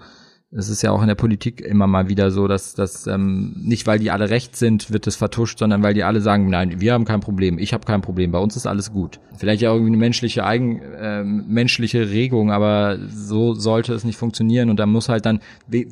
es 0.57 0.71
ist 0.71 0.83
ja 0.83 0.91
auch 0.91 1.03
in 1.03 1.09
der 1.09 1.15
Politik 1.15 1.61
immer 1.61 1.87
mal 1.87 2.09
wieder 2.09 2.31
so, 2.31 2.49
dass 2.49 2.75
das 2.75 3.07
ähm, 3.07 3.55
nicht, 3.57 3.87
weil 3.87 3.99
die 3.99 4.11
alle 4.11 4.31
recht 4.31 4.57
sind, 4.57 4.91
wird 4.91 5.07
es 5.07 5.17
vertuscht, 5.17 5.59
sondern 5.59 5.83
weil 5.83 5.93
die 5.93 6.03
alle 6.03 6.21
sagen, 6.21 6.49
nein, 6.49 6.81
wir 6.81 6.95
haben 6.95 7.05
kein 7.05 7.21
Problem, 7.21 7.59
ich 7.59 7.75
habe 7.75 7.85
kein 7.85 8.01
Problem, 8.01 8.33
bei 8.33 8.39
uns 8.39 8.57
ist 8.57 8.67
alles 8.67 8.93
gut. 8.93 9.21
Vielleicht 9.37 9.61
ja 9.61 9.71
irgendwie 9.71 9.91
eine 9.91 9.99
menschliche 9.99 10.45
Eigen, 10.45 10.81
äh, 10.81 11.23
menschliche 11.23 12.11
Regung, 12.11 12.51
aber 12.51 12.99
so 13.09 13.55
sollte 13.55 13.93
es 13.93 14.05
nicht 14.05 14.17
funktionieren 14.17 14.71
und 14.71 14.81
da 14.81 14.87
muss 14.87 15.11
halt 15.11 15.27
dann 15.27 15.41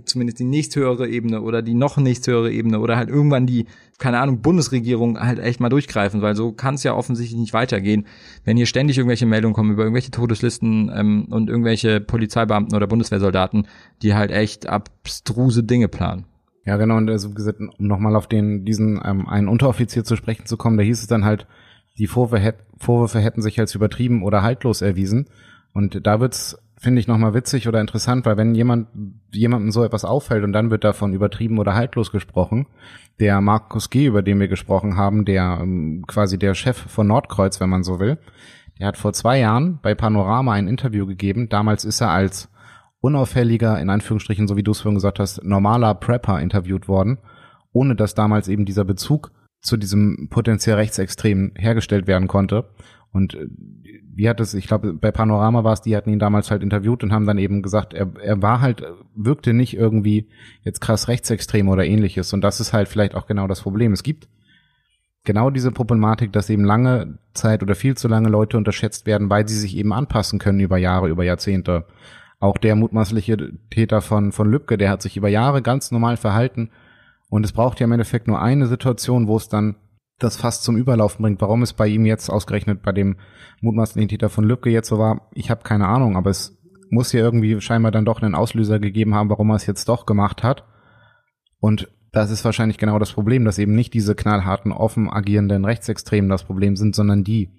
zumindest 0.07 0.39
die 0.39 0.45
nächsthöhere 0.45 1.09
Ebene 1.09 1.43
oder 1.43 1.61
die 1.61 1.75
noch 1.75 1.99
nächsthöhere 1.99 2.51
Ebene 2.51 2.81
oder 2.81 2.97
halt 2.97 3.11
irgendwann 3.11 3.47
die 3.47 3.67
keine 3.99 4.19
Ahnung, 4.19 4.41
Bundesregierung 4.41 5.21
halt 5.21 5.39
echt 5.39 5.61
mal 5.61 5.69
durchgreifen, 5.69 6.21
weil 6.21 6.35
so 6.35 6.53
kann 6.53 6.75
es 6.75 6.83
ja 6.83 6.95
offensichtlich 6.95 7.39
nicht 7.39 7.53
weitergehen, 7.53 8.07
wenn 8.45 8.57
hier 8.57 8.67
ständig 8.67 8.99
irgendwelche 8.99 9.27
Meldungen 9.27 9.55
kommen 9.55 9.73
über 9.73 9.85
irgendwelche 9.85 10.11
Todeslisten 10.11 10.91
ähm, 10.95 11.27
und 11.31 11.49
irgendwelche 11.49 12.01
Polizeibeamten 12.01 12.75
oder 12.75 12.87
Bundeswehrsoldaten, 12.87 13.69
die 14.03 14.15
halt 14.15 14.31
echt 14.31 14.67
abstruse 14.67 15.63
Dinge 15.63 15.89
planen. 15.89 16.27
Ja, 16.67 16.77
genau, 16.77 16.97
und 16.97 17.11
also 17.11 17.31
gesagt, 17.31 17.61
um 17.61 17.87
nochmal 17.87 18.17
auf 18.17 18.27
den, 18.27 18.65
diesen 18.65 19.01
ähm, 19.05 19.29
einen 19.29 19.49
Unteroffizier 19.49 20.03
zu 20.03 20.17
sprechen 20.17 20.47
zu 20.47 20.57
kommen, 20.57 20.79
da 20.79 20.83
hieß 20.83 21.01
es 21.01 21.07
dann 21.07 21.25
halt, 21.25 21.47
die 21.99 22.07
Vorwürfe, 22.07 22.55
Vorwürfe 22.79 23.21
hätten 23.21 23.43
sich 23.43 23.61
als 23.61 23.75
übertrieben 23.75 24.23
oder 24.23 24.43
haltlos 24.43 24.83
erwiesen. 24.83 25.27
Und 25.73 26.07
da 26.07 26.21
wird's 26.21 26.59
finde 26.85 27.01
ich 27.01 27.09
nochmal 27.09 27.35
witzig 27.35 27.67
oder 27.67 27.81
interessant, 27.81 28.25
weil 28.27 28.37
wenn 28.37 28.55
jemand 28.55 28.87
jemandem 29.33 29.73
so 29.73 29.83
etwas 29.83 30.05
auffällt 30.05 30.45
und 30.45 30.53
dann 30.53 30.71
wird 30.71 30.85
davon 30.85 31.13
übertrieben 31.13 31.59
oder 31.59 31.75
haltlos 31.75 32.13
gesprochen, 32.13 32.67
der 33.19 33.41
Markus 33.41 33.91
G., 33.91 34.07
über 34.07 34.23
den 34.23 34.39
wir 34.39 34.49
gesprochen 34.49 34.97
haben, 34.97 35.25
der 35.25 35.59
ähm, 35.61 36.05
quasi 36.07 36.39
der 36.39 36.55
Chef 36.55 36.77
von 36.77 37.09
Nordkreuz, 37.09 37.61
wenn 37.61 37.71
man 37.71 37.83
so 37.83 37.99
will, 37.99 38.19
der 38.79 38.89
hat 38.89 38.97
vor 38.97 39.13
zwei 39.13 39.41
Jahren 39.41 39.79
bei 39.83 39.95
Panorama 39.95 40.53
ein 40.53 40.69
Interview 40.69 41.07
gegeben. 41.07 41.49
Damals 41.49 41.85
ist 41.85 42.01
er 42.01 42.11
als 42.11 42.51
unauffälliger, 43.01 43.81
in 43.81 43.91
Anführungsstrichen, 43.91 44.49
so 44.49 44.57
wie 44.57 44.63
du 44.63 44.73
es 44.73 44.81
vorhin 44.81 44.97
gesagt 44.97 45.19
hast, 45.19 45.45
normaler 45.45 45.95
Prepper 45.95 46.41
interviewt 46.41 46.89
worden, 46.89 47.19
ohne 47.73 47.97
dass 47.97 48.15
damals 48.15 48.49
eben 48.49 48.65
dieser 48.65 48.85
Bezug 48.85 49.31
zu 49.61 49.77
diesem 49.77 50.29
potenziell 50.31 50.77
Rechtsextremen 50.77 51.55
hergestellt 51.57 52.07
werden 52.07 52.29
konnte. 52.29 52.69
Und 53.15 53.35
äh, 53.35 53.47
wie 54.17 54.29
hat 54.29 54.41
es, 54.41 54.55
ich 54.55 54.67
glaube, 54.67 54.93
bei 54.93 55.13
Panorama 55.13 55.65
war 55.65 55.73
es, 55.73 55.83
die 55.83 55.97
hatten 55.97 56.11
ihn 56.11 56.19
damals 56.19 56.51
halt 56.51 56.63
interviewt 56.63 57.03
und 57.05 57.13
haben 57.13 57.27
dann 57.27 57.39
eben 57.39 57.63
gesagt, 57.63 57.95
er, 57.95 58.11
er 58.21 58.43
war 58.43 58.61
halt, 58.61 58.83
wirkte 59.15 59.55
nicht 59.55 59.77
irgendwie 59.77 60.29
jetzt 60.65 60.81
krass 60.81 61.09
rechtsextrem 61.09 61.69
oder 61.69 61.87
ähnliches. 61.87 62.33
Und 62.33 62.43
das 62.43 62.61
ist 62.61 62.73
halt 62.73 62.89
vielleicht 62.89 63.15
auch 63.15 63.27
genau 63.27 63.47
das 63.47 63.63
Problem. 63.63 63.93
Es 63.93 64.03
gibt 64.03 64.29
genau 65.23 65.51
diese 65.51 65.71
Problematik, 65.71 66.33
dass 66.33 66.51
eben 66.51 66.65
lange 66.65 67.19
Zeit 67.35 67.63
oder 67.63 67.77
viel 67.77 67.97
zu 67.97 68.09
lange 68.09 68.29
Leute 68.29 68.57
unterschätzt 68.57 69.07
werden, 69.07 69.31
weil 69.31 69.49
sie 69.49 69.59
sich 69.59 69.77
eben 69.77 69.93
anpassen 69.93 70.41
können 70.41 70.61
über 70.61 70.77
Jahre, 70.77 71.09
über 71.09 71.25
Jahrzehnte. 71.25 71.87
Auch 72.41 72.59
der 72.59 72.75
mutmaßliche 72.75 73.53
Täter 73.71 74.03
von, 74.03 74.33
von 74.33 74.51
Lübcke, 74.51 74.77
der 74.77 74.91
hat 74.91 75.03
sich 75.03 75.17
über 75.17 75.29
Jahre 75.29 75.63
ganz 75.63 75.93
normal 75.93 76.17
verhalten. 76.17 76.71
Und 77.31 77.45
es 77.45 77.53
braucht 77.53 77.79
ja 77.79 77.85
im 77.85 77.93
Endeffekt 77.93 78.27
nur 78.27 78.43
eine 78.43 78.67
Situation, 78.67 79.29
wo 79.29 79.37
es 79.37 79.49
dann 79.49 79.77
das 80.19 80.37
fast 80.37 80.63
zum 80.63 80.77
Überlaufen 80.77 81.23
bringt. 81.23 81.41
Warum 81.41 81.63
es 81.63 81.73
bei 81.73 81.89
ihm 81.89 82.07
jetzt 82.07 82.31
ausgerechnet 82.31 82.83
bei 82.83 82.93
dem 82.93 83.17
mutmaßlichen 83.61 84.09
Täter 84.09 84.29
von 84.29 84.45
Lübcke 84.45 84.71
jetzt 84.71 84.89
so 84.89 84.99
war, 84.99 85.29
ich 85.35 85.51
habe 85.51 85.63
keine 85.63 85.89
Ahnung, 85.89 86.17
aber 86.17 86.31
es 86.31 86.57
muss 86.91 87.13
ja 87.13 87.21
irgendwie 87.21 87.61
scheinbar 87.61 87.93
dann 87.93 88.05
doch 88.05 88.23
einen 88.23 88.35
Auslöser 88.35 88.79
gegeben 88.79 89.15
haben, 89.15 89.31
warum 89.31 89.51
er 89.51 89.57
es 89.57 89.67
jetzt 89.67 89.89
doch 89.89 90.07
gemacht 90.07 90.43
hat. 90.43 90.65
Und 91.59 91.89
das 92.13 92.31
ist 92.31 92.45
wahrscheinlich 92.45 92.79
genau 92.79 92.99
das 92.99 93.13
Problem, 93.13 93.45
dass 93.45 93.59
eben 93.59 93.75
nicht 93.75 93.93
diese 93.93 94.15
knallharten, 94.15 94.71
offen 94.71 95.11
agierenden 95.11 95.65
Rechtsextremen 95.65 96.31
das 96.31 96.45
Problem 96.45 96.77
sind, 96.77 96.95
sondern 96.95 97.25
die, 97.25 97.51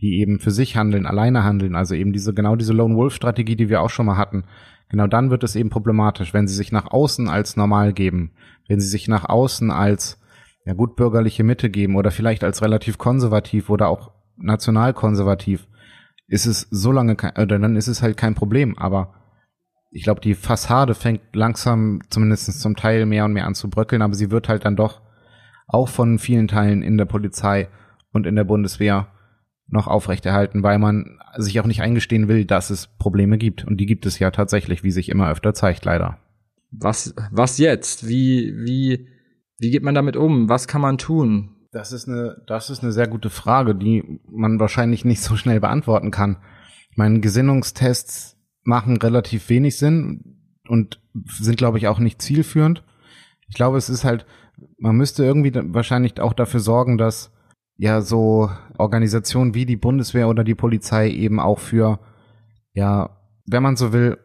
die 0.00 0.20
eben 0.20 0.40
für 0.40 0.50
sich 0.50 0.76
handeln, 0.76 1.06
alleine 1.06 1.44
handeln, 1.44 1.74
also 1.74 1.94
eben 1.94 2.12
diese, 2.12 2.34
genau 2.34 2.56
diese 2.56 2.74
Lone 2.74 2.96
Wolf 2.96 3.14
Strategie, 3.14 3.56
die 3.56 3.70
wir 3.70 3.80
auch 3.80 3.90
schon 3.90 4.06
mal 4.06 4.18
hatten. 4.18 4.44
Genau 4.90 5.06
dann 5.06 5.30
wird 5.30 5.42
es 5.42 5.56
eben 5.56 5.70
problematisch, 5.70 6.34
wenn 6.34 6.46
sie 6.46 6.54
sich 6.54 6.70
nach 6.70 6.90
außen 6.90 7.28
als 7.28 7.56
normal 7.56 7.94
geben, 7.94 8.32
wenn 8.68 8.80
sie 8.80 8.88
sich 8.88 9.08
nach 9.08 9.24
außen 9.24 9.70
als 9.70 10.20
ja 10.64 10.72
gut 10.72 10.96
bürgerliche 10.96 11.44
Mitte 11.44 11.70
geben 11.70 11.96
oder 11.96 12.10
vielleicht 12.10 12.44
als 12.44 12.62
relativ 12.62 12.98
konservativ 12.98 13.70
oder 13.70 13.88
auch 13.88 14.12
nationalkonservativ, 14.36 15.68
ist 16.26 16.46
es 16.46 16.66
so 16.70 16.90
lange 16.90 17.16
kein, 17.16 17.32
oder 17.32 17.58
dann 17.58 17.76
ist 17.76 17.88
es 17.88 18.02
halt 18.02 18.16
kein 18.16 18.34
Problem. 18.34 18.76
Aber 18.78 19.14
ich 19.90 20.02
glaube, 20.04 20.20
die 20.20 20.34
Fassade 20.34 20.94
fängt 20.94 21.20
langsam, 21.34 22.00
zumindest 22.10 22.60
zum 22.60 22.76
Teil 22.76 23.06
mehr 23.06 23.24
und 23.24 23.32
mehr 23.32 23.46
an 23.46 23.54
zu 23.54 23.70
bröckeln, 23.70 24.02
aber 24.02 24.14
sie 24.14 24.30
wird 24.30 24.48
halt 24.48 24.64
dann 24.64 24.76
doch 24.76 25.02
auch 25.66 25.88
von 25.88 26.18
vielen 26.18 26.48
Teilen 26.48 26.82
in 26.82 26.98
der 26.98 27.04
Polizei 27.04 27.68
und 28.12 28.26
in 28.26 28.36
der 28.36 28.44
Bundeswehr 28.44 29.08
noch 29.66 29.86
aufrechterhalten, 29.86 30.62
weil 30.62 30.78
man 30.78 31.18
sich 31.36 31.58
auch 31.60 31.66
nicht 31.66 31.82
eingestehen 31.82 32.28
will, 32.28 32.44
dass 32.44 32.70
es 32.70 32.86
Probleme 32.98 33.38
gibt. 33.38 33.64
Und 33.64 33.78
die 33.78 33.86
gibt 33.86 34.04
es 34.06 34.18
ja 34.18 34.30
tatsächlich, 34.30 34.82
wie 34.82 34.90
sich 34.90 35.08
immer 35.08 35.30
öfter 35.30 35.54
zeigt, 35.54 35.84
leider. 35.84 36.18
Was, 36.70 37.14
was 37.30 37.58
jetzt? 37.58 38.06
Wie, 38.06 38.52
wie, 38.58 39.08
wie 39.58 39.70
geht 39.70 39.82
man 39.82 39.94
damit 39.94 40.16
um? 40.16 40.48
Was 40.48 40.68
kann 40.68 40.80
man 40.80 40.98
tun? 40.98 41.50
Das 41.72 41.92
ist 41.92 42.08
eine, 42.08 42.42
das 42.46 42.70
ist 42.70 42.82
eine 42.82 42.92
sehr 42.92 43.08
gute 43.08 43.30
Frage, 43.30 43.74
die 43.74 44.20
man 44.30 44.60
wahrscheinlich 44.60 45.04
nicht 45.04 45.22
so 45.22 45.36
schnell 45.36 45.60
beantworten 45.60 46.10
kann. 46.10 46.36
Ich 46.90 46.96
meine, 46.96 47.20
Gesinnungstests 47.20 48.36
machen 48.62 48.96
relativ 48.96 49.48
wenig 49.48 49.76
Sinn 49.76 50.38
und 50.68 51.00
sind, 51.26 51.56
glaube 51.56 51.78
ich, 51.78 51.88
auch 51.88 51.98
nicht 51.98 52.22
zielführend. 52.22 52.84
Ich 53.48 53.54
glaube, 53.54 53.76
es 53.76 53.88
ist 53.88 54.04
halt, 54.04 54.26
man 54.78 54.96
müsste 54.96 55.24
irgendwie 55.24 55.52
wahrscheinlich 55.54 56.20
auch 56.20 56.32
dafür 56.32 56.60
sorgen, 56.60 56.96
dass 56.96 57.32
ja 57.76 58.00
so 58.00 58.50
Organisationen 58.78 59.54
wie 59.54 59.66
die 59.66 59.76
Bundeswehr 59.76 60.28
oder 60.28 60.44
die 60.44 60.54
Polizei 60.54 61.10
eben 61.10 61.40
auch 61.40 61.58
für, 61.58 61.98
ja, 62.72 63.18
wenn 63.46 63.62
man 63.62 63.76
so 63.76 63.92
will, 63.92 64.18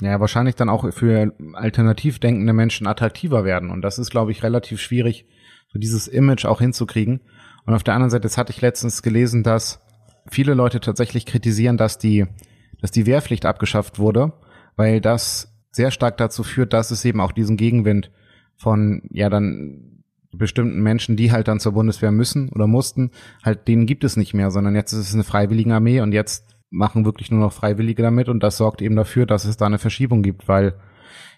ja, 0.00 0.20
wahrscheinlich 0.20 0.56
dann 0.56 0.68
auch 0.68 0.92
für 0.92 1.32
alternativ 1.52 2.18
denkende 2.18 2.52
Menschen 2.52 2.86
attraktiver 2.86 3.44
werden. 3.44 3.70
Und 3.70 3.82
das 3.82 3.98
ist, 3.98 4.10
glaube 4.10 4.32
ich, 4.32 4.42
relativ 4.42 4.80
schwierig, 4.80 5.26
so 5.72 5.78
dieses 5.78 6.08
Image 6.08 6.44
auch 6.44 6.60
hinzukriegen. 6.60 7.20
Und 7.66 7.74
auf 7.74 7.84
der 7.84 7.94
anderen 7.94 8.10
Seite, 8.10 8.22
das 8.22 8.36
hatte 8.36 8.52
ich 8.52 8.60
letztens 8.60 9.02
gelesen, 9.02 9.42
dass 9.42 9.80
viele 10.28 10.54
Leute 10.54 10.80
tatsächlich 10.80 11.26
kritisieren, 11.26 11.76
dass 11.76 11.98
die, 11.98 12.26
dass 12.80 12.90
die 12.90 13.06
Wehrpflicht 13.06 13.46
abgeschafft 13.46 13.98
wurde, 13.98 14.32
weil 14.76 15.00
das 15.00 15.54
sehr 15.70 15.90
stark 15.90 16.16
dazu 16.18 16.42
führt, 16.42 16.72
dass 16.72 16.90
es 16.90 17.04
eben 17.04 17.20
auch 17.20 17.32
diesen 17.32 17.56
Gegenwind 17.56 18.10
von, 18.56 19.02
ja, 19.10 19.28
dann 19.28 20.02
bestimmten 20.32 20.82
Menschen, 20.82 21.16
die 21.16 21.32
halt 21.32 21.48
dann 21.48 21.60
zur 21.60 21.72
Bundeswehr 21.72 22.10
müssen 22.10 22.48
oder 22.50 22.66
mussten, 22.66 23.12
halt 23.44 23.68
denen 23.68 23.86
gibt 23.86 24.04
es 24.04 24.16
nicht 24.16 24.34
mehr, 24.34 24.50
sondern 24.50 24.74
jetzt 24.74 24.92
ist 24.92 25.08
es 25.08 25.14
eine 25.14 25.24
Freiwilligenarmee 25.24 26.00
und 26.00 26.12
jetzt 26.12 26.53
machen 26.70 27.04
wirklich 27.04 27.30
nur 27.30 27.40
noch 27.40 27.52
Freiwillige 27.52 28.02
damit 28.02 28.28
und 28.28 28.42
das 28.42 28.56
sorgt 28.56 28.82
eben 28.82 28.96
dafür, 28.96 29.26
dass 29.26 29.44
es 29.44 29.56
da 29.56 29.66
eine 29.66 29.78
Verschiebung 29.78 30.22
gibt, 30.22 30.48
weil 30.48 30.74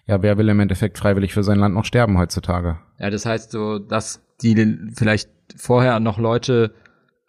ja, 0.07 0.21
wer 0.21 0.37
will 0.37 0.49
im 0.49 0.59
Endeffekt 0.59 0.97
freiwillig 0.97 1.33
für 1.33 1.43
sein 1.43 1.59
Land 1.59 1.75
noch 1.75 1.85
sterben 1.85 2.17
heutzutage? 2.17 2.79
Ja, 2.97 3.09
das 3.09 3.25
heißt 3.25 3.51
so, 3.51 3.77
dass 3.77 4.21
die 4.41 4.77
vielleicht 4.95 5.29
vorher 5.57 5.99
noch 5.99 6.17
Leute 6.17 6.73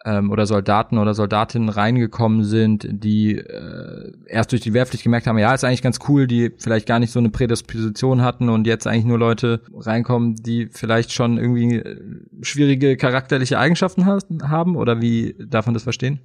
ähm, 0.05 0.31
oder 0.31 0.45
Soldaten 0.45 0.97
oder 0.97 1.13
Soldatinnen 1.13 1.69
reingekommen 1.69 2.43
sind, 2.43 2.87
die 2.89 3.35
äh, 3.35 4.13
erst 4.27 4.51
durch 4.51 4.61
die 4.61 4.73
Wehrpflicht 4.73 5.03
gemerkt 5.03 5.27
haben, 5.27 5.37
ja, 5.37 5.53
ist 5.53 5.63
eigentlich 5.63 5.81
ganz 5.81 5.99
cool, 6.07 6.25
die 6.25 6.51
vielleicht 6.57 6.87
gar 6.87 6.99
nicht 6.99 7.11
so 7.11 7.19
eine 7.19 7.29
Prädisposition 7.29 8.21
hatten 8.21 8.49
und 8.49 8.65
jetzt 8.65 8.87
eigentlich 8.87 9.05
nur 9.05 9.19
Leute 9.19 9.61
reinkommen, 9.75 10.35
die 10.35 10.69
vielleicht 10.71 11.11
schon 11.11 11.37
irgendwie 11.37 11.75
äh, 11.75 11.97
schwierige 12.41 12.95
charakterliche 12.95 13.59
Eigenschaften 13.59 14.05
haben 14.05 14.75
oder 14.77 15.01
wie 15.01 15.35
darf 15.37 15.65
man 15.65 15.73
das 15.73 15.83
verstehen? 15.83 16.19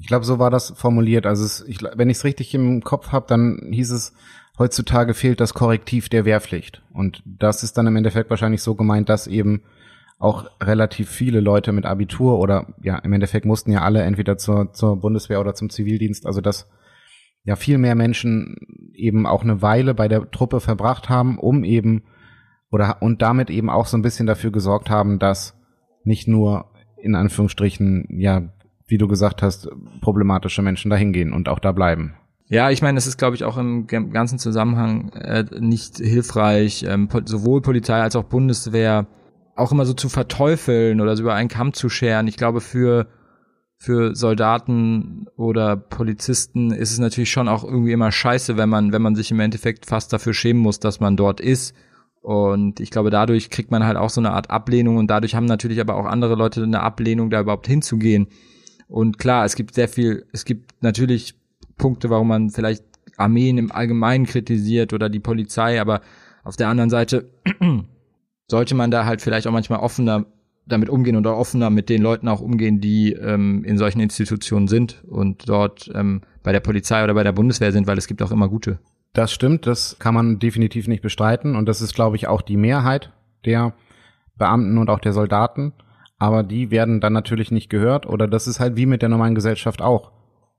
Ich 0.00 0.06
glaube, 0.06 0.24
so 0.24 0.38
war 0.38 0.50
das 0.50 0.72
formuliert. 0.76 1.26
Also 1.26 1.44
es, 1.44 1.64
ich, 1.66 1.78
wenn 1.82 2.10
ich 2.10 2.18
es 2.18 2.24
richtig 2.24 2.54
im 2.54 2.82
Kopf 2.82 3.12
habe, 3.12 3.26
dann 3.28 3.68
hieß 3.70 3.90
es, 3.90 4.14
heutzutage 4.58 5.14
fehlt 5.14 5.40
das 5.40 5.54
Korrektiv 5.54 6.08
der 6.08 6.24
Wehrpflicht. 6.24 6.82
Und 6.92 7.22
das 7.24 7.62
ist 7.62 7.76
dann 7.76 7.86
im 7.86 7.96
Endeffekt 7.96 8.30
wahrscheinlich 8.30 8.62
so 8.62 8.74
gemeint, 8.74 9.08
dass 9.08 9.26
eben 9.26 9.62
auch 10.18 10.50
relativ 10.62 11.08
viele 11.08 11.40
Leute 11.40 11.72
mit 11.72 11.86
Abitur 11.86 12.38
oder 12.38 12.74
ja, 12.82 12.98
im 12.98 13.12
Endeffekt 13.12 13.46
mussten 13.46 13.72
ja 13.72 13.80
alle 13.80 14.02
entweder 14.02 14.36
zur, 14.36 14.72
zur 14.72 15.00
Bundeswehr 15.00 15.40
oder 15.40 15.54
zum 15.54 15.70
Zivildienst, 15.70 16.26
also 16.26 16.42
dass 16.42 16.68
ja 17.42 17.56
viel 17.56 17.78
mehr 17.78 17.94
Menschen 17.94 18.56
eben 18.94 19.26
auch 19.26 19.42
eine 19.42 19.62
Weile 19.62 19.94
bei 19.94 20.08
der 20.08 20.30
Truppe 20.30 20.60
verbracht 20.60 21.08
haben, 21.08 21.38
um 21.38 21.64
eben 21.64 22.04
oder 22.70 23.00
und 23.00 23.22
damit 23.22 23.48
eben 23.48 23.70
auch 23.70 23.86
so 23.86 23.96
ein 23.96 24.02
bisschen 24.02 24.26
dafür 24.26 24.52
gesorgt 24.52 24.90
haben, 24.90 25.18
dass 25.18 25.58
nicht 26.04 26.28
nur 26.28 26.66
in 26.98 27.14
Anführungsstrichen 27.14 28.06
ja 28.10 28.52
wie 28.90 28.98
du 28.98 29.08
gesagt 29.08 29.42
hast, 29.42 29.68
problematische 30.00 30.62
Menschen 30.62 30.90
dahin 30.90 31.12
gehen 31.12 31.32
und 31.32 31.48
auch 31.48 31.58
da 31.58 31.72
bleiben. 31.72 32.14
Ja, 32.48 32.70
ich 32.70 32.82
meine, 32.82 32.98
es 32.98 33.06
ist, 33.06 33.16
glaube 33.16 33.36
ich, 33.36 33.44
auch 33.44 33.56
im 33.56 33.86
ganzen 33.86 34.38
Zusammenhang 34.38 35.10
äh, 35.10 35.44
nicht 35.60 35.98
hilfreich, 35.98 36.84
ähm, 36.86 37.08
sowohl 37.24 37.62
Polizei 37.62 38.00
als 38.00 38.16
auch 38.16 38.24
Bundeswehr 38.24 39.06
auch 39.54 39.72
immer 39.72 39.86
so 39.86 39.94
zu 39.94 40.08
verteufeln 40.08 41.00
oder 41.00 41.16
so 41.16 41.22
über 41.22 41.34
einen 41.34 41.48
Kamm 41.48 41.72
zu 41.72 41.88
scheren. 41.88 42.26
Ich 42.26 42.36
glaube, 42.36 42.60
für 42.60 43.06
für 43.82 44.14
Soldaten 44.14 45.26
oder 45.36 45.74
Polizisten 45.74 46.70
ist 46.70 46.92
es 46.92 46.98
natürlich 46.98 47.30
schon 47.30 47.48
auch 47.48 47.64
irgendwie 47.64 47.92
immer 47.92 48.12
scheiße, 48.12 48.58
wenn 48.58 48.68
man, 48.68 48.92
wenn 48.92 49.00
man 49.00 49.14
sich 49.14 49.30
im 49.30 49.40
Endeffekt 49.40 49.86
fast 49.86 50.12
dafür 50.12 50.34
schämen 50.34 50.62
muss, 50.62 50.80
dass 50.80 51.00
man 51.00 51.16
dort 51.16 51.40
ist. 51.40 51.74
Und 52.20 52.78
ich 52.78 52.90
glaube, 52.90 53.08
dadurch 53.08 53.48
kriegt 53.48 53.70
man 53.70 53.86
halt 53.86 53.96
auch 53.96 54.10
so 54.10 54.20
eine 54.20 54.32
Art 54.32 54.50
Ablehnung 54.50 54.98
und 54.98 55.06
dadurch 55.06 55.34
haben 55.34 55.46
natürlich 55.46 55.80
aber 55.80 55.94
auch 55.94 56.04
andere 56.04 56.34
Leute 56.34 56.62
eine 56.62 56.80
Ablehnung, 56.80 57.30
da 57.30 57.40
überhaupt 57.40 57.66
hinzugehen. 57.66 58.26
Und 58.90 59.18
klar, 59.18 59.44
es 59.44 59.54
gibt 59.54 59.74
sehr 59.74 59.88
viel, 59.88 60.26
es 60.32 60.44
gibt 60.44 60.82
natürlich 60.82 61.34
Punkte, 61.78 62.10
warum 62.10 62.28
man 62.28 62.50
vielleicht 62.50 62.84
Armeen 63.16 63.56
im 63.56 63.70
Allgemeinen 63.70 64.26
kritisiert 64.26 64.92
oder 64.92 65.08
die 65.08 65.20
Polizei, 65.20 65.80
aber 65.80 66.00
auf 66.42 66.56
der 66.56 66.68
anderen 66.68 66.90
Seite 66.90 67.30
sollte 68.48 68.74
man 68.74 68.90
da 68.90 69.04
halt 69.04 69.22
vielleicht 69.22 69.46
auch 69.46 69.52
manchmal 69.52 69.78
offener 69.78 70.26
damit 70.66 70.88
umgehen 70.88 71.16
oder 71.16 71.36
offener 71.36 71.70
mit 71.70 71.88
den 71.88 72.02
Leuten 72.02 72.26
auch 72.26 72.40
umgehen, 72.40 72.80
die 72.80 73.12
ähm, 73.12 73.64
in 73.64 73.78
solchen 73.78 74.00
Institutionen 74.00 74.66
sind 74.66 75.04
und 75.08 75.48
dort 75.48 75.90
ähm, 75.94 76.22
bei 76.42 76.52
der 76.52 76.60
Polizei 76.60 77.02
oder 77.04 77.14
bei 77.14 77.22
der 77.24 77.32
Bundeswehr 77.32 77.72
sind, 77.72 77.86
weil 77.86 77.98
es 77.98 78.08
gibt 78.08 78.22
auch 78.22 78.32
immer 78.32 78.48
gute. 78.48 78.80
Das 79.12 79.32
stimmt, 79.32 79.66
das 79.66 79.96
kann 79.98 80.14
man 80.14 80.38
definitiv 80.40 80.88
nicht 80.88 81.02
bestreiten 81.02 81.54
und 81.54 81.66
das 81.66 81.80
ist, 81.80 81.94
glaube 81.94 82.16
ich, 82.16 82.26
auch 82.26 82.42
die 82.42 82.56
Mehrheit 82.56 83.12
der 83.44 83.72
Beamten 84.36 84.78
und 84.78 84.90
auch 84.90 85.00
der 85.00 85.12
Soldaten 85.12 85.74
aber 86.20 86.42
die 86.42 86.70
werden 86.70 87.00
dann 87.00 87.14
natürlich 87.14 87.50
nicht 87.50 87.70
gehört 87.70 88.06
oder 88.06 88.28
das 88.28 88.46
ist 88.46 88.60
halt 88.60 88.76
wie 88.76 88.86
mit 88.86 89.00
der 89.02 89.08
normalen 89.08 89.34
Gesellschaft 89.34 89.80
auch. 89.80 90.12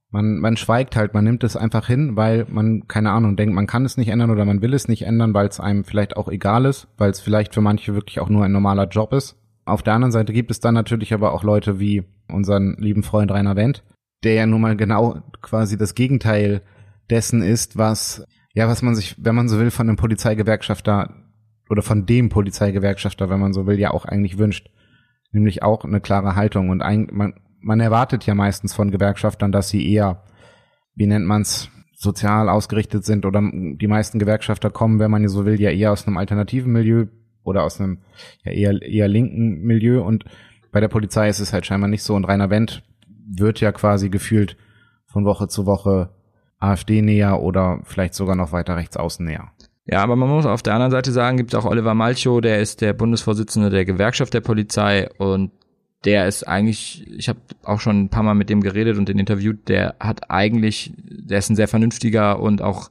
Man, 0.10 0.40
man 0.40 0.58
schweigt 0.58 0.96
halt, 0.98 1.14
man 1.14 1.24
nimmt 1.24 1.44
es 1.44 1.56
einfach 1.56 1.88
hin, 1.88 2.18
weil 2.18 2.46
man, 2.50 2.88
keine 2.88 3.12
Ahnung, 3.12 3.38
denkt, 3.38 3.54
man 3.56 3.68
kann 3.68 3.86
es 3.86 3.96
nicht 3.96 4.10
ändern 4.10 4.32
oder 4.32 4.44
man 4.44 4.62
will 4.62 4.74
es 4.74 4.88
nicht 4.88 5.04
ändern, 5.04 5.34
weil 5.36 5.48
es 5.48 5.60
einem 5.60 5.86
vielleicht 5.86 6.18
auch 6.18 6.28
egal 6.28 6.66
ist, 6.66 6.88
weil 6.98 7.12
es 7.12 7.22
vielleicht 7.22 7.54
für 7.54 7.62
manche 7.62 7.94
wirklich 7.94 8.20
auch 8.20 8.28
nur 8.28 8.44
ein 8.44 8.52
normaler 8.52 8.88
Job 8.88 9.14
ist. 9.14 9.38
Auf 9.64 9.84
der 9.84 9.94
anderen 9.94 10.12
Seite 10.12 10.34
gibt 10.34 10.50
es 10.50 10.60
dann 10.60 10.74
natürlich 10.74 11.14
aber 11.14 11.32
auch 11.32 11.44
Leute 11.44 11.80
wie 11.80 12.04
unseren 12.28 12.76
lieben 12.80 13.04
Freund 13.04 13.32
Rainer 13.32 13.56
Wendt, 13.56 13.84
der 14.24 14.34
ja 14.34 14.46
nun 14.48 14.62
mal 14.62 14.76
genau 14.76 15.22
quasi 15.42 15.78
das 15.78 15.94
Gegenteil 15.94 16.64
dessen 17.12 17.44
ist, 17.44 17.78
was, 17.78 18.26
ja, 18.56 18.68
was 18.68 18.82
man 18.82 18.96
sich, 18.96 19.16
wenn 19.24 19.36
man 19.36 19.48
so 19.48 19.60
will, 19.60 19.70
von 19.70 19.88
einem 19.88 19.98
Polizeigewerkschafter 19.98 21.14
oder 21.70 21.84
von 21.84 22.08
dem 22.08 22.30
Polizeigewerkschafter, 22.30 23.30
wenn 23.30 23.40
man 23.40 23.54
so 23.54 23.68
will, 23.68 23.80
ja 23.80 23.92
auch 23.92 24.06
eigentlich 24.06 24.40
wünscht. 24.40 24.72
Nämlich 25.32 25.64
auch 25.64 25.86
eine 25.86 26.02
klare 26.02 26.36
Haltung. 26.36 26.70
Und 26.70 26.82
ein, 26.82 27.08
man, 27.12 27.34
man 27.60 27.80
erwartet 27.80 28.26
ja 28.26 28.36
meistens 28.36 28.74
von 28.74 28.92
Gewerkschaftern, 28.92 29.52
dass 29.52 29.70
sie 29.70 29.92
eher, 29.92 30.24
wie 30.96 31.08
nennt 31.08 31.26
man's, 31.26 31.70
sozial 32.02 32.50
ausgerichtet 32.50 33.06
sind 33.06 33.28
oder 33.28 33.42
die 33.44 33.88
meisten 33.88 34.18
Gewerkschafter 34.18 34.72
kommen, 34.72 35.00
wenn 35.00 35.12
man 35.12 35.28
so 35.28 35.46
will, 35.46 35.62
ja 35.62 35.70
eher 35.70 35.92
aus 35.92 36.08
einem 36.08 36.18
alternativen 36.18 36.72
Milieu 36.72 37.06
oder 37.44 37.64
aus 37.64 37.80
einem 37.80 38.00
ja 38.44 38.52
eher, 38.52 38.82
eher 38.82 39.08
linken 39.08 39.62
Milieu 39.62 40.02
und 40.04 40.26
bei 40.72 40.80
der 40.80 40.88
Polizei 40.88 41.30
ist 41.30 41.40
es 41.40 41.54
halt 41.54 41.68
scheinbar 41.68 41.90
nicht 41.90 42.02
so 42.02 42.16
und 42.16 42.26
Rainer 42.26 42.50
Wendt 42.50 42.84
wird 43.28 43.62
ja 43.62 43.72
quasi 43.72 44.10
gefühlt 44.10 44.58
von 45.06 45.26
Woche 45.26 45.48
zu 45.48 45.68
Woche 45.68 46.10
AfD 46.58 47.04
näher 47.04 47.40
oder 47.40 47.82
vielleicht 47.84 48.16
sogar 48.16 48.36
noch 48.36 48.52
weiter 48.52 48.78
rechts 48.78 48.98
außen 48.98 49.26
näher. 49.26 49.52
Ja, 49.92 50.02
aber 50.04 50.16
man 50.16 50.30
muss 50.30 50.46
auf 50.46 50.64
der 50.64 50.74
anderen 50.74 50.92
Seite 50.92 51.12
sagen, 51.12 51.36
gibt 51.36 51.54
es 51.54 51.60
auch 51.60 51.66
Oliver 51.66 51.94
Malchow, 51.94 52.40
der 52.40 52.62
ist 52.62 52.80
der 52.80 52.94
Bundesvorsitzende 52.94 53.70
der 53.70 53.84
Gewerkschaft 53.84 54.34
der 54.34 54.40
Polizei 54.40 55.10
und 55.18 55.52
der 56.06 56.28
ist 56.28 56.48
eigentlich, 56.48 57.06
ich 57.12 57.28
habe 57.28 57.40
auch 57.64 57.82
schon 57.82 58.04
ein 58.04 58.10
paar 58.10 58.24
Mal 58.24 58.34
mit 58.34 58.50
dem 58.50 58.62
geredet 58.62 58.98
und 58.98 59.10
den 59.10 59.20
interviewt, 59.20 59.68
der 59.68 59.96
hat 60.00 60.32
eigentlich, 60.32 60.94
der 60.98 61.40
ist 61.40 61.50
ein 61.50 61.58
sehr 61.58 61.68
vernünftiger 61.68 62.40
und 62.40 62.62
auch 62.62 62.90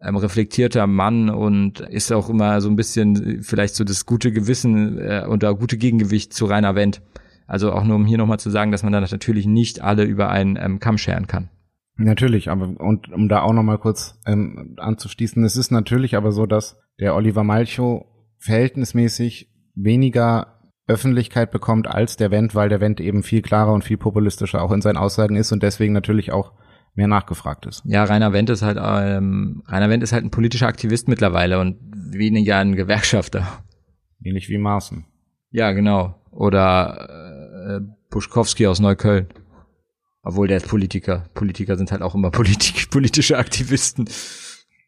ähm, 0.00 0.16
reflektierter 0.16 0.86
Mann 0.86 1.28
und 1.28 1.80
ist 1.80 2.10
auch 2.12 2.30
immer 2.30 2.62
so 2.62 2.70
ein 2.70 2.76
bisschen 2.76 3.42
vielleicht 3.42 3.74
so 3.74 3.84
das 3.84 4.06
gute 4.06 4.32
Gewissen 4.32 4.98
äh, 4.98 5.26
oder 5.28 5.54
gute 5.54 5.76
Gegengewicht 5.76 6.32
zu 6.32 6.46
Rainer 6.46 6.74
Wendt. 6.74 7.02
Also 7.46 7.72
auch 7.72 7.84
nur 7.84 7.96
um 7.96 8.06
hier 8.06 8.18
nochmal 8.18 8.40
zu 8.40 8.48
sagen, 8.48 8.72
dass 8.72 8.82
man 8.82 8.92
da 8.92 9.00
natürlich 9.00 9.46
nicht 9.46 9.82
alle 9.82 10.04
über 10.04 10.30
einen 10.30 10.56
ähm, 10.56 10.80
Kamm 10.80 10.96
scheren 10.96 11.26
kann. 11.26 11.50
Natürlich, 12.00 12.48
aber 12.48 12.68
und 12.78 13.12
um 13.12 13.28
da 13.28 13.42
auch 13.42 13.52
nochmal 13.52 13.78
kurz 13.78 14.20
ähm, 14.24 14.76
anzuschließen, 14.78 15.42
es 15.44 15.56
ist 15.56 15.72
natürlich 15.72 16.16
aber 16.16 16.30
so, 16.30 16.46
dass 16.46 16.80
der 17.00 17.16
Oliver 17.16 17.42
Malchow 17.42 18.06
verhältnismäßig 18.38 19.52
weniger 19.74 20.60
Öffentlichkeit 20.86 21.50
bekommt 21.50 21.88
als 21.88 22.16
der 22.16 22.30
Wendt, 22.30 22.54
weil 22.54 22.68
der 22.68 22.80
Wendt 22.80 23.00
eben 23.00 23.24
viel 23.24 23.42
klarer 23.42 23.72
und 23.72 23.82
viel 23.82 23.96
populistischer 23.96 24.62
auch 24.62 24.70
in 24.70 24.80
seinen 24.80 24.96
Aussagen 24.96 25.34
ist 25.34 25.50
und 25.50 25.62
deswegen 25.64 25.92
natürlich 25.92 26.30
auch 26.30 26.52
mehr 26.94 27.08
nachgefragt 27.08 27.66
ist. 27.66 27.82
Ja, 27.84 28.04
Rainer 28.04 28.32
Wendt 28.32 28.50
ist 28.50 28.62
halt 28.62 28.78
ähm, 28.80 29.64
Rainer 29.66 29.90
Wendt 29.90 30.04
ist 30.04 30.12
halt 30.12 30.24
ein 30.24 30.30
politischer 30.30 30.68
Aktivist 30.68 31.08
mittlerweile 31.08 31.58
und 31.58 31.78
weniger 32.12 32.58
ein 32.58 32.76
Gewerkschafter. 32.76 33.46
Ähnlich 34.22 34.48
wie 34.48 34.58
Maaßen. 34.58 35.04
Ja, 35.50 35.72
genau. 35.72 36.14
Oder 36.30 37.80
äh, 37.80 37.80
Buschkowski 38.10 38.68
aus 38.68 38.78
Neukölln. 38.78 39.28
Obwohl 40.28 40.46
der 40.46 40.58
ist 40.58 40.68
Politiker. 40.68 41.24
Politiker 41.32 41.78
sind 41.78 41.90
halt 41.90 42.02
auch 42.02 42.14
immer 42.14 42.30
Politik, 42.30 42.90
politische 42.90 43.38
Aktivisten. 43.38 44.10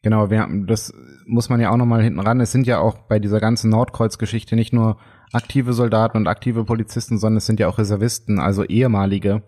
Genau, 0.02 0.28
wir 0.28 0.40
haben, 0.40 0.66
das 0.66 0.92
muss 1.24 1.48
man 1.48 1.62
ja 1.62 1.70
auch 1.70 1.78
nochmal 1.78 2.02
hinten 2.02 2.20
ran. 2.20 2.40
Es 2.40 2.52
sind 2.52 2.66
ja 2.66 2.78
auch 2.78 2.98
bei 3.08 3.18
dieser 3.18 3.40
ganzen 3.40 3.70
Nordkreuz-Geschichte 3.70 4.54
nicht 4.54 4.74
nur 4.74 4.98
aktive 5.32 5.72
Soldaten 5.72 6.18
und 6.18 6.26
aktive 6.26 6.64
Polizisten, 6.64 7.16
sondern 7.16 7.38
es 7.38 7.46
sind 7.46 7.58
ja 7.58 7.68
auch 7.68 7.78
Reservisten, 7.78 8.38
also 8.38 8.64
ehemalige 8.64 9.42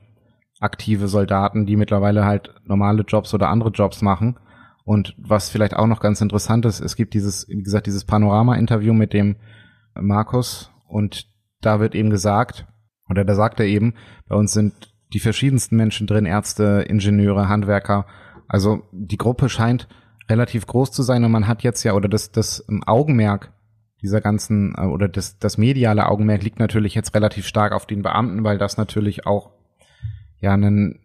aktive 0.61 1.09
Soldaten, 1.09 1.67
die 1.67 1.77
mittlerweile 1.77 2.25
halt 2.25 2.55
normale 2.65 3.03
Jobs 3.03 3.35
oder 3.35 3.51
andere 3.51 3.69
Jobs 3.69 4.01
machen. 4.01 4.39
Und 4.85 5.15
was 5.19 5.51
vielleicht 5.51 5.77
auch 5.77 5.87
noch 5.87 6.01
ganz 6.01 6.23
interessant 6.23 6.65
ist, 6.65 6.81
es 6.81 6.97
gibt 6.97 7.13
dieses, 7.13 7.47
wie 7.49 7.63
gesagt, 7.63 7.87
dieses 7.87 8.07
Panorama-Interview 8.07 8.95
mit 8.95 9.13
dem 9.13 9.37
Markus 9.95 10.71
und 10.89 11.27
da 11.61 11.81
wird 11.81 11.95
eben 11.95 12.09
gesagt, 12.09 12.67
oder 13.11 13.27
da 13.27 13.35
sagt 13.35 13.61
er 13.61 13.67
eben, 13.67 13.93
bei 14.27 14.37
uns 14.37 14.55
sind 14.55 14.92
die 15.13 15.21
verschiedensten 15.21 15.77
Menschen 15.77 16.07
drin, 16.07 16.27
Ärzte, 16.27 16.85
Ingenieure, 16.89 17.49
Handwerker. 17.49 18.07
Also 18.49 18.83
die 18.93 19.19
Gruppe 19.19 19.49
scheint 19.49 19.89
relativ 20.29 20.67
groß 20.67 20.93
zu 20.93 21.03
sein 21.03 21.25
und 21.25 21.33
man 21.33 21.49
hat 21.49 21.63
jetzt 21.63 21.83
ja, 21.85 21.95
oder 21.95 22.09
das, 22.09 22.33
das 22.33 22.65
Augenmerk 22.87 23.53
dieser 24.03 24.21
ganzen 24.21 24.75
äh, 24.77 24.83
oder 24.83 25.09
das, 25.09 25.39
das 25.39 25.59
mediale 25.59 26.09
Augenmerk 26.09 26.43
liegt 26.43 26.59
natürlich 26.59 26.95
jetzt 26.95 27.15
relativ 27.15 27.47
stark 27.47 27.73
auf 27.73 27.87
den 27.87 28.03
Beamten, 28.03 28.45
weil 28.45 28.59
das 28.59 28.77
natürlich 28.77 29.27
auch 29.27 29.51
ja 30.41 30.55
ein, 30.55 30.99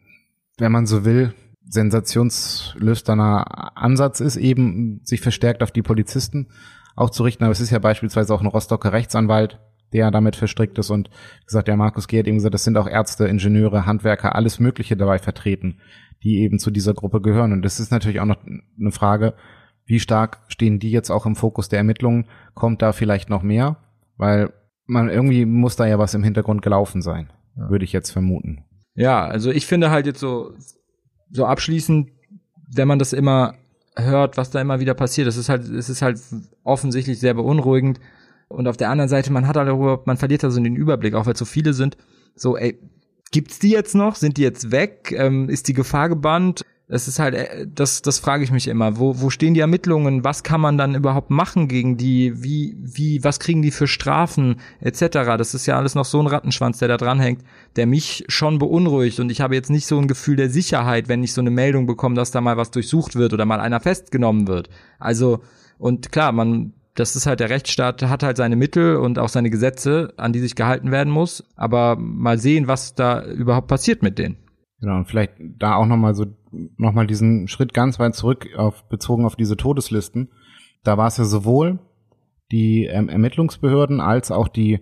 wenn 0.57 0.71
man 0.71 0.87
so 0.87 1.05
will, 1.05 1.33
sensationslüsterner 1.69 3.77
Ansatz 3.77 4.19
ist, 4.19 4.37
eben 4.37 5.01
sich 5.03 5.21
verstärkt 5.21 5.63
auf 5.63 5.71
die 5.71 5.81
Polizisten 5.81 6.47
auch 6.95 7.09
zu 7.09 7.23
richten. 7.23 7.43
Aber 7.43 7.51
es 7.51 7.59
ist 7.59 7.71
ja 7.71 7.79
beispielsweise 7.79 8.33
auch 8.33 8.41
ein 8.41 8.47
Rostocker 8.47 8.93
Rechtsanwalt, 8.93 9.59
der 9.93 10.11
damit 10.11 10.35
verstrickt 10.35 10.77
ist 10.77 10.89
und 10.89 11.09
gesagt, 11.45 11.67
der 11.67 11.77
Markus 11.77 12.07
G. 12.07 12.19
hat 12.19 12.27
eben 12.27 12.37
gesagt, 12.37 12.53
das 12.53 12.63
sind 12.63 12.77
auch 12.77 12.87
Ärzte, 12.87 13.27
Ingenieure, 13.27 13.85
Handwerker, 13.85 14.35
alles 14.35 14.59
Mögliche 14.59 14.97
dabei 14.97 15.19
vertreten, 15.19 15.79
die 16.23 16.39
eben 16.39 16.59
zu 16.59 16.71
dieser 16.71 16.93
Gruppe 16.93 17.21
gehören. 17.21 17.53
Und 17.53 17.61
das 17.61 17.79
ist 17.79 17.91
natürlich 17.91 18.19
auch 18.19 18.25
noch 18.25 18.43
eine 18.45 18.91
Frage, 18.91 19.33
wie 19.85 19.99
stark 19.99 20.39
stehen 20.49 20.79
die 20.79 20.91
jetzt 20.91 21.09
auch 21.09 21.25
im 21.25 21.35
Fokus 21.35 21.69
der 21.69 21.79
Ermittlungen? 21.79 22.25
Kommt 22.53 22.81
da 22.81 22.91
vielleicht 22.91 23.29
noch 23.29 23.41
mehr? 23.41 23.77
Weil 24.17 24.51
man 24.85 25.09
irgendwie 25.09 25.45
muss 25.45 25.75
da 25.75 25.85
ja 25.85 25.97
was 25.97 26.13
im 26.13 26.23
Hintergrund 26.23 26.61
gelaufen 26.61 27.01
sein, 27.01 27.31
ja. 27.55 27.69
würde 27.69 27.85
ich 27.85 27.93
jetzt 27.93 28.11
vermuten. 28.11 28.65
Ja, 28.95 29.25
also 29.25 29.51
ich 29.51 29.65
finde 29.65 29.91
halt 29.91 30.05
jetzt 30.05 30.19
so, 30.19 30.53
so 31.29 31.45
abschließend, 31.45 32.09
wenn 32.73 32.87
man 32.87 32.99
das 32.99 33.13
immer 33.13 33.53
hört, 33.95 34.37
was 34.37 34.49
da 34.49 34.59
immer 34.59 34.79
wieder 34.79 34.93
passiert, 34.93 35.27
das 35.27 35.37
ist 35.37 35.49
halt, 35.49 35.63
es 35.69 35.89
ist 35.89 36.01
halt 36.01 36.19
offensichtlich 36.63 37.19
sehr 37.19 37.33
beunruhigend. 37.33 37.99
Und 38.49 38.67
auf 38.67 38.77
der 38.77 38.89
anderen 38.89 39.09
Seite, 39.09 39.31
man 39.31 39.47
hat 39.47 39.57
halt 39.57 39.69
überhaupt, 39.69 40.07
man 40.07 40.17
verliert 40.17 40.43
da 40.43 40.49
so 40.49 40.61
den 40.61 40.75
Überblick, 40.75 41.13
auch 41.13 41.25
weil 41.25 41.35
so 41.35 41.45
viele 41.45 41.73
sind. 41.73 41.97
So, 42.35 42.57
ey, 42.57 42.79
gibt's 43.31 43.59
die 43.59 43.71
jetzt 43.71 43.95
noch? 43.95 44.15
Sind 44.15 44.37
die 44.37 44.43
jetzt 44.43 44.71
weg? 44.71 45.13
Ähm, 45.15 45.49
ist 45.49 45.67
die 45.67 45.73
Gefahr 45.73 46.09
gebannt? 46.09 46.63
Es 46.89 47.09
ist 47.09 47.19
halt, 47.19 47.35
äh, 47.35 47.67
das, 47.67 48.01
das 48.01 48.19
frage 48.19 48.45
ich 48.45 48.51
mich 48.51 48.69
immer. 48.69 48.97
Wo, 48.97 49.19
wo 49.19 49.29
stehen 49.29 49.53
die 49.53 49.59
Ermittlungen? 49.59 50.23
Was 50.23 50.43
kann 50.43 50.61
man 50.61 50.77
dann 50.77 50.95
überhaupt 50.95 51.29
machen 51.29 51.67
gegen 51.67 51.97
die? 51.97 52.41
Wie, 52.41 52.77
wie, 52.79 53.21
was 53.23 53.39
kriegen 53.39 53.61
die 53.61 53.71
für 53.71 53.87
Strafen 53.87 54.61
etc.? 54.79 55.09
Das 55.37 55.53
ist 55.53 55.65
ja 55.65 55.75
alles 55.75 55.95
noch 55.95 56.05
so 56.05 56.21
ein 56.21 56.27
Rattenschwanz, 56.27 56.77
der 56.77 56.87
da 56.87 56.95
dranhängt, 56.95 57.43
der 57.75 57.85
mich 57.85 58.23
schon 58.29 58.59
beunruhigt. 58.59 59.19
Und 59.19 59.29
ich 59.29 59.41
habe 59.41 59.55
jetzt 59.55 59.69
nicht 59.69 59.87
so 59.87 59.99
ein 59.99 60.07
Gefühl 60.07 60.37
der 60.37 60.49
Sicherheit, 60.49 61.09
wenn 61.09 61.23
ich 61.23 61.33
so 61.33 61.41
eine 61.41 61.51
Meldung 61.51 61.85
bekomme, 61.85 62.15
dass 62.15 62.31
da 62.31 62.39
mal 62.39 62.55
was 62.55 62.71
durchsucht 62.71 63.15
wird 63.15 63.33
oder 63.33 63.45
mal 63.45 63.59
einer 63.59 63.81
festgenommen 63.81 64.47
wird. 64.47 64.69
Also, 64.97 65.41
und 65.77 66.13
klar, 66.13 66.31
man, 66.31 66.73
das 66.97 67.15
ist 67.15 67.27
halt 67.27 67.39
der 67.39 67.51
Rechtsstaat, 67.51 68.01
hat 68.01 68.23
halt 68.23 68.37
seine 68.37 68.55
Mittel 68.55 68.95
und 68.97 69.19
auch 69.19 69.29
seine 69.29 69.51
Gesetze, 69.51 70.13
an 70.17 70.33
die 70.33 70.39
sich 70.39 70.55
gehalten 70.55 70.91
werden 70.91 71.13
muss. 71.13 71.47
Aber 71.55 71.95
mal 71.95 72.39
sehen, 72.39 72.67
was 72.67 72.95
da 72.95 73.23
überhaupt 73.23 73.67
passiert 73.67 74.01
mit 74.01 74.17
denen. 74.17 74.37
Genau, 74.81 74.97
und 74.97 75.05
vielleicht 75.05 75.33
da 75.39 75.75
auch 75.75 75.85
nochmal 75.85 76.15
so, 76.15 76.25
nochmal 76.77 77.05
diesen 77.05 77.47
Schritt 77.47 77.75
ganz 77.75 77.99
weit 77.99 78.15
zurück 78.15 78.47
auf, 78.57 78.89
bezogen 78.89 79.25
auf 79.25 79.35
diese 79.35 79.57
Todeslisten. 79.57 80.29
Da 80.83 80.97
war 80.97 81.07
es 81.07 81.17
ja 81.17 81.25
sowohl 81.25 81.77
die 82.51 82.85
ähm, 82.85 83.09
Ermittlungsbehörden 83.09 84.01
als 84.01 84.31
auch 84.31 84.47
die, 84.47 84.79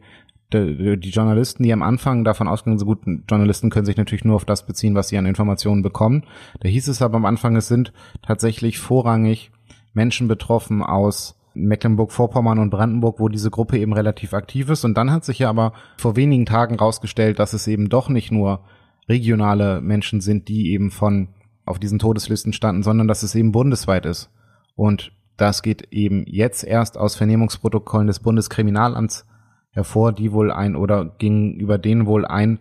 die, 0.53 0.97
die 0.97 1.09
Journalisten, 1.09 1.63
die 1.63 1.73
am 1.73 1.81
Anfang 1.81 2.23
davon 2.23 2.47
ausgingen, 2.47 2.79
so 2.79 2.85
gut, 2.85 2.99
Journalisten 3.29 3.69
können 3.69 3.85
sich 3.85 3.97
natürlich 3.97 4.23
nur 4.23 4.35
auf 4.35 4.45
das 4.45 4.65
beziehen, 4.65 4.95
was 4.95 5.09
sie 5.09 5.17
an 5.17 5.25
Informationen 5.25 5.81
bekommen. 5.81 6.23
Da 6.61 6.69
hieß 6.69 6.87
es 6.87 7.01
aber 7.01 7.17
am 7.17 7.25
Anfang, 7.25 7.57
es 7.57 7.67
sind 7.67 7.91
tatsächlich 8.21 8.79
vorrangig 8.79 9.51
Menschen 9.93 10.29
betroffen 10.29 10.81
aus 10.81 11.41
Mecklenburg-Vorpommern 11.55 12.59
und 12.59 12.69
Brandenburg, 12.69 13.19
wo 13.19 13.29
diese 13.29 13.49
Gruppe 13.49 13.77
eben 13.77 13.93
relativ 13.93 14.33
aktiv 14.33 14.69
ist. 14.69 14.85
Und 14.85 14.95
dann 14.95 15.11
hat 15.11 15.25
sich 15.25 15.39
ja 15.39 15.49
aber 15.49 15.73
vor 15.97 16.15
wenigen 16.15 16.45
Tagen 16.45 16.75
rausgestellt, 16.75 17.39
dass 17.39 17.53
es 17.53 17.67
eben 17.67 17.89
doch 17.89 18.09
nicht 18.09 18.31
nur 18.31 18.61
regionale 19.07 19.81
Menschen 19.81 20.21
sind, 20.21 20.47
die 20.47 20.71
eben 20.71 20.91
von 20.91 21.29
auf 21.65 21.79
diesen 21.79 21.99
Todeslisten 21.99 22.53
standen, 22.53 22.83
sondern 22.83 23.07
dass 23.07 23.23
es 23.23 23.35
eben 23.35 23.51
bundesweit 23.51 24.05
ist. 24.05 24.29
Und 24.75 25.11
das 25.37 25.63
geht 25.63 25.91
eben 25.91 26.25
jetzt 26.27 26.63
erst 26.63 26.97
aus 26.97 27.15
Vernehmungsprotokollen 27.15 28.07
des 28.07 28.19
Bundeskriminalamts 28.19 29.25
hervor, 29.71 30.13
die 30.13 30.31
wohl 30.31 30.51
ein 30.51 30.75
oder 30.75 31.05
ging 31.17 31.55
über 31.55 31.77
den 31.77 32.05
wohl 32.05 32.25
ein 32.25 32.59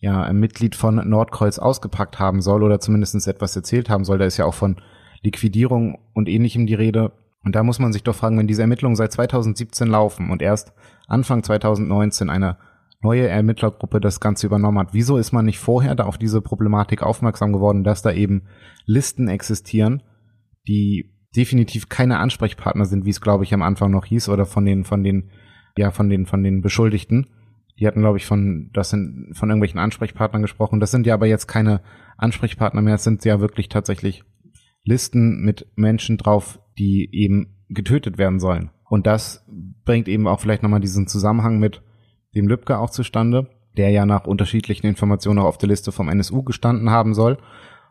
ja, 0.00 0.22
ein 0.22 0.38
Mitglied 0.38 0.74
von 0.74 0.96
Nordkreuz 1.08 1.58
ausgepackt 1.58 2.18
haben 2.18 2.40
soll 2.40 2.62
oder 2.62 2.80
zumindest 2.80 3.26
etwas 3.26 3.56
erzählt 3.56 3.88
haben 3.88 4.04
soll. 4.04 4.18
Da 4.18 4.26
ist 4.26 4.36
ja 4.36 4.44
auch 4.44 4.54
von 4.54 4.76
Liquidierung 5.22 5.98
und 6.14 6.28
ähnlichem 6.28 6.66
die 6.66 6.74
Rede. 6.74 7.12
Und 7.46 7.54
da 7.54 7.62
muss 7.62 7.78
man 7.78 7.92
sich 7.92 8.02
doch 8.02 8.16
fragen, 8.16 8.36
wenn 8.38 8.48
diese 8.48 8.62
Ermittlungen 8.62 8.96
seit 8.96 9.12
2017 9.12 9.86
laufen 9.86 10.30
und 10.30 10.42
erst 10.42 10.72
Anfang 11.06 11.44
2019 11.44 12.28
eine 12.28 12.56
neue 13.00 13.28
Ermittlergruppe 13.28 14.00
das 14.00 14.18
Ganze 14.18 14.48
übernommen 14.48 14.80
hat. 14.80 14.94
Wieso 14.94 15.16
ist 15.16 15.30
man 15.30 15.44
nicht 15.44 15.60
vorher 15.60 15.94
da 15.94 16.06
auf 16.06 16.18
diese 16.18 16.42
Problematik 16.42 17.04
aufmerksam 17.04 17.52
geworden, 17.52 17.84
dass 17.84 18.02
da 18.02 18.10
eben 18.10 18.48
Listen 18.84 19.28
existieren, 19.28 20.02
die 20.66 21.14
definitiv 21.36 21.88
keine 21.88 22.18
Ansprechpartner 22.18 22.84
sind, 22.84 23.04
wie 23.04 23.10
es 23.10 23.20
glaube 23.20 23.44
ich 23.44 23.54
am 23.54 23.62
Anfang 23.62 23.92
noch 23.92 24.06
hieß, 24.06 24.28
oder 24.28 24.44
von 24.44 24.64
den, 24.64 24.82
von 24.82 25.04
den, 25.04 25.30
ja, 25.76 25.92
von 25.92 26.08
den, 26.08 26.26
von 26.26 26.42
den 26.42 26.62
Beschuldigten. 26.62 27.28
Die 27.78 27.86
hatten, 27.86 28.00
glaube 28.00 28.18
ich, 28.18 28.26
von, 28.26 28.70
das 28.72 28.90
sind, 28.90 29.36
von 29.36 29.50
irgendwelchen 29.50 29.78
Ansprechpartnern 29.78 30.42
gesprochen. 30.42 30.80
Das 30.80 30.90
sind 30.90 31.06
ja 31.06 31.14
aber 31.14 31.26
jetzt 31.26 31.46
keine 31.46 31.80
Ansprechpartner 32.16 32.82
mehr. 32.82 32.96
Es 32.96 33.04
sind 33.04 33.24
ja 33.24 33.38
wirklich 33.38 33.68
tatsächlich 33.68 34.24
Listen 34.82 35.44
mit 35.44 35.68
Menschen 35.76 36.16
drauf, 36.16 36.58
die 36.78 37.08
eben 37.12 37.56
getötet 37.68 38.18
werden 38.18 38.38
sollen. 38.38 38.70
Und 38.88 39.06
das 39.06 39.44
bringt 39.84 40.08
eben 40.08 40.28
auch 40.28 40.40
vielleicht 40.40 40.62
nochmal 40.62 40.80
diesen 40.80 41.08
Zusammenhang 41.08 41.58
mit, 41.58 41.82
dem 42.34 42.48
Lübcke 42.48 42.78
auch 42.78 42.90
zustande, 42.90 43.48
der 43.78 43.90
ja 43.90 44.04
nach 44.04 44.26
unterschiedlichen 44.26 44.86
Informationen 44.86 45.38
auch 45.38 45.46
auf 45.46 45.58
der 45.58 45.70
Liste 45.70 45.90
vom 45.90 46.10
NSU 46.10 46.42
gestanden 46.42 46.90
haben 46.90 47.14
soll. 47.14 47.38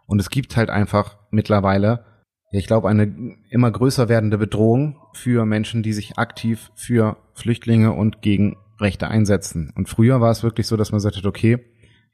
Und 0.06 0.20
es 0.20 0.30
gibt 0.30 0.56
halt 0.56 0.70
einfach 0.70 1.18
mittlerweile 1.32 2.06
ich 2.58 2.68
glaube, 2.68 2.88
eine 2.90 3.36
immer 3.50 3.72
größer 3.72 4.10
werdende 4.10 4.38
Bedrohung 4.38 4.98
für 5.14 5.46
Menschen, 5.46 5.84
die 5.84 5.94
sich 5.94 6.18
aktiv 6.18 6.72
für 6.76 7.18
Flüchtlinge 7.34 7.92
und 7.92 8.22
gegen 8.22 8.58
Rechte 8.80 9.08
einsetzen. 9.08 9.72
Und 9.76 9.90
früher 9.90 10.22
war 10.22 10.32
es 10.32 10.44
wirklich 10.44 10.68
so, 10.68 10.78
dass 10.78 10.92
man 10.92 11.00
sagt, 11.00 11.26
okay, 11.26 11.60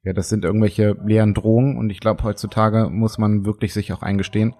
ja, 0.03 0.13
das 0.13 0.29
sind 0.29 0.45
irgendwelche 0.45 0.97
leeren 1.05 1.33
Drohungen 1.33 1.77
und 1.77 1.89
ich 1.89 1.99
glaube, 1.99 2.23
heutzutage 2.23 2.89
muss 2.89 3.17
man 3.17 3.45
wirklich 3.45 3.73
sich 3.73 3.93
auch 3.93 4.01
eingestehen, 4.01 4.55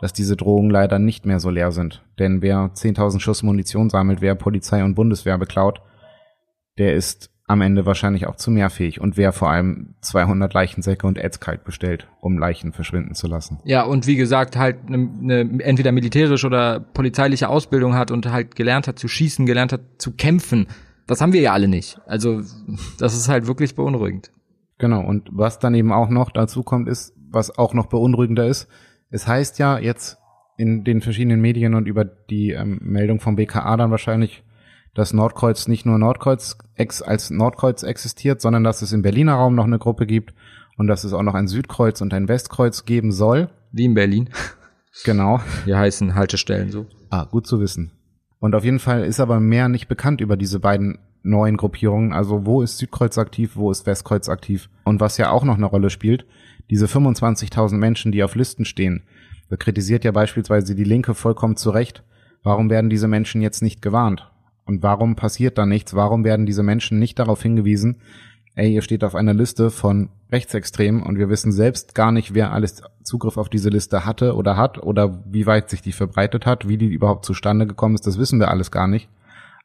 dass 0.00 0.12
diese 0.12 0.36
Drohungen 0.36 0.70
leider 0.70 0.98
nicht 0.98 1.26
mehr 1.26 1.40
so 1.40 1.50
leer 1.50 1.72
sind. 1.72 2.04
Denn 2.18 2.42
wer 2.42 2.70
10.000 2.74 3.20
Schuss 3.20 3.42
Munition 3.42 3.90
sammelt, 3.90 4.20
wer 4.20 4.34
Polizei 4.34 4.84
und 4.84 4.94
Bundeswehr 4.94 5.38
beklaut, 5.38 5.80
der 6.78 6.94
ist 6.94 7.30
am 7.46 7.60
Ende 7.60 7.84
wahrscheinlich 7.84 8.26
auch 8.26 8.36
zu 8.36 8.50
mehr 8.50 8.70
fähig 8.70 9.00
und 9.00 9.16
wer 9.16 9.32
vor 9.32 9.50
allem 9.50 9.96
200 10.00 10.52
Leichensäcke 10.54 11.06
und 11.06 11.18
Ätzkalt 11.18 11.64
bestellt, 11.64 12.08
um 12.20 12.38
Leichen 12.38 12.72
verschwinden 12.72 13.14
zu 13.14 13.26
lassen. 13.26 13.60
Ja, 13.64 13.82
und 13.82 14.06
wie 14.06 14.16
gesagt, 14.16 14.56
halt 14.56 14.78
eine 14.86 14.98
ne, 14.98 15.62
entweder 15.62 15.92
militärische 15.92 16.46
oder 16.46 16.80
polizeiliche 16.80 17.50
Ausbildung 17.50 17.94
hat 17.94 18.10
und 18.10 18.30
halt 18.30 18.56
gelernt 18.56 18.88
hat 18.88 18.98
zu 18.98 19.08
schießen, 19.08 19.44
gelernt 19.44 19.72
hat 19.74 19.82
zu 19.98 20.12
kämpfen. 20.12 20.68
Das 21.06 21.20
haben 21.20 21.34
wir 21.34 21.42
ja 21.42 21.52
alle 21.52 21.68
nicht. 21.68 22.00
Also, 22.06 22.40
das 22.98 23.14
ist 23.14 23.28
halt 23.28 23.46
wirklich 23.46 23.74
beunruhigend. 23.74 24.32
Genau, 24.78 25.04
und 25.04 25.28
was 25.30 25.58
dann 25.58 25.74
eben 25.74 25.92
auch 25.92 26.08
noch 26.08 26.30
dazu 26.30 26.62
kommt, 26.62 26.88
ist, 26.88 27.14
was 27.30 27.56
auch 27.58 27.74
noch 27.74 27.86
beunruhigender 27.86 28.46
ist, 28.46 28.68
es 29.14 29.28
heißt 29.28 29.60
ja 29.60 29.78
jetzt 29.78 30.18
in 30.56 30.82
den 30.82 31.00
verschiedenen 31.00 31.40
Medien 31.40 31.74
und 31.74 31.86
über 31.86 32.04
die 32.04 32.50
ähm, 32.50 32.80
Meldung 32.82 33.20
vom 33.20 33.36
BKA 33.36 33.76
dann 33.76 33.92
wahrscheinlich, 33.92 34.42
dass 34.92 35.12
Nordkreuz 35.12 35.68
nicht 35.68 35.86
nur 35.86 35.98
Nordkreuz 35.98 36.58
ex 36.74 37.00
als 37.00 37.30
Nordkreuz 37.30 37.84
existiert, 37.84 38.40
sondern 38.40 38.64
dass 38.64 38.82
es 38.82 38.92
im 38.92 39.02
Berliner 39.02 39.34
Raum 39.34 39.54
noch 39.54 39.66
eine 39.66 39.78
Gruppe 39.78 40.06
gibt 40.06 40.34
und 40.76 40.88
dass 40.88 41.04
es 41.04 41.12
auch 41.12 41.22
noch 41.22 41.34
ein 41.34 41.46
Südkreuz 41.46 42.00
und 42.00 42.12
ein 42.12 42.26
Westkreuz 42.26 42.86
geben 42.86 43.12
soll. 43.12 43.50
Wie 43.70 43.84
in 43.84 43.94
Berlin. 43.94 44.30
Genau. 45.04 45.40
Hier 45.64 45.78
heißen 45.78 46.16
Haltestellen 46.16 46.72
so. 46.72 46.86
Ah, 47.10 47.24
gut 47.24 47.46
zu 47.46 47.60
wissen. 47.60 47.92
Und 48.40 48.56
auf 48.56 48.64
jeden 48.64 48.80
Fall 48.80 49.04
ist 49.04 49.20
aber 49.20 49.38
mehr 49.38 49.68
nicht 49.68 49.86
bekannt 49.86 50.20
über 50.20 50.36
diese 50.36 50.58
beiden 50.58 50.98
neuen 51.22 51.56
Gruppierungen. 51.56 52.12
Also 52.12 52.46
wo 52.46 52.62
ist 52.62 52.78
Südkreuz 52.78 53.16
aktiv, 53.18 53.52
wo 53.54 53.70
ist 53.70 53.86
Westkreuz 53.86 54.28
aktiv? 54.28 54.68
Und 54.82 55.00
was 55.00 55.18
ja 55.18 55.30
auch 55.30 55.44
noch 55.44 55.56
eine 55.56 55.66
Rolle 55.66 55.90
spielt, 55.90 56.26
diese 56.70 56.86
25.000 56.86 57.76
Menschen, 57.76 58.12
die 58.12 58.24
auf 58.24 58.34
Listen 58.34 58.64
stehen. 58.64 59.02
Da 59.48 59.56
kritisiert 59.56 60.04
ja 60.04 60.12
beispielsweise 60.12 60.74
die 60.74 60.84
Linke 60.84 61.14
vollkommen 61.14 61.56
zu 61.56 61.70
Recht. 61.70 62.02
Warum 62.42 62.70
werden 62.70 62.90
diese 62.90 63.08
Menschen 63.08 63.42
jetzt 63.42 63.62
nicht 63.62 63.82
gewarnt? 63.82 64.30
Und 64.64 64.82
warum 64.82 65.16
passiert 65.16 65.58
da 65.58 65.66
nichts? 65.66 65.94
Warum 65.94 66.24
werden 66.24 66.46
diese 66.46 66.62
Menschen 66.62 66.98
nicht 66.98 67.18
darauf 67.18 67.42
hingewiesen, 67.42 68.00
ey, 68.54 68.72
ihr 68.72 68.82
steht 68.82 69.04
auf 69.04 69.14
einer 69.14 69.34
Liste 69.34 69.70
von 69.70 70.10
Rechtsextremen 70.30 71.02
und 71.02 71.18
wir 71.18 71.28
wissen 71.28 71.52
selbst 71.52 71.94
gar 71.94 72.12
nicht, 72.12 72.34
wer 72.34 72.52
alles 72.52 72.82
Zugriff 73.02 73.36
auf 73.36 73.48
diese 73.48 73.68
Liste 73.68 74.04
hatte 74.04 74.34
oder 74.34 74.56
hat 74.56 74.82
oder 74.82 75.22
wie 75.26 75.46
weit 75.46 75.70
sich 75.70 75.82
die 75.82 75.92
verbreitet 75.92 76.46
hat, 76.46 76.68
wie 76.68 76.78
die 76.78 76.86
überhaupt 76.86 77.24
zustande 77.24 77.66
gekommen 77.66 77.94
ist, 77.94 78.06
das 78.06 78.18
wissen 78.18 78.40
wir 78.40 78.50
alles 78.50 78.70
gar 78.70 78.86
nicht. 78.86 79.08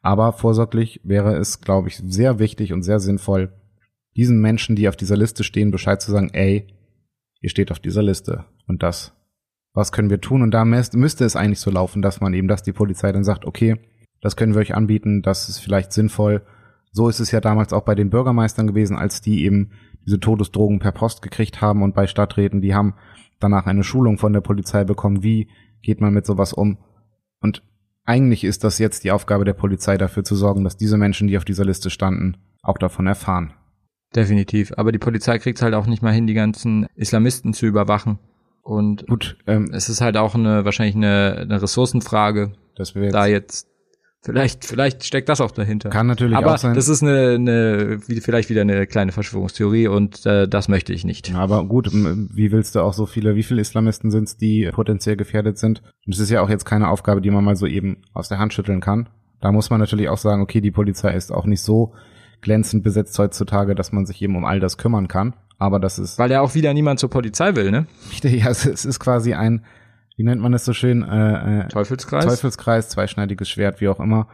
Aber 0.01 0.33
vorsorglich 0.33 1.01
wäre 1.03 1.35
es, 1.35 1.61
glaube 1.61 1.89
ich, 1.89 1.97
sehr 1.97 2.39
wichtig 2.39 2.73
und 2.73 2.83
sehr 2.83 2.99
sinnvoll, 2.99 3.51
diesen 4.15 4.41
Menschen, 4.41 4.75
die 4.75 4.89
auf 4.89 4.95
dieser 4.95 5.17
Liste 5.17 5.43
stehen, 5.43 5.71
Bescheid 5.71 6.01
zu 6.01 6.11
sagen, 6.11 6.31
ey, 6.33 6.67
ihr 7.41 7.49
steht 7.49 7.71
auf 7.71 7.79
dieser 7.79 8.03
Liste 8.03 8.45
und 8.67 8.83
das, 8.83 9.13
was 9.73 9.91
können 9.91 10.09
wir 10.09 10.21
tun? 10.21 10.41
Und 10.41 10.51
da 10.51 10.65
müsste 10.65 11.25
es 11.25 11.35
eigentlich 11.35 11.59
so 11.59 11.71
laufen, 11.71 12.01
dass 12.01 12.21
man 12.21 12.33
eben, 12.33 12.47
dass 12.47 12.63
die 12.63 12.73
Polizei 12.73 13.11
dann 13.11 13.23
sagt, 13.23 13.45
okay, 13.45 13.79
das 14.21 14.35
können 14.35 14.53
wir 14.53 14.61
euch 14.61 14.75
anbieten, 14.75 15.21
das 15.21 15.47
ist 15.47 15.59
vielleicht 15.59 15.93
sinnvoll. 15.93 16.41
So 16.91 17.07
ist 17.07 17.19
es 17.19 17.31
ja 17.31 17.39
damals 17.39 17.71
auch 17.71 17.83
bei 17.83 17.95
den 17.95 18.09
Bürgermeistern 18.09 18.67
gewesen, 18.67 18.97
als 18.97 19.21
die 19.21 19.45
eben 19.45 19.71
diese 20.05 20.19
Todesdrogen 20.19 20.79
per 20.79 20.91
Post 20.91 21.21
gekriegt 21.21 21.61
haben 21.61 21.83
und 21.83 21.93
bei 21.93 22.07
Stadträten, 22.07 22.61
die 22.61 22.73
haben 22.73 22.95
danach 23.39 23.67
eine 23.67 23.83
Schulung 23.83 24.17
von 24.17 24.33
der 24.33 24.41
Polizei 24.41 24.83
bekommen, 24.83 25.23
wie 25.23 25.49
geht 25.81 26.01
man 26.01 26.13
mit 26.13 26.25
sowas 26.25 26.51
um. 26.51 26.77
Und 27.39 27.63
eigentlich 28.05 28.43
ist 28.43 28.63
das 28.63 28.79
jetzt 28.79 29.03
die 29.03 29.11
Aufgabe 29.11 29.45
der 29.45 29.53
Polizei 29.53 29.97
dafür 29.97 30.23
zu 30.23 30.35
sorgen, 30.35 30.63
dass 30.63 30.77
diese 30.77 30.97
Menschen, 30.97 31.27
die 31.27 31.37
auf 31.37 31.45
dieser 31.45 31.63
Liste 31.63 31.89
standen, 31.89 32.37
auch 32.63 32.77
davon 32.77 33.07
erfahren. 33.07 33.53
Definitiv. 34.15 34.73
Aber 34.77 34.91
die 34.91 34.99
Polizei 34.99 35.37
kriegt 35.39 35.61
halt 35.61 35.73
auch 35.73 35.85
nicht 35.85 36.01
mal 36.01 36.13
hin, 36.13 36.27
die 36.27 36.33
ganzen 36.33 36.87
Islamisten 36.95 37.53
zu 37.53 37.65
überwachen. 37.65 38.19
Und 38.61 39.07
Gut, 39.07 39.37
ähm, 39.47 39.71
es 39.73 39.89
ist 39.89 40.01
halt 40.01 40.17
auch 40.17 40.35
eine 40.35 40.65
wahrscheinlich 40.65 40.95
eine, 40.95 41.37
eine 41.41 41.61
Ressourcenfrage, 41.61 42.53
dass 42.75 42.95
wir 42.95 43.03
jetzt 43.03 43.13
da 43.13 43.25
jetzt 43.25 43.69
Vielleicht, 44.21 44.65
vielleicht 44.65 45.05
steckt 45.05 45.29
das 45.29 45.39
auch 45.39 45.51
dahinter. 45.51 45.89
Kann 45.89 46.07
natürlich 46.07 46.35
aber 46.35 46.55
auch 46.55 46.57
sein. 46.57 46.73
Das 46.73 46.89
ist 46.89 47.01
eine, 47.01 47.35
eine 47.35 47.99
vielleicht 48.01 48.49
wieder 48.49 48.61
eine 48.61 48.85
kleine 48.85 49.13
Verschwörungstheorie 49.13 49.87
und 49.87 50.25
äh, 50.25 50.45
das 50.45 50.67
möchte 50.67 50.91
ich 50.91 51.05
nicht. 51.05 51.33
Aber 51.33 51.63
gut, 51.63 51.89
wie 51.93 52.51
willst 52.51 52.75
du 52.75 52.81
auch 52.81 52.91
so 52.91 53.05
viele, 53.05 53.35
wie 53.35 53.43
viele 53.43 53.61
Islamisten 53.61 54.11
sind 54.11 54.25
es, 54.25 54.35
die 54.35 54.69
potenziell 54.73 55.15
gefährdet 55.15 55.57
sind? 55.57 55.81
Und 56.05 56.13
es 56.13 56.19
ist 56.19 56.29
ja 56.29 56.41
auch 56.41 56.49
jetzt 56.49 56.65
keine 56.65 56.89
Aufgabe, 56.89 57.21
die 57.21 57.31
man 57.31 57.45
mal 57.45 57.55
so 57.55 57.65
eben 57.65 58.01
aus 58.13 58.27
der 58.27 58.39
Hand 58.39 58.53
schütteln 58.53 58.81
kann. 58.81 59.07
Da 59.39 59.53
muss 59.53 59.69
man 59.69 59.79
natürlich 59.79 60.09
auch 60.09 60.17
sagen, 60.17 60.41
okay, 60.41 60.59
die 60.59 60.71
Polizei 60.71 61.13
ist 61.13 61.31
auch 61.31 61.45
nicht 61.45 61.61
so 61.61 61.93
glänzend 62.41 62.83
besetzt 62.83 63.17
heutzutage, 63.19 63.75
dass 63.75 63.91
man 63.91 64.05
sich 64.05 64.21
eben 64.21 64.35
um 64.35 64.45
all 64.45 64.59
das 64.59 64.77
kümmern 64.77 65.07
kann. 65.07 65.33
Aber 65.57 65.79
das 65.79 65.99
ist. 65.99 66.17
Weil 66.17 66.31
ja 66.31 66.41
auch 66.41 66.55
wieder 66.55 66.73
niemand 66.73 66.99
zur 66.99 67.09
Polizei 67.09 67.55
will, 67.55 67.71
ne? 67.71 67.87
Richtig, 68.11 68.43
ja, 68.43 68.49
es 68.49 68.65
ist 68.65 68.99
quasi 68.99 69.33
ein 69.33 69.65
wie 70.19 70.23
nennt 70.25 70.41
man 70.41 70.51
das 70.51 70.65
so 70.65 70.73
schön? 70.73 71.01
Äh, 71.01 71.61
äh, 71.61 71.67
Teufelskreis? 71.69 72.25
Teufelskreis, 72.25 72.89
zweischneidiges 72.89 73.47
Schwert, 73.47 73.79
wie 73.79 73.87
auch 73.87 74.01
immer. 74.01 74.27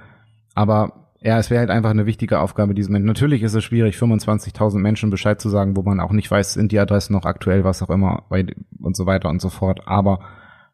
Aber 0.56 1.12
ja, 1.22 1.38
es 1.38 1.51
wäre 1.51 1.60
halt 1.60 1.70
einfach 1.70 1.91
eine 1.91 2.08
wichtige 2.08 2.39
Aufgabe 2.39 2.74
diesem 2.74 2.93
Menschen. 2.93 3.06
Natürlich 3.06 3.43
ist 3.43 3.53
es 3.53 3.64
schwierig, 3.64 3.95
25.000 3.95 4.80
Menschen 4.80 5.12
Bescheid 5.12 5.39
zu 5.39 5.47
sagen, 5.47 5.78
wo 5.78 5.84
man 5.84 5.99
auch 5.99 6.12
nicht 6.12 6.32
weiß, 6.32 6.53
sind 6.56 6.72
die 6.72 6.80
Adressen 6.80 7.14
noch 7.14 7.26
aktuell, 7.26 7.64
was 7.64 7.84
auch 7.84 7.91
immer, 7.91 8.24
und 8.32 8.97
so 8.97 9.06
weiter 9.06 9.30
und 9.30 9.39
so 9.39 9.49
fort. 9.49 9.82
Aber 9.86 10.22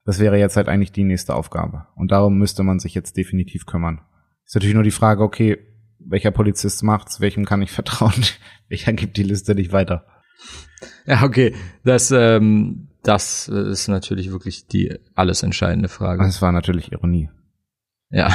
das 0.05 0.19
wäre 0.19 0.38
jetzt 0.38 0.55
halt 0.55 0.69
eigentlich 0.69 0.93
die 0.93 1.03
nächste 1.03 1.36
Aufgabe. 1.36 1.88
Und 1.95 2.13
darum 2.13 2.38
müsste 2.38 2.63
man 2.63 2.79
sich 2.79 2.93
jetzt 2.93 3.17
definitiv 3.17 3.65
kümmern. 3.65 3.99
Ist 4.45 4.55
natürlich 4.55 4.75
nur 4.75 4.84
die 4.84 4.91
Frage, 4.91 5.23
okay, 5.23 5.57
welcher 6.05 6.31
Polizist 6.31 6.83
macht's, 6.83 7.19
welchem 7.21 7.45
kann 7.45 7.61
ich 7.61 7.71
vertrauen, 7.71 8.25
welcher 8.69 8.93
gibt 8.93 9.17
die 9.17 9.23
Liste 9.23 9.55
nicht 9.55 9.71
weiter. 9.71 10.05
Ja, 11.05 11.23
okay. 11.23 11.55
Das, 11.83 12.11
ähm, 12.11 12.87
das 13.03 13.47
ist 13.47 13.87
natürlich 13.87 14.31
wirklich 14.31 14.67
die 14.67 14.97
alles 15.15 15.43
entscheidende 15.43 15.89
Frage. 15.89 16.23
Das 16.23 16.41
war 16.41 16.51
natürlich 16.51 16.91
Ironie. 16.91 17.29
Ja. 18.09 18.29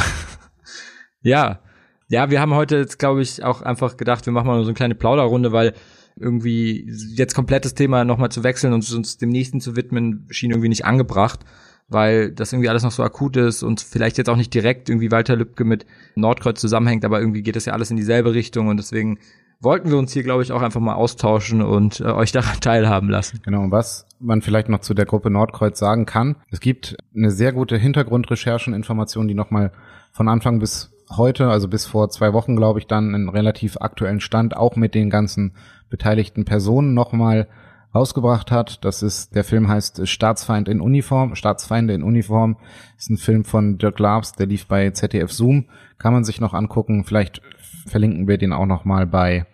ja. 1.22 1.60
Ja, 2.08 2.30
wir 2.30 2.40
haben 2.40 2.54
heute 2.54 2.76
jetzt, 2.76 2.98
glaube 2.98 3.22
ich, 3.22 3.42
auch 3.42 3.62
einfach 3.62 3.96
gedacht, 3.96 4.26
wir 4.26 4.32
machen 4.32 4.46
mal 4.46 4.60
so 4.60 4.68
eine 4.68 4.74
kleine 4.74 4.94
Plauderrunde, 4.94 5.52
weil 5.52 5.74
irgendwie 6.18 6.90
jetzt 7.14 7.34
komplettes 7.34 7.74
Thema 7.74 8.04
nochmal 8.04 8.30
zu 8.30 8.42
wechseln 8.42 8.72
und 8.72 8.90
uns 8.90 9.18
dem 9.18 9.28
nächsten 9.28 9.60
zu 9.60 9.76
widmen, 9.76 10.26
schien 10.30 10.50
irgendwie 10.50 10.68
nicht 10.68 10.84
angebracht, 10.84 11.40
weil 11.88 12.32
das 12.32 12.52
irgendwie 12.52 12.68
alles 12.68 12.82
noch 12.82 12.90
so 12.90 13.02
akut 13.02 13.36
ist 13.36 13.62
und 13.62 13.80
vielleicht 13.80 14.18
jetzt 14.18 14.28
auch 14.28 14.36
nicht 14.36 14.52
direkt 14.52 14.88
irgendwie 14.88 15.10
Walter 15.10 15.36
Lübcke 15.36 15.64
mit 15.64 15.86
Nordkreuz 16.16 16.60
zusammenhängt, 16.60 17.04
aber 17.04 17.20
irgendwie 17.20 17.42
geht 17.42 17.56
das 17.56 17.64
ja 17.64 17.72
alles 17.72 17.90
in 17.90 17.96
dieselbe 17.96 18.34
Richtung 18.34 18.68
und 18.68 18.76
deswegen 18.76 19.18
wollten 19.60 19.90
wir 19.90 19.96
uns 19.96 20.12
hier, 20.12 20.22
glaube 20.22 20.42
ich, 20.42 20.52
auch 20.52 20.62
einfach 20.62 20.80
mal 20.80 20.94
austauschen 20.94 21.62
und 21.62 22.00
äh, 22.00 22.04
euch 22.04 22.32
daran 22.32 22.60
teilhaben 22.60 23.08
lassen. 23.08 23.40
Genau, 23.44 23.70
was 23.70 24.06
man 24.18 24.42
vielleicht 24.42 24.68
noch 24.68 24.80
zu 24.80 24.94
der 24.94 25.06
Gruppe 25.06 25.30
Nordkreuz 25.30 25.78
sagen 25.78 26.06
kann. 26.06 26.36
Es 26.50 26.60
gibt 26.60 26.96
eine 27.14 27.30
sehr 27.30 27.52
gute 27.52 27.76
Hintergrundrecherche 27.76 28.70
und 28.70 28.76
Informationen, 28.76 29.28
die 29.28 29.34
nochmal 29.34 29.72
von 30.12 30.28
Anfang 30.28 30.58
bis 30.58 30.92
heute, 31.14 31.48
also 31.48 31.68
bis 31.68 31.86
vor 31.86 32.10
zwei 32.10 32.32
Wochen, 32.32 32.56
glaube 32.56 32.80
ich, 32.80 32.86
dann 32.86 33.14
einen 33.14 33.28
relativ 33.28 33.76
aktuellen 33.80 34.20
Stand 34.20 34.56
auch 34.56 34.76
mit 34.76 34.94
den 34.94 35.10
ganzen 35.10 35.54
beteiligten 35.88 36.44
Personen 36.44 36.94
nochmal 36.94 37.48
rausgebracht 37.96 38.50
hat. 38.50 38.84
Das 38.84 39.02
ist, 39.02 39.34
der 39.34 39.44
Film 39.44 39.68
heißt 39.68 40.06
Staatsfeind 40.06 40.68
in 40.68 40.80
Uniform. 40.80 41.34
Staatsfeinde 41.34 41.94
in 41.94 42.02
Uniform 42.02 42.56
ist 42.96 43.10
ein 43.10 43.16
Film 43.16 43.44
von 43.44 43.78
Dirk 43.78 43.98
Labs, 43.98 44.32
der 44.32 44.46
lief 44.46 44.66
bei 44.66 44.90
ZDF 44.90 45.32
Zoom. 45.32 45.66
Kann 45.98 46.12
man 46.12 46.24
sich 46.24 46.40
noch 46.40 46.54
angucken. 46.54 47.04
Vielleicht 47.04 47.40
verlinken 47.86 48.28
wir 48.28 48.38
den 48.38 48.52
auch 48.52 48.66
noch 48.66 48.84
mal 48.84 49.06
bei 49.06 49.46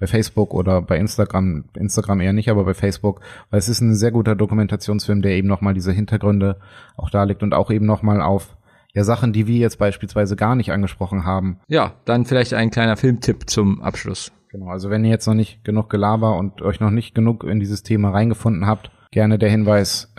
bei 0.00 0.08
Facebook 0.08 0.52
oder 0.52 0.82
bei 0.82 0.98
Instagram, 0.98 1.64
Instagram 1.74 2.20
eher 2.20 2.32
nicht, 2.32 2.50
aber 2.50 2.64
bei 2.64 2.74
Facebook, 2.74 3.20
weil 3.50 3.58
es 3.58 3.68
ist 3.68 3.80
ein 3.80 3.94
sehr 3.94 4.10
guter 4.10 4.34
Dokumentationsfilm, 4.34 5.22
der 5.22 5.32
eben 5.32 5.46
nochmal 5.46 5.72
diese 5.72 5.92
Hintergründe 5.92 6.58
auch 6.96 7.10
darlegt 7.10 7.44
und 7.44 7.54
auch 7.54 7.70
eben 7.70 7.86
nochmal 7.86 8.20
auf 8.20 8.56
ja 8.92 9.04
Sachen, 9.04 9.32
die 9.32 9.46
wir 9.46 9.56
jetzt 9.56 9.78
beispielsweise 9.78 10.36
gar 10.36 10.56
nicht 10.56 10.72
angesprochen 10.72 11.24
haben. 11.24 11.60
Ja, 11.68 11.94
dann 12.04 12.24
vielleicht 12.26 12.54
ein 12.54 12.70
kleiner 12.70 12.96
Filmtipp 12.96 13.48
zum 13.48 13.80
Abschluss. 13.82 14.32
Genau, 14.54 14.68
also 14.68 14.88
wenn 14.88 15.04
ihr 15.04 15.10
jetzt 15.10 15.26
noch 15.26 15.34
nicht 15.34 15.64
genug 15.64 15.90
Gelaber 15.90 16.38
und 16.38 16.62
euch 16.62 16.78
noch 16.78 16.92
nicht 16.92 17.12
genug 17.12 17.42
in 17.42 17.58
dieses 17.58 17.82
Thema 17.82 18.10
reingefunden 18.10 18.68
habt, 18.68 18.92
gerne 19.10 19.36
der 19.36 19.50
Hinweis 19.50 20.14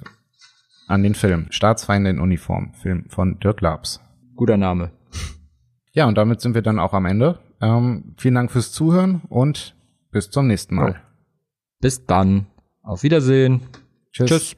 an 0.87 1.03
den 1.03 1.15
Film 1.15 1.47
Staatsfeinde 1.51 2.09
in 2.09 2.19
Uniform, 2.19 2.73
Film 2.73 3.05
von 3.07 3.39
Dirk 3.39 3.61
Labs. 3.61 4.01
Guter 4.35 4.57
Name. 4.57 4.91
Ja, 5.93 6.05
und 6.05 6.17
damit 6.17 6.41
sind 6.41 6.53
wir 6.53 6.61
dann 6.61 6.79
auch 6.79 6.91
am 6.91 7.05
Ende. 7.05 7.39
Ähm, 7.61 8.13
vielen 8.17 8.35
Dank 8.35 8.51
fürs 8.51 8.73
Zuhören 8.73 9.21
und 9.29 9.73
bis 10.11 10.29
zum 10.31 10.47
nächsten 10.47 10.75
Mal. 10.75 10.99
Bis 11.79 12.05
dann. 12.05 12.47
Auf 12.83 13.03
Wiedersehen. 13.03 13.61
Tschüss. 14.11 14.29
Tschüss. 14.29 14.55